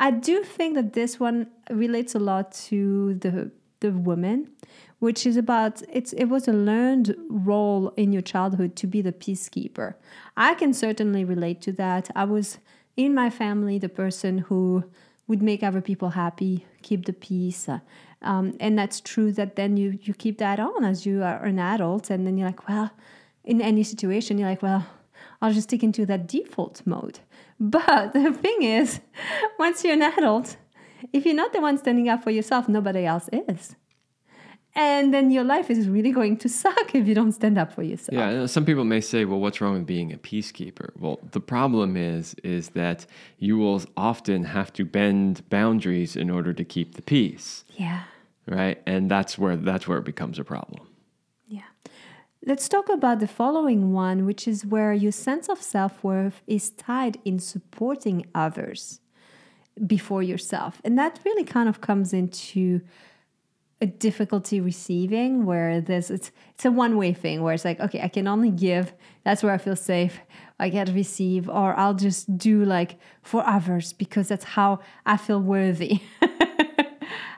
I 0.00 0.10
do 0.10 0.42
think 0.42 0.74
that 0.76 0.94
this 0.94 1.20
one 1.20 1.48
relates 1.70 2.14
a 2.14 2.18
lot 2.18 2.52
to 2.68 3.14
the 3.14 3.52
the 3.80 3.92
woman, 3.92 4.50
which 4.98 5.26
is 5.26 5.36
about 5.36 5.82
it's 5.92 6.12
it 6.14 6.24
was 6.24 6.48
a 6.48 6.52
learned 6.52 7.14
role 7.28 7.92
in 7.96 8.12
your 8.12 8.22
childhood 8.22 8.76
to 8.76 8.86
be 8.86 9.02
the 9.02 9.12
peacekeeper. 9.12 9.94
I 10.36 10.54
can 10.54 10.72
certainly 10.72 11.24
relate 11.24 11.60
to 11.62 11.72
that. 11.72 12.10
I 12.16 12.24
was 12.24 12.58
in 12.96 13.14
my 13.14 13.28
family 13.30 13.78
the 13.78 13.88
person 13.90 14.38
who 14.38 14.84
would 15.26 15.42
make 15.42 15.62
other 15.62 15.80
people 15.82 16.10
happy, 16.10 16.66
keep 16.82 17.04
the 17.04 17.12
peace. 17.12 17.68
Um, 18.22 18.56
and 18.58 18.78
that's 18.78 19.00
true 19.00 19.32
that 19.32 19.56
then 19.56 19.76
you 19.76 19.98
you 20.02 20.14
keep 20.14 20.38
that 20.38 20.58
on 20.58 20.82
as 20.82 21.04
you 21.04 21.22
are 21.22 21.44
an 21.44 21.58
adult 21.58 22.10
and 22.10 22.26
then 22.26 22.38
you're 22.38 22.48
like, 22.48 22.68
well, 22.68 22.90
in 23.44 23.60
any 23.60 23.82
situation, 23.82 24.38
you're 24.38 24.48
like, 24.48 24.62
well, 24.62 24.86
I'll 25.40 25.52
just 25.52 25.68
stick 25.68 25.82
into 25.82 26.06
that 26.06 26.26
default 26.26 26.82
mode. 26.86 27.20
But 27.58 28.12
the 28.12 28.32
thing 28.44 28.62
is, 28.62 29.00
once 29.58 29.84
you're 29.84 29.94
an 29.94 30.02
adult, 30.02 30.56
if 31.12 31.24
you're 31.24 31.34
not 31.34 31.52
the 31.52 31.60
one 31.60 31.78
standing 31.78 32.08
up 32.08 32.22
for 32.24 32.30
yourself, 32.30 32.68
nobody 32.68 33.04
else 33.06 33.28
is. 33.32 33.76
And 34.76 35.12
then 35.12 35.32
your 35.32 35.42
life 35.42 35.68
is 35.68 35.88
really 35.88 36.12
going 36.12 36.36
to 36.38 36.48
suck 36.62 36.94
if 36.94 37.06
you 37.08 37.14
don't 37.14 37.32
stand 37.32 37.58
up 37.58 37.72
for 37.72 37.82
yourself. 37.82 38.14
Yeah, 38.16 38.30
you 38.30 38.36
know, 38.38 38.46
some 38.46 38.64
people 38.64 38.84
may 38.84 39.00
say, 39.00 39.24
"Well, 39.24 39.40
what's 39.40 39.60
wrong 39.60 39.74
with 39.74 39.86
being 39.86 40.12
a 40.12 40.16
peacekeeper?" 40.16 40.90
Well, 40.96 41.18
the 41.32 41.40
problem 41.40 41.96
is 41.96 42.34
is 42.44 42.70
that 42.70 43.04
you 43.38 43.58
will 43.58 43.82
often 43.96 44.44
have 44.44 44.72
to 44.74 44.84
bend 44.84 45.48
boundaries 45.50 46.14
in 46.16 46.30
order 46.30 46.52
to 46.52 46.64
keep 46.64 46.94
the 46.94 47.02
peace, 47.02 47.64
Yeah. 47.76 48.02
right? 48.46 48.80
And 48.86 49.10
that's 49.10 49.36
where 49.36 49.56
that's 49.56 49.88
where 49.88 49.98
it 49.98 50.04
becomes 50.04 50.38
a 50.38 50.44
problem. 50.44 50.86
Yeah. 51.48 51.62
Let's 52.44 52.70
talk 52.70 52.88
about 52.88 53.20
the 53.20 53.26
following 53.26 53.92
one, 53.92 54.24
which 54.24 54.48
is 54.48 54.64
where 54.64 54.94
your 54.94 55.12
sense 55.12 55.48
of 55.50 55.60
self 55.60 56.02
worth 56.02 56.40
is 56.46 56.70
tied 56.70 57.18
in 57.22 57.38
supporting 57.38 58.26
others 58.34 59.00
before 59.86 60.22
yourself. 60.22 60.80
And 60.82 60.98
that 60.98 61.20
really 61.24 61.44
kind 61.44 61.68
of 61.68 61.82
comes 61.82 62.14
into 62.14 62.80
a 63.82 63.86
difficulty 63.86 64.60
receiving 64.60 65.44
where 65.44 65.80
there's 65.80 66.10
it's 66.10 66.30
it's 66.54 66.64
a 66.64 66.70
one 66.70 66.96
way 66.96 67.12
thing 67.12 67.42
where 67.42 67.54
it's 67.54 67.64
like 67.64 67.80
okay 67.80 68.00
I 68.00 68.08
can 68.08 68.26
only 68.26 68.50
give. 68.50 68.94
That's 69.22 69.42
where 69.42 69.52
I 69.52 69.58
feel 69.58 69.76
safe. 69.76 70.18
I 70.58 70.70
get 70.70 70.88
receive 70.88 71.46
or 71.48 71.78
I'll 71.78 71.94
just 71.94 72.38
do 72.38 72.64
like 72.64 72.98
for 73.22 73.46
others 73.46 73.92
because 73.92 74.28
that's 74.28 74.44
how 74.44 74.80
I 75.04 75.18
feel 75.18 75.40
worthy. 75.40 76.00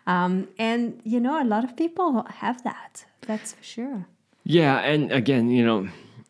Um, 0.06 0.48
and 0.58 1.00
you 1.04 1.20
know 1.20 1.40
a 1.40 1.46
lot 1.46 1.62
of 1.62 1.76
people 1.76 2.26
have 2.28 2.62
that 2.64 3.04
that's 3.20 3.52
for 3.52 3.62
sure 3.62 4.06
Yeah, 4.44 4.78
and 4.78 5.12
again, 5.12 5.50
you 5.50 5.64
know, 5.64 5.88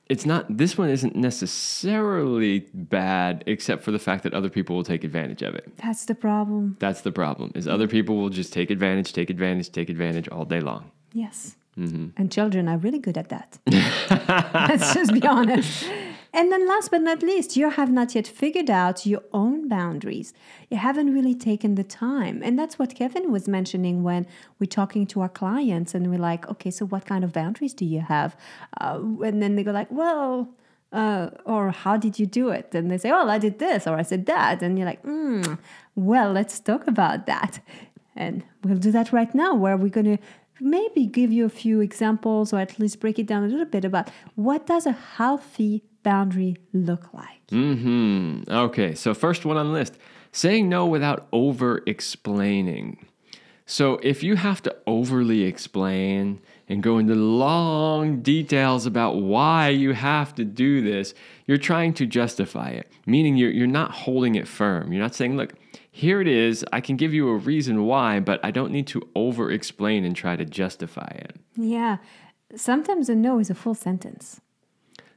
it's 0.09 0.27
not 0.27 0.44
this 0.57 0.77
one 0.77 0.90
isn't 0.90 1.16
necessarily 1.16 2.61
bad 2.75 3.44
except 3.46 3.83
for 3.83 3.90
the 3.92 3.98
fact 3.98 4.22
that 4.25 4.35
other 4.35 4.51
people 4.51 4.77
will 4.77 4.85
take 4.85 5.05
advantage 5.05 5.42
of 5.42 5.55
it. 5.55 5.75
that's 5.79 6.05
the 6.05 6.14
problem 6.14 6.77
That's 6.79 7.01
the 7.01 7.12
problem. 7.12 7.53
Is 7.55 7.66
other 7.66 7.88
people 7.88 8.16
will 8.16 8.29
just 8.29 8.53
take 8.53 8.70
advantage, 8.70 9.12
take 9.12 9.31
advantage, 9.31 9.70
take 9.72 9.88
advantage 9.88 10.29
all 10.29 10.44
day 10.44 10.61
long. 10.61 10.90
Yes. 11.12 11.57
Mm-hmm. 11.79 12.09
And 12.18 12.31
children 12.31 12.68
are 12.68 12.77
really 12.77 12.98
good 12.98 13.16
at 13.16 13.31
that. 13.31 13.59
Let's 14.68 14.92
just 14.92 15.12
be 15.14 15.27
honest. 15.27 15.85
And 16.34 16.50
then, 16.50 16.66
last 16.66 16.90
but 16.90 17.02
not 17.02 17.22
least, 17.22 17.58
you 17.58 17.68
have 17.68 17.92
not 17.92 18.14
yet 18.14 18.26
figured 18.26 18.70
out 18.70 19.04
your 19.04 19.22
own 19.34 19.68
boundaries. 19.68 20.32
You 20.70 20.78
haven't 20.78 21.12
really 21.12 21.34
taken 21.34 21.74
the 21.74 21.84
time. 21.84 22.40
And 22.42 22.58
that's 22.58 22.78
what 22.78 22.94
Kevin 22.94 23.30
was 23.30 23.46
mentioning 23.46 24.02
when 24.02 24.26
we're 24.58 24.66
talking 24.66 25.06
to 25.08 25.20
our 25.20 25.28
clients 25.28 25.94
and 25.94 26.08
we're 26.10 26.18
like, 26.18 26.48
okay, 26.48 26.70
so 26.70 26.86
what 26.86 27.04
kind 27.04 27.22
of 27.22 27.34
boundaries 27.34 27.74
do 27.74 27.84
you 27.84 28.00
have? 28.00 28.34
Uh, 28.80 29.00
and 29.22 29.42
then 29.42 29.56
they 29.56 29.62
go 29.62 29.72
like, 29.72 29.90
well, 29.90 30.48
uh, 30.92 31.30
or 31.44 31.70
how 31.70 31.98
did 31.98 32.18
you 32.18 32.24
do 32.24 32.48
it? 32.48 32.74
And 32.74 32.90
they 32.90 32.96
say, 32.96 33.10
oh, 33.10 33.28
I 33.28 33.38
did 33.38 33.58
this, 33.58 33.86
or 33.86 33.98
I 33.98 34.02
said 34.02 34.24
that. 34.26 34.62
And 34.62 34.78
you're 34.78 34.86
like, 34.86 35.02
hmm, 35.02 35.54
well, 35.94 36.32
let's 36.32 36.60
talk 36.60 36.86
about 36.86 37.26
that. 37.26 37.60
And 38.16 38.44
we'll 38.64 38.78
do 38.78 38.92
that 38.92 39.12
right 39.12 39.34
now, 39.34 39.54
where 39.54 39.76
we're 39.76 39.88
going 39.88 40.16
to 40.16 40.22
maybe 40.60 41.06
give 41.06 41.32
you 41.32 41.44
a 41.44 41.50
few 41.50 41.80
examples 41.80 42.52
or 42.52 42.58
at 42.58 42.78
least 42.78 43.00
break 43.00 43.18
it 43.18 43.26
down 43.26 43.42
a 43.42 43.48
little 43.48 43.64
bit 43.66 43.84
about 43.84 44.10
what 44.34 44.66
does 44.66 44.86
a 44.86 44.92
healthy 44.92 45.82
boundary 46.02 46.56
look 46.72 47.12
like. 47.12 47.46
Mm-hmm. 47.50 48.50
Okay. 48.50 48.94
So 48.94 49.14
first 49.14 49.44
one 49.44 49.56
on 49.56 49.66
the 49.66 49.72
list: 49.72 49.98
saying 50.32 50.68
no 50.68 50.86
without 50.86 51.28
over 51.32 51.82
explaining. 51.86 53.06
So 53.64 54.00
if 54.02 54.22
you 54.22 54.36
have 54.36 54.60
to 54.62 54.76
overly 54.86 55.42
explain 55.42 56.40
and 56.68 56.82
go 56.82 56.98
into 56.98 57.14
long 57.14 58.20
details 58.20 58.86
about 58.86 59.16
why 59.16 59.68
you 59.68 59.92
have 59.92 60.34
to 60.34 60.44
do 60.44 60.82
this, 60.82 61.14
you're 61.46 61.58
trying 61.58 61.94
to 61.94 62.06
justify 62.06 62.70
it. 62.70 62.90
Meaning 63.06 63.36
you're 63.36 63.50
you're 63.50 63.66
not 63.66 63.92
holding 63.92 64.34
it 64.34 64.48
firm. 64.48 64.92
You're 64.92 65.02
not 65.02 65.14
saying, 65.14 65.36
look, 65.36 65.54
here 65.90 66.20
it 66.20 66.26
is. 66.26 66.64
I 66.72 66.80
can 66.80 66.96
give 66.96 67.12
you 67.14 67.28
a 67.28 67.36
reason 67.36 67.84
why, 67.84 68.18
but 68.20 68.40
I 68.44 68.50
don't 68.50 68.72
need 68.72 68.86
to 68.88 69.08
over 69.14 69.50
explain 69.50 70.04
and 70.04 70.16
try 70.16 70.36
to 70.36 70.44
justify 70.44 71.10
it. 71.14 71.36
Yeah. 71.56 71.98
Sometimes 72.56 73.08
a 73.08 73.14
no 73.14 73.38
is 73.38 73.50
a 73.50 73.54
full 73.54 73.74
sentence. 73.74 74.40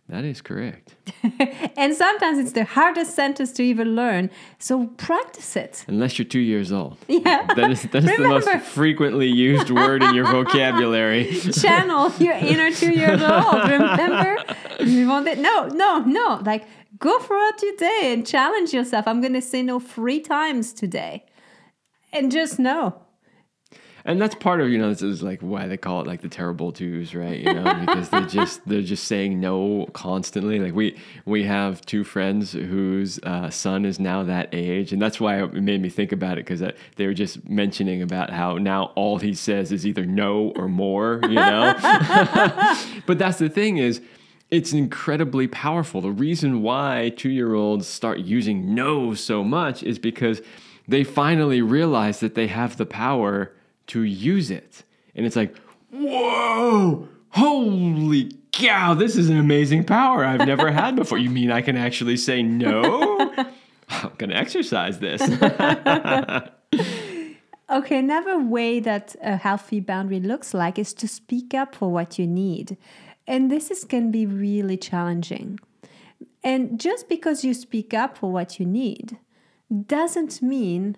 That 0.08 0.24
is 0.24 0.42
correct. 0.42 0.96
And 1.78 1.94
sometimes 1.96 2.38
it's 2.40 2.54
the 2.54 2.64
hardest 2.64 3.16
sentence 3.16 3.52
to 3.54 3.64
even 3.64 3.96
learn. 3.96 4.30
So 4.60 4.88
practice 4.98 5.56
it. 5.56 5.84
Unless 5.88 6.18
you're 6.18 6.28
two 6.28 6.40
years 6.40 6.72
old. 6.72 6.98
Yeah. 7.08 7.46
That 7.56 7.72
is, 7.72 7.84
that 7.84 8.04
is 8.04 8.18
the 8.18 8.28
most 8.28 8.50
frequently 8.66 9.28
used 9.28 9.70
word 9.72 10.04
in 10.04 10.14
your 10.14 10.26
vocabulary. 10.32 11.34
Channel 11.52 12.12
your 12.20 12.34
inner 12.36 12.72
two 12.72 12.92
years 12.92 13.22
old. 13.22 13.64
Remember? 13.70 14.38
You 14.80 15.08
want 15.10 15.28
it? 15.28 15.40
No, 15.40 15.68
no, 15.68 16.00
no. 16.00 16.42
Like 16.46 16.66
go 17.00 17.20
throughout 17.20 17.62
your 17.62 17.76
day 17.76 18.14
and 18.14 18.26
challenge 18.26 18.74
yourself. 18.74 19.08
I'm 19.08 19.22
going 19.22 19.34
to 19.34 19.42
say 19.42 19.64
no 19.64 19.80
three 19.80 20.20
times 20.20 20.72
today. 20.72 21.26
And 22.14 22.32
just 22.32 22.60
know. 22.60 23.02
And 24.06 24.22
that's 24.22 24.36
part 24.36 24.62
of 24.62 24.70
you 24.70 24.78
know 24.78 24.90
this 24.90 25.02
is 25.02 25.24
like 25.24 25.42
why 25.42 25.68
they 25.68 25.78
call 25.78 26.00
it 26.02 26.08
like 26.08 26.22
the 26.22 26.30
terrible 26.30 26.72
twos 26.72 27.16
right? 27.16 27.40
You 27.40 27.54
know 27.54 27.74
because 27.86 28.10
they're 28.10 28.26
just 28.26 28.62
they're 28.68 28.82
just 28.82 29.06
saying 29.06 29.40
no 29.40 29.88
constantly. 29.94 30.60
Like 30.60 30.76
we 30.76 30.98
we 31.26 31.44
have 31.44 31.82
two 31.82 32.04
friends 32.04 32.54
whose 32.54 33.20
uh, 33.24 33.50
son 33.50 33.84
is 33.84 34.00
now 34.00 34.24
that 34.24 34.50
age 34.54 34.94
and 34.94 35.02
that's 35.02 35.20
why 35.20 35.44
it 35.44 35.54
made 35.54 35.82
me 35.82 35.90
think 35.90 36.12
about 36.12 36.38
it 36.38 36.46
because 36.46 36.64
they 36.96 37.08
were 37.08 37.14
just 37.16 37.50
mentioning 37.50 38.04
about 38.04 38.30
how 38.30 38.58
now 38.58 38.92
all 38.96 39.18
he 39.18 39.34
says 39.34 39.72
is 39.72 39.86
either 39.88 40.06
no 40.06 40.54
or 40.56 40.68
more 40.68 41.20
you 41.24 41.36
know? 41.36 41.74
But 43.06 43.18
that's 43.20 43.40
the 43.40 43.50
thing 43.50 43.78
is 43.78 44.02
it's 44.52 44.72
incredibly 44.72 45.48
powerful. 45.48 46.02
The 46.02 46.12
reason 46.12 46.62
why 46.62 47.12
two-year-olds 47.18 47.88
start 47.88 48.20
using 48.20 48.76
no 48.76 49.16
so 49.16 49.44
much 49.44 49.82
is 49.82 49.98
because 49.98 50.42
they 50.88 51.04
finally 51.04 51.62
realize 51.62 52.20
that 52.20 52.36
they 52.36 52.48
have 52.48 52.78
the 52.78 52.86
power 52.86 53.52
to 53.88 54.04
use 54.04 54.52
it. 54.52 54.84
And 55.16 55.26
it's 55.26 55.36
like, 55.36 55.56
whoa, 55.92 57.08
holy 57.30 58.32
cow, 58.52 58.94
this 58.94 59.16
is 59.16 59.30
an 59.30 59.38
amazing 59.38 59.84
power 59.84 60.24
I've 60.24 60.48
never 60.48 60.72
had 60.72 60.96
before. 60.96 61.18
You 61.18 61.30
mean 61.30 61.52
I 61.52 61.62
can 61.62 61.78
actually 61.78 62.18
say 62.18 62.42
no? 62.42 63.34
I'm 63.90 64.12
going 64.18 64.30
to 64.30 64.36
exercise 64.36 65.00
this. 65.00 65.22
okay, 67.70 68.00
another 68.00 68.40
way 68.40 68.80
that 68.80 69.16
a 69.22 69.38
healthy 69.38 69.80
boundary 69.80 70.20
looks 70.20 70.54
like 70.54 70.80
is 70.80 70.94
to 70.96 71.08
speak 71.08 71.54
up 71.54 71.76
for 71.76 71.92
what 71.92 72.18
you 72.18 72.26
need. 72.26 72.78
And 73.28 73.52
this 73.52 73.72
is, 73.72 73.84
can 73.84 74.12
be 74.12 74.26
really 74.26 74.78
challenging. 74.78 75.60
And 76.44 76.80
just 76.80 77.10
because 77.10 77.44
you 77.44 77.54
speak 77.54 77.94
up 77.94 78.18
for 78.18 78.32
what 78.32 78.60
you 78.60 78.66
need 78.66 79.18
doesn't 79.88 80.42
mean 80.42 80.96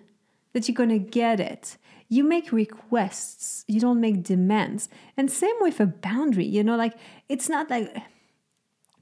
that 0.52 0.68
you're 0.68 0.74
going 0.74 0.88
to 0.90 0.98
get 0.98 1.40
it. 1.40 1.76
You 2.08 2.24
make 2.24 2.52
requests, 2.52 3.64
you 3.68 3.80
don't 3.80 4.00
make 4.00 4.22
demands. 4.22 4.88
And 5.16 5.30
same 5.30 5.56
with 5.60 5.80
a 5.80 5.86
boundary, 5.86 6.46
you 6.46 6.64
know, 6.64 6.76
like 6.76 6.94
it's 7.28 7.48
not 7.48 7.70
like 7.70 7.94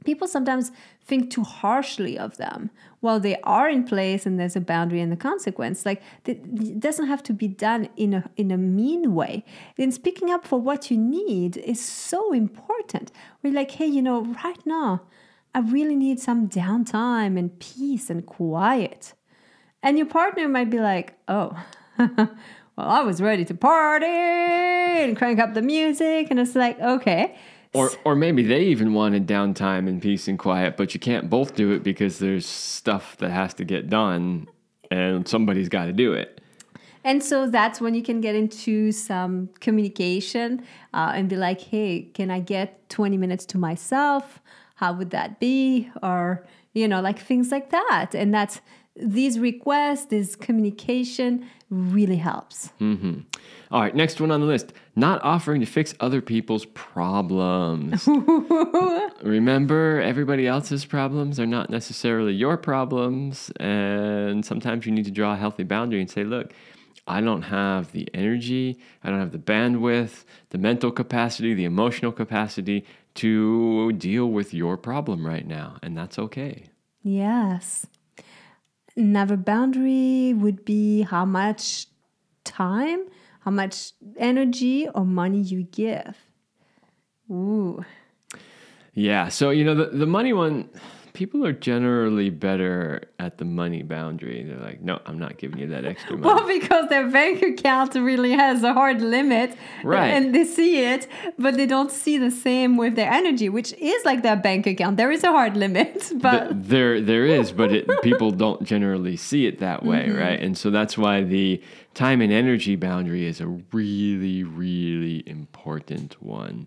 people 0.05 0.27
sometimes 0.29 0.73
think 1.05 1.31
too 1.31 1.43
harshly 1.43 2.19
of 2.19 2.37
them 2.37 2.71
while 3.01 3.21
they 3.21 3.37
are 3.43 3.69
in 3.69 3.85
place 3.85 4.27
and 4.27 4.39
there's 4.39 4.57
a 4.57 4.61
boundary 4.61 5.01
and 5.01 5.13
the 5.13 5.17
consequence. 5.17 5.87
Like 5.87 6.03
it 6.25 6.81
doesn't 6.81 7.07
have 7.07 7.23
to 7.25 7.33
be 7.33 7.49
done 7.49 7.89
in 7.97 8.15
a 8.15 8.31
in 8.37 8.51
a 8.51 8.57
mean 8.57 9.15
way. 9.15 9.45
And 9.79 9.95
speaking 9.95 10.31
up 10.31 10.47
for 10.47 10.61
what 10.61 10.91
you 10.91 10.99
need 10.99 11.57
is 11.59 11.85
so 11.85 12.33
important. 12.33 13.13
We're 13.43 13.53
like 13.53 13.73
hey 13.73 13.87
you 13.87 14.03
know 14.03 14.25
right 14.45 14.65
now 14.67 15.03
i 15.55 15.61
really 15.61 15.97
need 15.97 16.21
some 16.21 16.49
downtime 16.49 17.39
and 17.39 17.59
peace 17.59 18.11
and 18.11 18.27
quiet. 18.27 19.15
And 19.83 19.97
your 19.97 20.07
partner 20.07 20.49
might 20.49 20.69
be 20.69 20.81
like, 20.81 21.15
oh, 21.29 21.57
well, 22.77 22.89
I 22.89 23.01
was 23.01 23.23
ready 23.23 23.45
to 23.47 23.55
party 23.55 24.07
and 24.07 25.17
crank 25.17 25.39
up 25.39 25.55
the 25.55 25.63
music. 25.63 26.29
And 26.31 26.39
it's 26.39 26.55
like, 26.55 26.79
okay. 26.81 27.37
Or, 27.73 27.91
or 28.05 28.15
maybe 28.15 28.43
they 28.43 28.65
even 28.65 28.95
wanted 28.95 29.27
downtime 29.27 29.89
and 29.89 30.01
peace 30.01 30.29
and 30.29 30.39
quiet, 30.39 30.77
but 30.77 30.95
you 30.95 31.01
can't 31.01 31.29
both 31.29 31.55
do 31.55 31.73
it 31.73 31.83
because 31.83 32.19
there's 32.19 32.47
stuff 32.47 33.17
that 33.19 33.31
has 33.31 33.55
to 33.55 33.65
get 33.65 33.89
done 33.89 34.49
and 34.91 35.27
somebody's 35.27 35.69
got 35.69 35.87
to 35.87 35.93
do 35.93 36.13
it. 36.13 36.41
And 37.05 37.23
so 37.23 37.49
that's 37.49 37.81
when 37.81 37.95
you 37.95 38.03
can 38.03 38.21
get 38.21 38.35
into 38.35 38.93
some 38.93 39.51
communication 39.61 40.65
uh, 40.93 41.13
and 41.15 41.29
be 41.29 41.37
like, 41.37 41.61
hey, 41.61 42.11
can 42.15 42.31
I 42.31 42.41
get 42.41 42.89
20 42.89 43.17
minutes 43.17 43.47
to 43.47 43.59
myself? 43.59 44.41
How 44.77 44.93
would 44.93 45.11
that 45.11 45.39
be? 45.39 45.91
Or, 46.03 46.47
you 46.73 46.89
know, 46.89 47.01
like 47.01 47.19
things 47.19 47.53
like 47.53 47.71
that. 47.71 48.11
And 48.15 48.35
that's 48.35 48.61
these 48.99 49.39
requests, 49.39 50.07
this 50.07 50.37
communication 50.37 51.47
really 51.71 52.17
helps. 52.17 52.71
Mm-hmm. 52.81 53.21
All 53.71 53.81
right, 53.81 53.95
next 53.95 54.21
one 54.21 54.31
on 54.31 54.41
the 54.41 54.47
list 54.47 54.73
not 54.97 55.23
offering 55.23 55.61
to 55.61 55.67
fix 55.67 55.95
other 56.01 56.23
people's 56.23 56.65
problems. 56.67 58.07
Remember, 59.23 60.01
everybody 60.01 60.47
else's 60.47 60.87
problems 60.87 61.39
are 61.39 61.47
not 61.47 61.69
necessarily 61.69 62.33
your 62.33 62.57
problems. 62.57 63.51
And 63.61 64.45
sometimes 64.45 64.87
you 64.87 64.93
need 64.93 65.05
to 65.05 65.11
draw 65.11 65.35
a 65.35 65.37
healthy 65.37 65.65
boundary 65.65 66.01
and 66.01 66.11
say, 66.11 66.25
look, 66.25 66.55
I 67.07 67.21
don't 67.21 67.43
have 67.43 67.93
the 67.93 68.09
energy, 68.15 68.79
I 69.05 69.11
don't 69.11 69.21
have 69.21 69.33
the 69.33 69.39
bandwidth, 69.39 70.25
the 70.51 70.59
mental 70.59 70.91
capacity, 70.91 71.55
the 71.55 71.65
emotional 71.65 72.11
capacity 72.11 72.85
to 73.17 73.93
deal 73.93 74.27
with 74.31 74.53
your 74.53 74.77
problem 74.77 75.25
right 75.25 75.47
now. 75.47 75.77
And 75.83 75.97
that's 75.97 76.19
okay. 76.19 76.65
Yes. 77.03 77.87
Another 78.97 79.37
boundary 79.37 80.33
would 80.33 80.65
be 80.65 81.03
how 81.03 81.25
much 81.25 81.87
time, 82.45 83.07
how 83.41 83.51
much 83.51 83.93
energy 84.17 84.89
or 84.95 85.05
money 85.05 85.41
you 85.41 85.65
give. 85.65 86.17
Ooh. 87.31 87.85
Yeah. 88.95 89.29
So, 89.29 89.51
you 89.51 89.65
know, 89.65 89.75
the, 89.75 89.87
the 89.87 90.07
money 90.07 90.33
one, 90.33 90.71
people 91.17 91.47
are 91.47 91.53
generally 91.55 92.29
better 92.29 93.01
at 93.19 93.39
the 93.39 93.45
money 93.47 93.83
boundary. 93.83 94.45
They're 94.45 94.59
like, 94.59 94.83
no, 94.83 95.01
I'm 95.07 95.19
not 95.19 95.39
giving 95.39 95.59
you 95.59 95.67
that 95.69 95.87
extra 95.87 96.15
money. 96.19 96.23
Well, 96.23 96.47
because 96.47 96.91
their 96.91 97.09
bank 97.11 97.41
account 97.41 97.95
really 97.95 98.33
has 98.33 98.63
a 98.63 98.75
hard 98.75 99.01
limit. 99.01 99.57
Right. 99.83 100.09
And 100.09 100.35
they 100.35 100.45
see 100.45 100.85
it, 100.85 101.09
but 101.39 101.57
they 101.57 101.65
don't 101.65 101.91
see 101.91 102.19
the 102.19 102.31
same 102.31 102.77
with 102.77 102.97
their 102.97 103.11
energy, 103.11 103.49
which 103.49 103.73
is 103.79 104.05
like 104.05 104.23
their 104.23 104.37
bank 104.37 104.67
account. 104.67 104.99
There 104.99 105.11
is 105.11 105.25
a 105.25 105.33
hard 105.33 105.57
limit, 105.57 106.13
but 106.21 106.49
the, 106.49 106.55
there 106.55 107.01
there 107.01 107.25
is, 107.25 107.51
but 107.51 107.73
it, 107.73 107.89
people 108.03 108.31
don't 108.31 108.63
generally 108.63 109.17
see 109.17 109.47
it 109.47 109.59
that 109.61 109.85
way, 109.85 110.09
mm-hmm. 110.09 110.19
right? 110.19 110.39
And 110.39 110.57
so 110.57 110.71
that's 110.71 110.99
why 110.99 111.23
the 111.23 111.63
time 111.95 112.21
and 112.21 112.31
energy 112.31 112.77
boundary 112.77 113.25
is 113.25 113.41
a 113.41 113.47
really, 113.47 114.45
really 114.45 115.27
important 115.27 116.23
one 116.23 116.67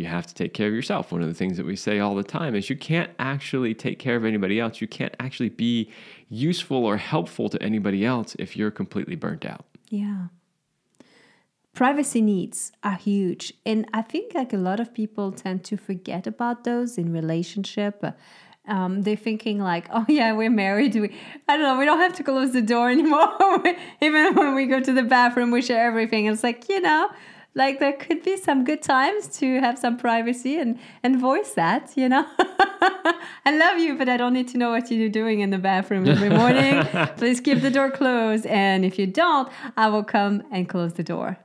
you 0.00 0.06
have 0.06 0.26
to 0.26 0.34
take 0.34 0.54
care 0.54 0.68
of 0.68 0.74
yourself. 0.74 1.12
One 1.12 1.20
of 1.20 1.28
the 1.28 1.34
things 1.34 1.58
that 1.58 1.66
we 1.66 1.76
say 1.76 1.98
all 1.98 2.14
the 2.14 2.24
time 2.24 2.54
is 2.54 2.70
you 2.70 2.76
can't 2.76 3.10
actually 3.18 3.74
take 3.74 3.98
care 3.98 4.16
of 4.16 4.24
anybody 4.24 4.58
else. 4.58 4.80
You 4.80 4.88
can't 4.88 5.14
actually 5.20 5.50
be 5.50 5.90
useful 6.30 6.86
or 6.86 6.96
helpful 6.96 7.50
to 7.50 7.62
anybody 7.62 8.04
else 8.04 8.34
if 8.38 8.56
you're 8.56 8.70
completely 8.70 9.14
burnt 9.14 9.44
out. 9.44 9.66
Yeah. 9.90 10.28
Privacy 11.74 12.22
needs 12.22 12.72
are 12.82 12.96
huge. 12.96 13.52
And 13.66 13.86
I 13.92 14.00
think 14.00 14.34
like 14.34 14.54
a 14.54 14.56
lot 14.56 14.80
of 14.80 14.94
people 14.94 15.32
tend 15.32 15.64
to 15.64 15.76
forget 15.76 16.26
about 16.26 16.64
those 16.64 16.96
in 16.96 17.12
relationship. 17.12 18.02
Um, 18.66 19.02
they're 19.02 19.16
thinking 19.16 19.58
like, 19.58 19.86
oh 19.92 20.06
yeah, 20.08 20.32
we're 20.32 20.48
married. 20.48 20.94
We, 20.94 21.14
I 21.46 21.58
don't 21.58 21.66
know, 21.66 21.78
we 21.78 21.84
don't 21.84 22.00
have 22.00 22.14
to 22.14 22.24
close 22.24 22.52
the 22.52 22.62
door 22.62 22.88
anymore. 22.96 23.62
Even 24.00 24.34
when 24.34 24.54
we 24.54 24.64
go 24.64 24.80
to 24.80 24.92
the 24.94 25.02
bathroom, 25.02 25.50
we 25.50 25.60
share 25.60 25.86
everything. 25.86 26.24
It's 26.24 26.42
like, 26.42 26.70
you 26.70 26.80
know, 26.80 27.10
like 27.54 27.80
there 27.80 27.92
could 27.92 28.22
be 28.22 28.36
some 28.36 28.64
good 28.64 28.82
times 28.82 29.26
to 29.38 29.60
have 29.60 29.78
some 29.78 29.96
privacy 29.96 30.58
and 30.58 30.78
and 31.02 31.20
voice 31.20 31.52
that 31.54 31.92
you 31.96 32.08
know? 32.08 32.26
I 33.44 33.56
love 33.56 33.78
you 33.78 33.96
but 33.96 34.08
i 34.08 34.16
don't 34.16 34.32
need 34.32 34.48
to 34.48 34.58
know 34.58 34.70
what 34.70 34.90
you're 34.90 35.08
doing 35.08 35.40
in 35.40 35.50
the 35.50 35.58
bathroom 35.58 36.06
every 36.08 36.30
morning. 36.30 36.84
Please 37.16 37.40
keep 37.40 37.60
the 37.60 37.70
door 37.70 37.90
closed 37.90 38.46
and 38.46 38.84
if 38.84 38.98
you 38.98 39.06
don't 39.06 39.48
i 39.76 39.88
will 39.88 40.04
come 40.04 40.42
and 40.50 40.68
close 40.68 40.94
the 40.94 41.02
door. 41.02 41.38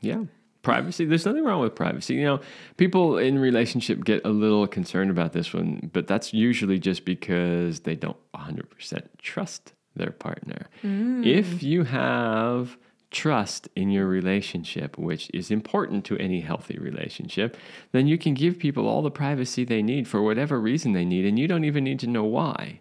Yeah. 0.00 0.24
Privacy 0.62 1.04
there's 1.04 1.26
nothing 1.26 1.44
wrong 1.44 1.60
with 1.60 1.74
privacy. 1.74 2.14
You 2.14 2.24
know 2.24 2.40
people 2.76 3.18
in 3.18 3.38
relationship 3.38 4.04
get 4.04 4.24
a 4.24 4.30
little 4.30 4.66
concerned 4.66 5.10
about 5.10 5.32
this 5.32 5.52
one 5.52 5.90
but 5.92 6.06
that's 6.06 6.32
usually 6.32 6.78
just 6.78 7.04
because 7.04 7.80
they 7.80 7.96
don't 7.96 8.16
100% 8.34 9.06
trust 9.18 9.74
their 9.94 10.10
partner. 10.10 10.68
Mm. 10.82 11.26
if 11.26 11.62
you 11.62 11.84
have 11.84 12.78
trust 13.12 13.68
in 13.76 13.90
your 13.90 14.06
relationship, 14.06 14.98
which 14.98 15.30
is 15.32 15.50
important 15.50 16.04
to 16.06 16.18
any 16.18 16.40
healthy 16.40 16.78
relationship, 16.78 17.56
then 17.92 18.06
you 18.06 18.18
can 18.18 18.34
give 18.34 18.58
people 18.58 18.88
all 18.88 19.02
the 19.02 19.10
privacy 19.10 19.64
they 19.64 19.82
need 19.82 20.08
for 20.08 20.22
whatever 20.22 20.60
reason 20.60 20.92
they 20.92 21.04
need, 21.04 21.24
and 21.24 21.38
you 21.38 21.46
don't 21.46 21.64
even 21.64 21.84
need 21.84 22.00
to 22.00 22.06
know 22.06 22.24
why. 22.24 22.80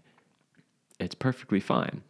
It's 1.00 1.16
perfectly 1.16 1.60
fine. 1.60 2.02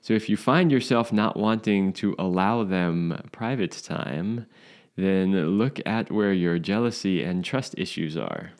So 0.00 0.14
if 0.14 0.28
you 0.28 0.36
find 0.36 0.70
yourself 0.70 1.12
not 1.12 1.36
wanting 1.36 1.92
to 1.94 2.14
allow 2.18 2.64
them 2.64 3.28
private 3.32 3.72
time, 3.72 4.46
then 4.96 5.58
look 5.58 5.80
at 5.86 6.10
where 6.10 6.32
your 6.32 6.58
jealousy 6.58 7.22
and 7.22 7.44
trust 7.44 7.74
issues 7.76 8.16
are. 8.16 8.52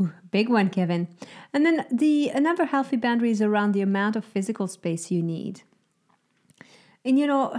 Ooh, 0.00 0.12
big 0.30 0.48
one, 0.48 0.70
Kevin. 0.70 1.08
And 1.52 1.64
then 1.64 1.86
the 1.90 2.28
another 2.30 2.64
healthy 2.64 2.96
boundary 2.96 3.30
is 3.30 3.40
around 3.40 3.72
the 3.72 3.80
amount 3.80 4.16
of 4.16 4.24
physical 4.24 4.66
space 4.66 5.10
you 5.10 5.22
need. 5.22 5.62
And 7.04 7.18
you 7.18 7.26
know, 7.26 7.56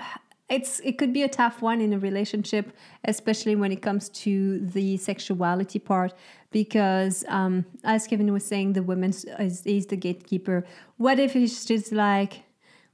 it's 0.49 0.79
it 0.81 0.97
could 0.97 1.11
be 1.11 1.23
a 1.23 1.29
tough 1.29 1.61
one 1.61 1.81
in 1.81 1.93
a 1.93 1.99
relationship 1.99 2.71
especially 3.05 3.55
when 3.55 3.71
it 3.71 3.81
comes 3.81 4.09
to 4.09 4.59
the 4.59 4.97
sexuality 4.97 5.79
part 5.79 6.13
because 6.51 7.25
um, 7.27 7.65
as 7.83 8.07
kevin 8.07 8.31
was 8.31 8.45
saying 8.45 8.73
the 8.73 8.83
woman 8.83 9.09
is, 9.09 9.61
is 9.65 9.87
the 9.87 9.97
gatekeeper 9.97 10.65
what 10.97 11.19
if 11.19 11.35
it's 11.35 11.65
just 11.65 11.91
like 11.91 12.43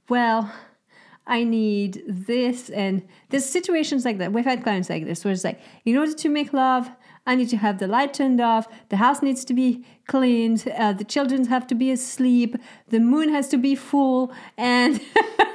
well 0.08 0.52
i 1.26 1.44
need 1.44 2.02
this 2.06 2.70
and 2.70 3.06
there's 3.28 3.44
situations 3.44 4.04
like 4.04 4.18
that 4.18 4.32
we've 4.32 4.44
had 4.44 4.62
clients 4.62 4.88
like 4.88 5.04
this 5.04 5.24
where 5.24 5.32
it's 5.32 5.44
like 5.44 5.60
in 5.84 5.96
order 5.96 6.14
to 6.14 6.28
make 6.28 6.52
love 6.52 6.90
I 7.26 7.36
need 7.36 7.50
to 7.50 7.56
have 7.56 7.78
the 7.78 7.86
light 7.86 8.14
turned 8.14 8.40
off. 8.40 8.66
The 8.88 8.96
house 8.96 9.22
needs 9.22 9.44
to 9.44 9.54
be 9.54 9.84
cleaned. 10.08 10.66
Uh, 10.76 10.92
the 10.92 11.04
children 11.04 11.46
have 11.46 11.66
to 11.68 11.74
be 11.74 11.90
asleep. 11.90 12.56
The 12.88 12.98
moon 12.98 13.28
has 13.28 13.48
to 13.50 13.58
be 13.58 13.76
full. 13.76 14.32
And 14.56 15.00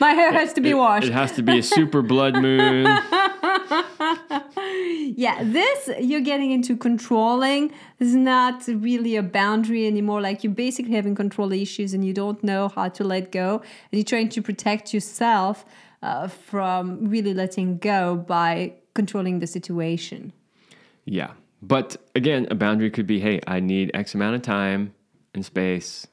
My 0.00 0.10
hair 0.10 0.32
has 0.32 0.52
to 0.54 0.60
be 0.60 0.74
washed. 0.74 1.06
It, 1.06 1.12
has 1.12 1.32
to 1.32 1.42
be 1.42 1.58
a 1.58 1.62
super 1.62 2.02
blood 2.02 2.34
moon. 2.34 2.84
yeah, 5.16 5.42
this 5.42 5.90
you're 6.00 6.20
getting 6.20 6.52
into 6.52 6.76
controlling 6.76 7.72
is 7.98 8.14
not 8.14 8.64
really 8.66 9.16
a 9.16 9.22
boundary 9.22 9.86
anymore. 9.86 10.20
Like 10.20 10.44
you're 10.44 10.52
basically 10.52 10.94
having 10.94 11.14
control 11.14 11.52
issues 11.52 11.94
and 11.94 12.04
you 12.04 12.12
don't 12.12 12.42
know 12.44 12.68
how 12.68 12.88
to 12.88 13.04
let 13.04 13.32
go, 13.32 13.62
and 13.90 13.98
you're 13.98 14.04
trying 14.04 14.28
to 14.30 14.42
protect 14.42 14.92
yourself 14.94 15.64
uh, 16.02 16.28
from 16.28 17.08
really 17.08 17.34
letting 17.34 17.78
go 17.78 18.16
by 18.16 18.74
controlling 18.94 19.40
the 19.40 19.46
situation. 19.46 20.32
Yeah. 21.04 21.32
But 21.62 21.96
again, 22.14 22.46
a 22.50 22.54
boundary 22.54 22.90
could 22.90 23.06
be 23.06 23.20
hey, 23.20 23.40
I 23.46 23.60
need 23.60 23.90
X 23.94 24.14
amount 24.14 24.36
of 24.36 24.42
time 24.42 24.94
and 25.32 25.44
space 25.44 26.06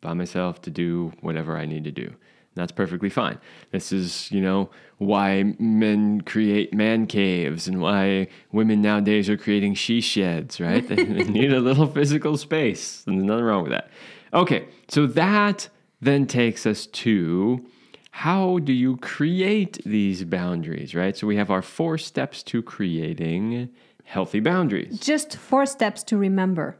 by 0.00 0.12
myself 0.14 0.62
to 0.62 0.70
do 0.70 1.12
whatever 1.20 1.56
I 1.56 1.64
need 1.64 1.84
to 1.84 1.90
do. 1.90 2.14
That's 2.58 2.72
perfectly 2.72 3.08
fine. 3.08 3.38
This 3.70 3.92
is, 3.92 4.30
you 4.30 4.40
know, 4.40 4.70
why 4.98 5.54
men 5.58 6.20
create 6.22 6.74
man 6.74 7.06
caves 7.06 7.68
and 7.68 7.80
why 7.80 8.28
women 8.52 8.82
nowadays 8.82 9.28
are 9.28 9.36
creating 9.36 9.74
she 9.74 10.00
sheds, 10.00 10.60
right? 10.60 10.86
they 10.88 11.04
need 11.04 11.52
a 11.52 11.60
little 11.60 11.86
physical 11.86 12.36
space. 12.36 13.04
And 13.06 13.18
there's 13.18 13.26
nothing 13.26 13.44
wrong 13.44 13.62
with 13.62 13.72
that. 13.72 13.90
Okay, 14.34 14.66
so 14.88 15.06
that 15.06 15.68
then 16.00 16.26
takes 16.26 16.66
us 16.66 16.86
to 16.86 17.64
how 18.10 18.58
do 18.58 18.72
you 18.72 18.96
create 18.96 19.78
these 19.86 20.24
boundaries, 20.24 20.94
right? 20.94 21.16
So 21.16 21.26
we 21.26 21.36
have 21.36 21.50
our 21.50 21.62
four 21.62 21.98
steps 21.98 22.42
to 22.44 22.62
creating 22.62 23.68
healthy 24.04 24.40
boundaries. 24.40 24.98
Just 24.98 25.36
four 25.36 25.66
steps 25.66 26.02
to 26.04 26.16
remember. 26.16 26.78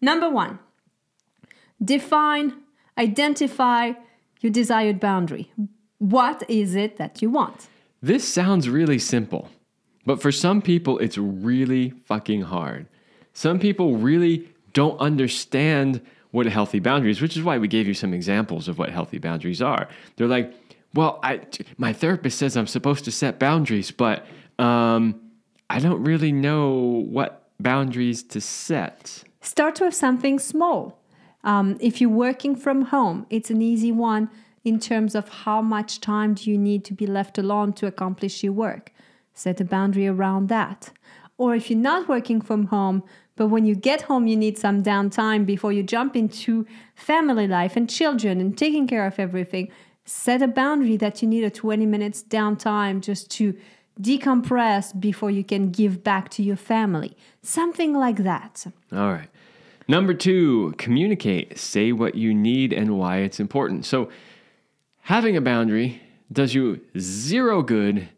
Number 0.00 0.28
one, 0.28 0.58
define, 1.82 2.54
identify, 2.98 3.92
your 4.42 4.52
desired 4.52 5.00
boundary. 5.00 5.50
What 5.98 6.42
is 6.48 6.74
it 6.74 6.96
that 6.96 7.22
you 7.22 7.30
want? 7.30 7.68
This 8.02 8.26
sounds 8.26 8.68
really 8.68 8.98
simple, 8.98 9.48
but 10.04 10.20
for 10.20 10.32
some 10.32 10.60
people, 10.60 10.98
it's 10.98 11.16
really 11.16 11.90
fucking 12.06 12.42
hard. 12.42 12.86
Some 13.32 13.58
people 13.58 13.96
really 13.96 14.48
don't 14.72 14.98
understand 14.98 16.00
what 16.32 16.46
a 16.46 16.50
healthy 16.50 16.80
boundary 16.80 17.10
is, 17.10 17.20
which 17.20 17.36
is 17.36 17.42
why 17.42 17.58
we 17.58 17.68
gave 17.68 17.86
you 17.86 17.94
some 17.94 18.12
examples 18.12 18.66
of 18.66 18.78
what 18.78 18.90
healthy 18.90 19.18
boundaries 19.18 19.62
are. 19.62 19.88
They're 20.16 20.26
like, 20.26 20.52
well, 20.94 21.20
I, 21.22 21.40
my 21.76 21.92
therapist 21.92 22.38
says 22.38 22.56
I'm 22.56 22.66
supposed 22.66 23.04
to 23.04 23.12
set 23.12 23.38
boundaries, 23.38 23.90
but 23.90 24.26
um, 24.58 25.20
I 25.70 25.78
don't 25.78 26.02
really 26.02 26.32
know 26.32 27.04
what 27.08 27.48
boundaries 27.60 28.22
to 28.24 28.40
set. 28.40 29.24
Start 29.40 29.80
with 29.80 29.94
something 29.94 30.38
small. 30.38 31.01
Um, 31.44 31.76
if 31.80 32.00
you're 32.00 32.10
working 32.10 32.54
from 32.54 32.82
home, 32.82 33.26
it's 33.30 33.50
an 33.50 33.62
easy 33.62 33.92
one 33.92 34.30
in 34.64 34.78
terms 34.78 35.14
of 35.14 35.28
how 35.28 35.60
much 35.60 36.00
time 36.00 36.34
do 36.34 36.50
you 36.50 36.58
need 36.58 36.84
to 36.84 36.94
be 36.94 37.06
left 37.06 37.38
alone 37.38 37.72
to 37.74 37.86
accomplish 37.86 38.44
your 38.44 38.52
work. 38.52 38.92
Set 39.34 39.60
a 39.60 39.64
boundary 39.64 40.06
around 40.06 40.48
that. 40.48 40.90
Or 41.38 41.54
if 41.54 41.70
you're 41.70 41.78
not 41.78 42.08
working 42.08 42.40
from 42.40 42.66
home, 42.66 43.02
but 43.34 43.48
when 43.48 43.64
you 43.64 43.74
get 43.74 44.02
home, 44.02 44.26
you 44.26 44.36
need 44.36 44.58
some 44.58 44.82
downtime 44.82 45.46
before 45.46 45.72
you 45.72 45.82
jump 45.82 46.14
into 46.14 46.66
family 46.94 47.48
life 47.48 47.76
and 47.76 47.88
children 47.88 48.40
and 48.40 48.56
taking 48.56 48.86
care 48.86 49.06
of 49.06 49.18
everything. 49.18 49.70
Set 50.04 50.42
a 50.42 50.48
boundary 50.48 50.96
that 50.98 51.22
you 51.22 51.28
need 51.28 51.44
a 51.44 51.50
20 51.50 51.86
minutes 51.86 52.22
downtime 52.22 53.00
just 53.00 53.30
to 53.32 53.56
decompress 54.00 54.98
before 54.98 55.30
you 55.30 55.44
can 55.44 55.70
give 55.70 56.04
back 56.04 56.28
to 56.30 56.42
your 56.42 56.56
family. 56.56 57.16
Something 57.42 57.94
like 57.94 58.18
that. 58.18 58.66
All 58.92 59.12
right. 59.12 59.28
Number 59.88 60.14
two, 60.14 60.74
communicate. 60.78 61.58
Say 61.58 61.92
what 61.92 62.14
you 62.14 62.34
need 62.34 62.72
and 62.72 62.98
why 62.98 63.18
it's 63.18 63.40
important. 63.40 63.84
So, 63.84 64.08
having 65.00 65.36
a 65.36 65.40
boundary 65.40 66.00
does 66.30 66.54
you 66.54 66.80
zero 66.98 67.62
good 67.62 68.08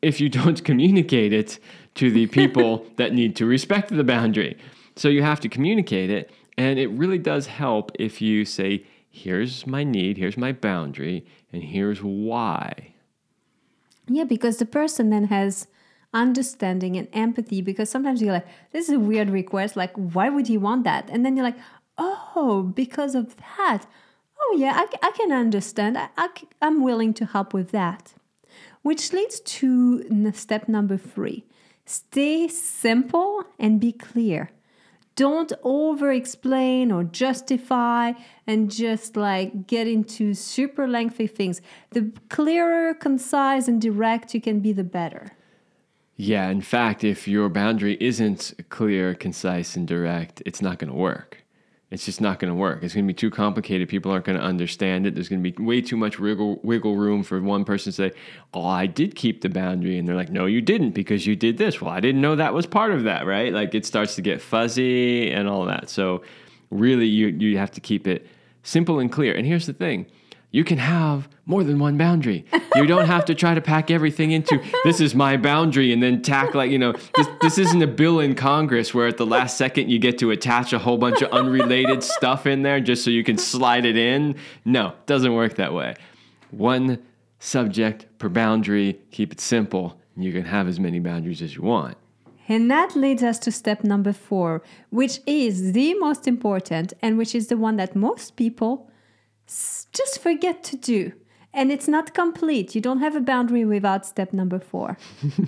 if 0.00 0.20
you 0.20 0.28
don't 0.40 0.64
communicate 0.64 1.32
it 1.32 1.58
to 1.96 2.10
the 2.10 2.26
people 2.26 2.86
that 2.96 3.12
need 3.12 3.36
to 3.36 3.46
respect 3.46 3.88
the 3.88 4.04
boundary. 4.04 4.58
So, 4.96 5.08
you 5.08 5.22
have 5.22 5.40
to 5.40 5.48
communicate 5.48 6.10
it. 6.10 6.30
And 6.58 6.78
it 6.78 6.88
really 6.88 7.18
does 7.18 7.46
help 7.46 7.92
if 7.98 8.20
you 8.20 8.44
say, 8.44 8.84
here's 9.08 9.66
my 9.66 9.84
need, 9.84 10.18
here's 10.18 10.36
my 10.36 10.52
boundary, 10.52 11.24
and 11.52 11.62
here's 11.62 12.02
why. 12.02 12.94
Yeah, 14.06 14.24
because 14.24 14.58
the 14.58 14.66
person 14.66 15.10
then 15.10 15.24
has 15.24 15.66
understanding 16.12 16.96
and 16.96 17.08
empathy 17.12 17.62
because 17.62 17.88
sometimes 17.90 18.20
you're 18.20 18.32
like, 18.32 18.46
this 18.72 18.88
is 18.88 18.94
a 18.94 19.00
weird 19.00 19.30
request. 19.30 19.76
Like, 19.76 19.92
why 19.94 20.28
would 20.28 20.48
you 20.48 20.60
want 20.60 20.84
that? 20.84 21.08
And 21.10 21.24
then 21.24 21.36
you're 21.36 21.46
like, 21.46 21.58
oh, 21.98 22.72
because 22.74 23.14
of 23.14 23.36
that. 23.36 23.86
Oh, 24.40 24.56
yeah, 24.58 24.72
I, 24.76 25.06
I 25.06 25.10
can 25.12 25.32
understand. 25.32 25.96
I, 25.96 26.08
I, 26.16 26.28
I'm 26.60 26.82
willing 26.82 27.14
to 27.14 27.26
help 27.26 27.54
with 27.54 27.70
that. 27.70 28.14
Which 28.82 29.12
leads 29.12 29.40
to 29.40 30.32
step 30.32 30.68
number 30.68 30.96
three 30.96 31.44
stay 31.84 32.48
simple 32.48 33.44
and 33.58 33.80
be 33.80 33.92
clear. 33.92 34.50
Don't 35.14 35.52
over 35.62 36.10
explain 36.10 36.90
or 36.90 37.04
justify 37.04 38.12
and 38.46 38.70
just 38.70 39.14
like 39.16 39.66
get 39.66 39.86
into 39.86 40.32
super 40.32 40.88
lengthy 40.88 41.26
things. 41.26 41.60
The 41.90 42.12
clearer, 42.30 42.94
concise, 42.94 43.68
and 43.68 43.80
direct 43.80 44.34
you 44.34 44.40
can 44.40 44.60
be, 44.60 44.72
the 44.72 44.84
better. 44.84 45.32
Yeah, 46.16 46.48
in 46.50 46.60
fact, 46.60 47.04
if 47.04 47.26
your 47.26 47.48
boundary 47.48 47.96
isn't 48.00 48.52
clear, 48.68 49.14
concise, 49.14 49.76
and 49.76 49.88
direct, 49.88 50.42
it's 50.44 50.60
not 50.60 50.78
going 50.78 50.90
to 50.90 50.96
work. 50.96 51.38
It's 51.90 52.06
just 52.06 52.22
not 52.22 52.38
going 52.38 52.50
to 52.50 52.54
work. 52.54 52.82
It's 52.82 52.94
going 52.94 53.06
to 53.06 53.12
be 53.12 53.16
too 53.16 53.30
complicated. 53.30 53.86
People 53.86 54.10
aren't 54.12 54.24
going 54.24 54.38
to 54.38 54.44
understand 54.44 55.06
it. 55.06 55.14
There's 55.14 55.28
going 55.28 55.42
to 55.42 55.50
be 55.50 55.62
way 55.62 55.82
too 55.82 55.98
much 55.98 56.18
wiggle, 56.18 56.58
wiggle 56.62 56.96
room 56.96 57.22
for 57.22 57.38
one 57.42 57.66
person 57.66 57.92
to 57.92 57.94
say, 57.94 58.12
Oh, 58.54 58.64
I 58.64 58.86
did 58.86 59.14
keep 59.14 59.42
the 59.42 59.50
boundary. 59.50 59.98
And 59.98 60.08
they're 60.08 60.16
like, 60.16 60.30
No, 60.30 60.46
you 60.46 60.62
didn't 60.62 60.92
because 60.92 61.26
you 61.26 61.36
did 61.36 61.58
this. 61.58 61.82
Well, 61.82 61.90
I 61.90 62.00
didn't 62.00 62.22
know 62.22 62.34
that 62.34 62.54
was 62.54 62.64
part 62.64 62.92
of 62.92 63.04
that, 63.04 63.26
right? 63.26 63.52
Like 63.52 63.74
it 63.74 63.84
starts 63.84 64.14
to 64.14 64.22
get 64.22 64.40
fuzzy 64.40 65.30
and 65.30 65.46
all 65.48 65.66
that. 65.66 65.90
So, 65.90 66.22
really, 66.70 67.06
you, 67.06 67.26
you 67.26 67.58
have 67.58 67.70
to 67.72 67.80
keep 67.80 68.06
it 68.06 68.26
simple 68.62 68.98
and 68.98 69.12
clear. 69.12 69.34
And 69.34 69.46
here's 69.46 69.66
the 69.66 69.74
thing 69.74 70.06
you 70.52 70.64
can 70.64 70.78
have 70.78 71.28
more 71.46 71.64
than 71.64 71.78
one 71.78 71.96
boundary. 71.96 72.44
You 72.76 72.86
don't 72.86 73.06
have 73.06 73.24
to 73.24 73.34
try 73.34 73.54
to 73.54 73.60
pack 73.60 73.90
everything 73.90 74.32
into 74.32 74.62
this 74.84 75.00
is 75.00 75.14
my 75.14 75.36
boundary 75.36 75.92
and 75.92 76.02
then 76.02 76.22
tack 76.22 76.54
like, 76.54 76.70
you 76.70 76.78
know, 76.78 76.92
this, 77.16 77.26
this 77.40 77.58
isn't 77.58 77.82
a 77.82 77.86
bill 77.86 78.20
in 78.20 78.34
Congress 78.34 78.94
where 78.94 79.06
at 79.06 79.16
the 79.16 79.26
last 79.26 79.56
second 79.56 79.90
you 79.90 79.98
get 79.98 80.18
to 80.18 80.30
attach 80.30 80.72
a 80.72 80.78
whole 80.78 80.98
bunch 80.98 81.22
of 81.22 81.30
unrelated 81.32 82.02
stuff 82.02 82.46
in 82.46 82.62
there 82.62 82.80
just 82.80 83.02
so 83.02 83.10
you 83.10 83.24
can 83.24 83.38
slide 83.38 83.86
it 83.86 83.96
in. 83.96 84.36
No, 84.64 84.88
it 84.88 85.06
doesn't 85.06 85.34
work 85.34 85.54
that 85.56 85.72
way. 85.72 85.96
One 86.50 87.02
subject 87.38 88.06
per 88.18 88.28
boundary, 88.28 89.00
keep 89.10 89.32
it 89.32 89.40
simple. 89.40 89.98
You 90.16 90.32
can 90.32 90.44
have 90.44 90.68
as 90.68 90.78
many 90.78 90.98
boundaries 90.98 91.40
as 91.40 91.56
you 91.56 91.62
want. 91.62 91.96
And 92.46 92.70
that 92.70 92.94
leads 92.94 93.22
us 93.22 93.38
to 93.40 93.52
step 93.52 93.84
number 93.84 94.12
four, 94.12 94.62
which 94.90 95.20
is 95.26 95.72
the 95.72 95.94
most 95.94 96.28
important 96.28 96.92
and 97.00 97.16
which 97.16 97.34
is 97.34 97.46
the 97.46 97.56
one 97.56 97.76
that 97.76 97.96
most 97.96 98.36
people 98.36 98.90
just 99.92 100.20
forget 100.20 100.62
to 100.64 100.76
do. 100.76 101.12
And 101.54 101.70
it's 101.70 101.86
not 101.86 102.14
complete. 102.14 102.74
You 102.74 102.80
don't 102.80 103.00
have 103.00 103.14
a 103.14 103.20
boundary 103.20 103.64
without 103.64 104.06
step 104.06 104.32
number 104.32 104.58
four. 104.58 104.96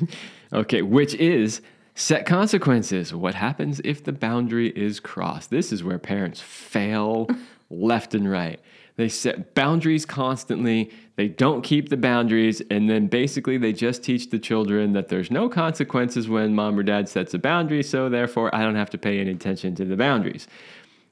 okay, 0.53 0.83
which 0.83 1.15
is 1.15 1.63
set 1.95 2.27
consequences. 2.27 3.15
What 3.15 3.35
happens 3.35 3.81
if 3.85 4.05
the 4.05 4.13
boundary 4.13 4.69
is 4.69 5.01
crossed? 5.01 5.51
This 5.51 5.73
is 5.73 5.83
where 5.83 5.99
parents 5.99 6.41
fail 6.41 7.29
left 7.71 8.15
and 8.15 8.31
right. 8.31 8.61
They 8.97 9.09
set 9.09 9.55
boundaries 9.55 10.07
constantly, 10.07 10.93
they 11.17 11.27
don't 11.27 11.63
keep 11.63 11.89
the 11.89 11.97
boundaries, 11.97 12.63
and 12.71 12.89
then 12.89 13.09
basically 13.09 13.59
they 13.59 13.73
just 13.73 14.05
teach 14.05 14.31
the 14.31 14.39
children 14.39 14.93
that 14.93 15.09
there's 15.09 15.33
no 15.33 15.49
consequences 15.49 16.29
when 16.29 16.55
mom 16.55 16.79
or 16.79 16.85
dad 16.85 17.09
sets 17.09 17.35
a 17.35 17.39
boundary, 17.39 17.83
so 17.83 18.09
therefore 18.09 18.55
I 18.55 18.63
don't 18.63 18.77
have 18.77 18.91
to 18.91 18.99
pay 18.99 19.19
any 19.19 19.33
attention 19.33 19.75
to 19.77 19.85
the 19.85 19.97
boundaries. 19.97 20.47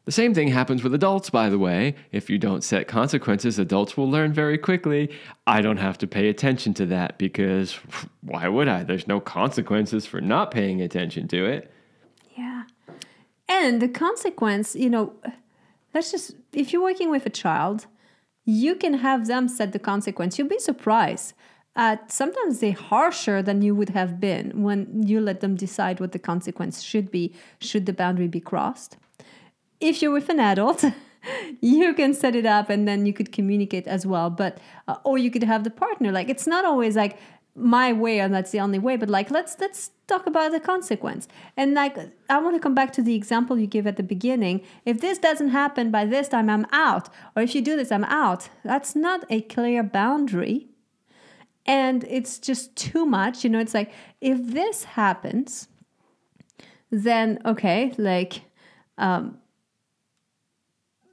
The 0.05 0.13
same 0.13 0.35
thing 0.35 0.49
happens 0.49 0.83
with 0.83 0.95
adults, 0.95 1.31
by 1.31 1.49
the 1.49 1.59
way. 1.59 1.95
If 2.11 2.29
you 2.29 2.37
don't 2.37 2.65
set 2.65 2.89
consequences, 2.89 3.59
adults 3.59 3.97
will 3.97 4.11
learn 4.11 4.33
very 4.33 4.59
quickly. 4.59 5.11
I 5.47 5.61
don't 5.61 5.77
have 5.77 5.97
to 5.99 6.09
pay 6.09 6.29
attention 6.29 6.75
to 6.75 6.87
that 6.87 7.19
because 7.19 7.79
why 8.21 8.49
would 8.49 8.67
I? 8.67 8.83
There's 8.83 9.07
no 9.07 9.21
consequences 9.21 10.05
for 10.05 10.21
not 10.21 10.51
paying 10.51 10.81
attention 10.81 11.29
to 11.29 11.45
it. 11.45 11.73
Yeah. 12.37 12.65
And 13.49 13.81
the 13.81 13.89
consequence, 13.89 14.75
you 14.75 14.91
know, 14.91 15.13
let's 15.95 16.11
just, 16.11 16.35
if 16.53 16.73
you're 16.73 16.83
working 16.83 17.11
with 17.11 17.25
a 17.25 17.31
child, 17.31 17.87
you 18.45 18.75
can 18.75 18.95
have 18.95 19.29
them 19.29 19.47
set 19.47 19.71
the 19.71 19.79
consequence. 19.79 20.37
You'll 20.37 20.49
be 20.49 20.59
surprised. 20.59 21.33
at 21.77 22.11
sometimes 22.11 22.59
they're 22.59 22.73
harsher 22.73 23.41
than 23.41 23.63
you 23.63 23.73
would 23.77 23.91
have 23.91 24.19
been 24.19 24.63
when 24.65 25.05
you 25.07 25.21
let 25.21 25.39
them 25.41 25.55
decide 25.55 26.01
what 26.01 26.11
the 26.11 26.19
consequence 26.19 26.83
should 26.83 27.13
be, 27.13 27.33
should 27.61 27.87
the 27.87 27.93
boundary 27.93 28.27
be 28.27 28.41
crossed 28.41 28.97
if 29.83 30.01
you're 30.01 30.13
with 30.13 30.29
an 30.29 30.41
adult, 30.41 30.85
you 31.61 31.95
can 31.95 32.15
set 32.15 32.35
it 32.35 32.47
up 32.47 32.71
and 32.71 32.87
then 32.89 33.07
you 33.07 33.13
could 33.13 33.33
communicate 33.33 33.87
as 33.87 34.07
well. 34.07 34.31
But, 34.31 34.59
uh, 34.89 34.97
or 35.05 35.19
you 35.19 35.31
could 35.31 35.43
have 35.43 35.65
the 35.65 35.71
partner. 35.71 36.13
Like, 36.13 36.29
it's 36.29 36.47
not 36.47 36.65
always 36.65 36.97
like, 36.97 37.19
my 37.55 37.93
way 37.93 38.19
and 38.19 38.33
that's 38.33 38.51
the 38.51 38.59
only 38.59 38.79
way 38.79 38.97
but 38.97 39.11
like 39.11 39.31
let's 39.31 39.61
let's 39.61 39.91
talk 40.07 40.27
about 40.27 40.53
the 40.53 40.59
consequence 40.59 41.29
and 41.55 41.75
like 41.75 41.99
i 42.31 42.39
want 42.39 42.57
to 42.57 42.59
come 42.59 42.75
back 42.75 42.91
to 42.95 43.03
the 43.03 43.15
example 43.15 43.59
you 43.59 43.67
give 43.67 43.87
at 43.87 43.99
the 43.99 44.03
beginning 44.03 44.63
if 44.87 45.03
this 45.03 45.19
doesn't 45.19 45.51
happen 45.51 45.91
by 45.91 46.07
this 46.07 46.29
time 46.29 46.49
i'm 46.49 46.65
out 46.73 47.11
or 47.37 47.43
if 47.43 47.55
you 47.55 47.61
do 47.61 47.77
this 47.77 47.93
i'm 47.93 48.05
out 48.05 48.49
that's 48.65 48.97
not 48.97 49.27
a 49.29 49.43
clear 49.43 49.83
boundary 49.83 50.67
and 51.67 52.05
it's 52.09 52.39
just 52.39 52.75
too 52.77 53.07
much. 53.07 53.45
You 53.45 53.51
know, 53.51 53.61
it's 53.61 53.75
like 53.75 53.93
if 54.21 54.39
this 54.43 54.85
happens, 54.85 55.69
then 56.91 57.39
okay, 57.45 57.95
like, 57.99 58.43
um, 58.99 59.39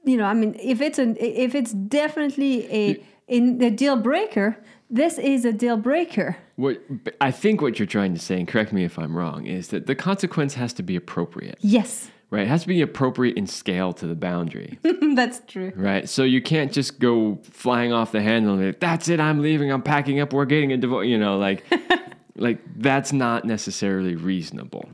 you 0.03 0.17
know, 0.17 0.25
I 0.25 0.33
mean, 0.33 0.55
if 0.59 0.81
it's 0.81 0.99
an 0.99 1.17
if 1.19 1.55
it's 1.55 1.71
definitely 1.73 2.71
a 2.73 3.03
in 3.27 3.61
a 3.61 3.69
deal 3.69 3.95
breaker, 3.95 4.57
this 4.89 5.17
is 5.17 5.45
a 5.45 5.53
deal 5.53 5.77
breaker. 5.77 6.37
What 6.55 6.81
I 7.21 7.31
think 7.31 7.61
what 7.61 7.79
you're 7.79 7.85
trying 7.85 8.13
to 8.13 8.19
say, 8.19 8.37
and 8.37 8.47
correct 8.47 8.73
me 8.73 8.83
if 8.83 8.97
I'm 8.97 9.15
wrong, 9.15 9.45
is 9.45 9.69
that 9.69 9.87
the 9.87 9.95
consequence 9.95 10.55
has 10.55 10.73
to 10.73 10.83
be 10.83 10.95
appropriate. 10.95 11.57
Yes, 11.61 12.09
Right? 12.31 12.43
It 12.43 12.47
has 12.47 12.61
to 12.61 12.67
be 12.67 12.81
appropriate 12.81 13.37
in 13.37 13.47
scale 13.47 13.91
to 13.93 14.05
the 14.05 14.13
boundary. 14.13 14.77
that's 15.15 15.41
true. 15.47 15.71
right? 15.75 16.07
So 16.07 16.23
you 16.23 16.43
can't 16.43 16.71
just 16.71 16.99
go 16.99 17.39
flying 17.41 17.91
off 17.91 18.11
the 18.11 18.21
handle 18.21 18.53
and 18.53 18.73
be, 18.73 18.77
that's 18.79 19.09
it, 19.09 19.19
I'm 19.19 19.41
leaving, 19.41 19.71
I'm 19.71 19.81
packing 19.81 20.19
up, 20.19 20.31
we're 20.31 20.45
getting 20.45 20.71
a 20.71 20.77
divorce, 20.77 21.07
you 21.07 21.17
know, 21.17 21.39
like 21.39 21.63
like 22.35 22.59
that's 22.75 23.11
not 23.11 23.45
necessarily 23.45 24.15
reasonable. 24.15 24.89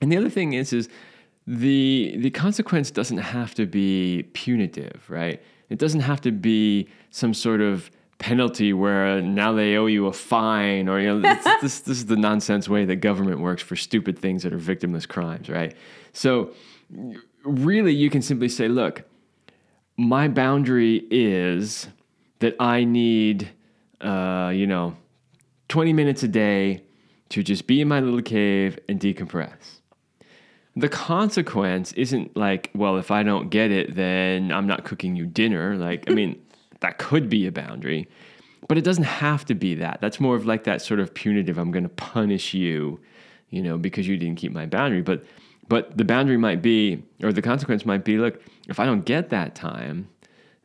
And 0.00 0.10
the 0.10 0.16
other 0.16 0.30
thing 0.30 0.54
is 0.54 0.72
is 0.72 0.88
the 1.46 2.16
the 2.18 2.30
consequence 2.30 2.90
doesn't 2.90 3.18
have 3.18 3.54
to 3.54 3.66
be 3.66 4.24
punitive, 4.32 5.04
right? 5.08 5.42
It 5.68 5.78
doesn't 5.78 6.00
have 6.00 6.20
to 6.22 6.32
be 6.32 6.88
some 7.10 7.34
sort 7.34 7.60
of 7.60 7.90
penalty 8.18 8.72
where 8.72 9.20
now 9.20 9.52
they 9.52 9.76
owe 9.76 9.86
you 9.86 10.06
a 10.06 10.12
fine 10.12 10.88
or 10.88 11.00
you 11.00 11.06
know 11.06 11.20
this, 11.60 11.80
this, 11.80 11.98
is 11.98 12.06
the 12.06 12.16
nonsense 12.16 12.68
way 12.68 12.84
that 12.84 12.96
government 12.96 13.40
works 13.40 13.62
for 13.62 13.76
stupid 13.76 14.18
things 14.18 14.42
that 14.42 14.52
are 14.52 14.58
victimless 14.58 15.06
crimes 15.06 15.48
right 15.48 15.76
so 16.12 16.52
really 17.42 17.92
you 17.92 18.08
can 18.08 18.22
simply 18.22 18.48
say 18.48 18.68
look 18.68 19.02
my 19.96 20.28
boundary 20.28 21.04
is 21.10 21.88
that 22.38 22.54
i 22.60 22.84
need 22.84 23.50
uh, 24.00 24.50
you 24.54 24.66
know 24.66 24.96
20 25.68 25.92
minutes 25.92 26.22
a 26.22 26.28
day 26.28 26.82
to 27.30 27.42
just 27.42 27.66
be 27.66 27.80
in 27.80 27.88
my 27.88 28.00
little 28.00 28.22
cave 28.22 28.78
and 28.88 29.00
decompress 29.00 29.80
the 30.76 30.88
consequence 30.88 31.92
isn't 31.92 32.36
like, 32.36 32.70
well, 32.74 32.96
if 32.96 33.10
I 33.10 33.22
don't 33.22 33.48
get 33.48 33.70
it, 33.70 33.94
then 33.94 34.52
I'm 34.52 34.66
not 34.66 34.84
cooking 34.84 35.14
you 35.14 35.26
dinner. 35.26 35.76
Like, 35.76 36.10
I 36.10 36.14
mean, 36.14 36.40
that 36.80 36.98
could 36.98 37.28
be 37.28 37.46
a 37.46 37.52
boundary, 37.52 38.08
but 38.68 38.76
it 38.76 38.82
doesn't 38.82 39.04
have 39.04 39.44
to 39.46 39.54
be 39.54 39.74
that. 39.76 40.00
That's 40.00 40.18
more 40.18 40.36
of 40.36 40.46
like 40.46 40.64
that 40.64 40.82
sort 40.82 41.00
of 41.00 41.14
punitive, 41.14 41.58
I'm 41.58 41.70
going 41.70 41.84
to 41.84 41.88
punish 41.88 42.54
you, 42.54 43.00
you 43.50 43.62
know, 43.62 43.78
because 43.78 44.08
you 44.08 44.16
didn't 44.16 44.36
keep 44.36 44.52
my 44.52 44.66
boundary. 44.66 45.02
But, 45.02 45.24
but 45.68 45.96
the 45.96 46.04
boundary 46.04 46.36
might 46.36 46.60
be, 46.60 47.04
or 47.22 47.32
the 47.32 47.42
consequence 47.42 47.86
might 47.86 48.04
be, 48.04 48.18
look, 48.18 48.42
if 48.68 48.80
I 48.80 48.84
don't 48.84 49.04
get 49.04 49.30
that 49.30 49.54
time, 49.54 50.08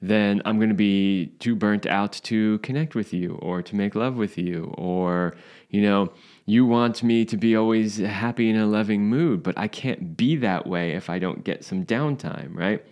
then 0.01 0.41
I'm 0.45 0.57
going 0.57 0.70
to 0.70 0.76
be 0.76 1.28
too 1.39 1.55
burnt 1.55 1.86
out 1.86 2.14
to 2.24 2.57
connect 2.60 2.95
with 2.95 3.14
you 3.14 3.38
or 3.41 3.62
to 3.62 3.76
make 3.76 3.95
love 3.95 4.16
with 4.16 4.38
you. 4.38 4.74
Or, 4.78 5.36
you 5.70 5.82
know, 5.82 6.14
you 6.50 6.66
want 6.66 7.04
me 7.04 7.26
to 7.26 7.38
be 7.38 7.56
always 7.56 7.97
happy 7.97 8.50
in 8.50 8.56
a 8.56 8.66
loving 8.66 9.04
mood, 9.04 9.43
but 9.43 9.58
I 9.58 9.68
can't 9.68 10.18
be 10.18 10.36
that 10.38 10.66
way 10.66 10.91
if 10.91 11.10
I 11.10 11.20
don't 11.20 11.43
get 11.43 11.64
some 11.64 11.86
downtime, 11.86 12.56
right? 12.56 12.84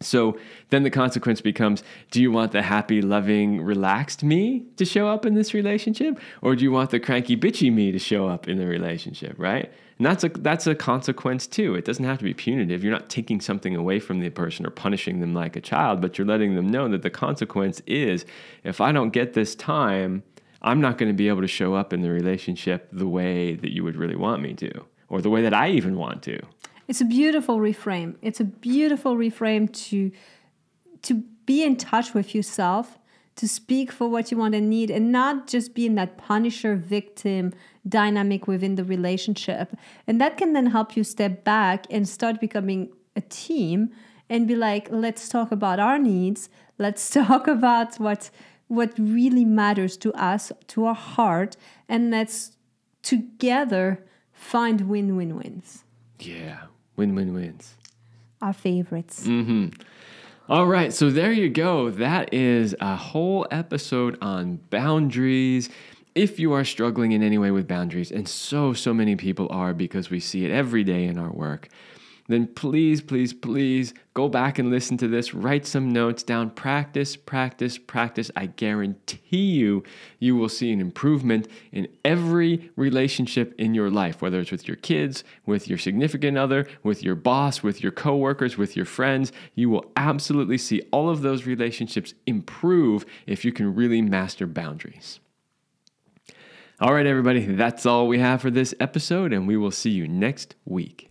So 0.00 0.38
then 0.70 0.84
the 0.84 0.90
consequence 0.90 1.40
becomes 1.40 1.82
do 2.10 2.22
you 2.22 2.30
want 2.30 2.52
the 2.52 2.62
happy, 2.62 3.02
loving, 3.02 3.60
relaxed 3.60 4.22
me 4.22 4.66
to 4.76 4.84
show 4.84 5.08
up 5.08 5.26
in 5.26 5.34
this 5.34 5.54
relationship? 5.54 6.20
Or 6.42 6.54
do 6.54 6.62
you 6.62 6.70
want 6.70 6.90
the 6.90 7.00
cranky, 7.00 7.36
bitchy 7.36 7.72
me 7.72 7.90
to 7.92 7.98
show 7.98 8.28
up 8.28 8.48
in 8.48 8.58
the 8.58 8.66
relationship, 8.66 9.34
right? 9.38 9.72
And 9.98 10.06
that's 10.06 10.22
a, 10.22 10.28
that's 10.28 10.66
a 10.68 10.76
consequence 10.76 11.48
too. 11.48 11.74
It 11.74 11.84
doesn't 11.84 12.04
have 12.04 12.18
to 12.18 12.24
be 12.24 12.32
punitive. 12.32 12.84
You're 12.84 12.92
not 12.92 13.08
taking 13.08 13.40
something 13.40 13.74
away 13.74 13.98
from 13.98 14.20
the 14.20 14.30
person 14.30 14.64
or 14.64 14.70
punishing 14.70 15.18
them 15.18 15.34
like 15.34 15.56
a 15.56 15.60
child, 15.60 16.00
but 16.00 16.16
you're 16.16 16.26
letting 16.26 16.54
them 16.54 16.68
know 16.68 16.88
that 16.88 17.02
the 17.02 17.10
consequence 17.10 17.82
is 17.86 18.24
if 18.62 18.80
I 18.80 18.92
don't 18.92 19.10
get 19.10 19.32
this 19.32 19.56
time, 19.56 20.22
I'm 20.62 20.80
not 20.80 20.98
going 20.98 21.10
to 21.10 21.16
be 21.16 21.28
able 21.28 21.42
to 21.42 21.48
show 21.48 21.74
up 21.74 21.92
in 21.92 22.02
the 22.02 22.10
relationship 22.10 22.88
the 22.92 23.06
way 23.06 23.54
that 23.54 23.72
you 23.72 23.84
would 23.84 23.96
really 23.96 24.16
want 24.16 24.42
me 24.42 24.54
to, 24.54 24.84
or 25.08 25.20
the 25.20 25.30
way 25.30 25.42
that 25.42 25.54
I 25.54 25.70
even 25.70 25.96
want 25.96 26.22
to. 26.24 26.40
It's 26.88 27.00
a 27.00 27.04
beautiful 27.04 27.58
reframe. 27.58 28.16
It's 28.22 28.40
a 28.40 28.44
beautiful 28.44 29.16
reframe 29.16 29.72
to 29.88 30.10
to 31.02 31.22
be 31.46 31.62
in 31.62 31.76
touch 31.76 32.12
with 32.12 32.34
yourself, 32.34 32.98
to 33.36 33.48
speak 33.48 33.92
for 33.92 34.08
what 34.08 34.30
you 34.30 34.36
want 34.36 34.54
and 34.54 34.68
need, 34.68 34.90
and 34.90 35.12
not 35.12 35.46
just 35.46 35.74
be 35.74 35.86
in 35.86 35.94
that 35.94 36.18
punisher 36.18 36.74
victim 36.74 37.52
dynamic 37.88 38.46
within 38.46 38.74
the 38.74 38.84
relationship. 38.84 39.76
And 40.06 40.20
that 40.20 40.36
can 40.36 40.52
then 40.54 40.66
help 40.66 40.96
you 40.96 41.04
step 41.04 41.44
back 41.44 41.86
and 41.88 42.08
start 42.08 42.40
becoming 42.40 42.90
a 43.16 43.20
team 43.20 43.90
and 44.28 44.46
be 44.46 44.56
like, 44.56 44.88
let's 44.90 45.28
talk 45.28 45.52
about 45.52 45.78
our 45.78 45.98
needs. 45.98 46.48
Let's 46.78 47.08
talk 47.20 47.46
about 47.46 47.96
what 47.96 48.30
what 48.68 48.92
really 48.98 49.44
matters 49.44 49.96
to 49.98 50.12
us, 50.12 50.52
to 50.68 50.84
our 50.86 50.94
heart, 50.94 51.56
and 51.88 52.10
let's 52.10 52.56
together 53.02 54.04
find 54.32 54.82
win-win-wins. 54.82 55.84
Yeah, 56.20 56.64
win 56.96 57.14
win 57.14 57.34
wins. 57.34 57.74
Our 58.40 58.52
favorites. 58.52 59.26
Mm-hmm. 59.26 59.80
All 60.48 60.66
right, 60.66 60.92
so 60.92 61.10
there 61.10 61.32
you 61.32 61.50
go. 61.50 61.90
That 61.90 62.32
is 62.32 62.74
a 62.80 62.96
whole 62.96 63.46
episode 63.50 64.16
on 64.22 64.60
boundaries. 64.70 65.68
If 66.14 66.38
you 66.38 66.52
are 66.52 66.64
struggling 66.64 67.12
in 67.12 67.22
any 67.22 67.36
way 67.36 67.50
with 67.50 67.68
boundaries, 67.68 68.10
and 68.10 68.26
so, 68.26 68.72
so 68.72 68.94
many 68.94 69.14
people 69.14 69.48
are 69.50 69.74
because 69.74 70.10
we 70.10 70.20
see 70.20 70.44
it 70.44 70.50
every 70.50 70.84
day 70.84 71.04
in 71.04 71.18
our 71.18 71.30
work, 71.30 71.68
then 72.28 72.46
please, 72.46 73.00
please, 73.00 73.32
please 73.32 73.94
go 74.12 74.28
back 74.28 74.58
and 74.58 74.70
listen 74.70 74.98
to 74.98 75.08
this. 75.08 75.32
Write 75.32 75.66
some 75.66 75.90
notes 75.90 76.22
down. 76.22 76.50
Practice, 76.50 77.16
practice, 77.16 77.78
practice. 77.78 78.30
I 78.36 78.46
guarantee 78.46 79.52
you, 79.52 79.82
you 80.18 80.36
will 80.36 80.50
see 80.50 80.70
an 80.70 80.80
improvement 80.80 81.48
in 81.72 81.88
every 82.04 82.70
relationship 82.76 83.54
in 83.58 83.74
your 83.74 83.90
life, 83.90 84.20
whether 84.20 84.40
it's 84.40 84.52
with 84.52 84.68
your 84.68 84.76
kids, 84.76 85.24
with 85.46 85.68
your 85.68 85.78
significant 85.78 86.36
other, 86.36 86.68
with 86.82 87.02
your 87.02 87.14
boss, 87.14 87.62
with 87.62 87.82
your 87.82 87.92
coworkers, 87.92 88.58
with 88.58 88.76
your 88.76 88.84
friends. 88.84 89.32
You 89.54 89.70
will 89.70 89.90
absolutely 89.96 90.58
see 90.58 90.82
all 90.92 91.08
of 91.08 91.22
those 91.22 91.46
relationships 91.46 92.12
improve 92.26 93.06
if 93.26 93.42
you 93.44 93.52
can 93.52 93.74
really 93.74 94.02
master 94.02 94.46
boundaries. 94.46 95.20
All 96.80 96.92
right, 96.92 97.06
everybody, 97.06 97.44
that's 97.44 97.86
all 97.86 98.06
we 98.06 98.20
have 98.20 98.40
for 98.40 98.50
this 98.50 98.72
episode, 98.78 99.32
and 99.32 99.48
we 99.48 99.56
will 99.56 99.72
see 99.72 99.90
you 99.90 100.06
next 100.06 100.54
week. 100.64 101.10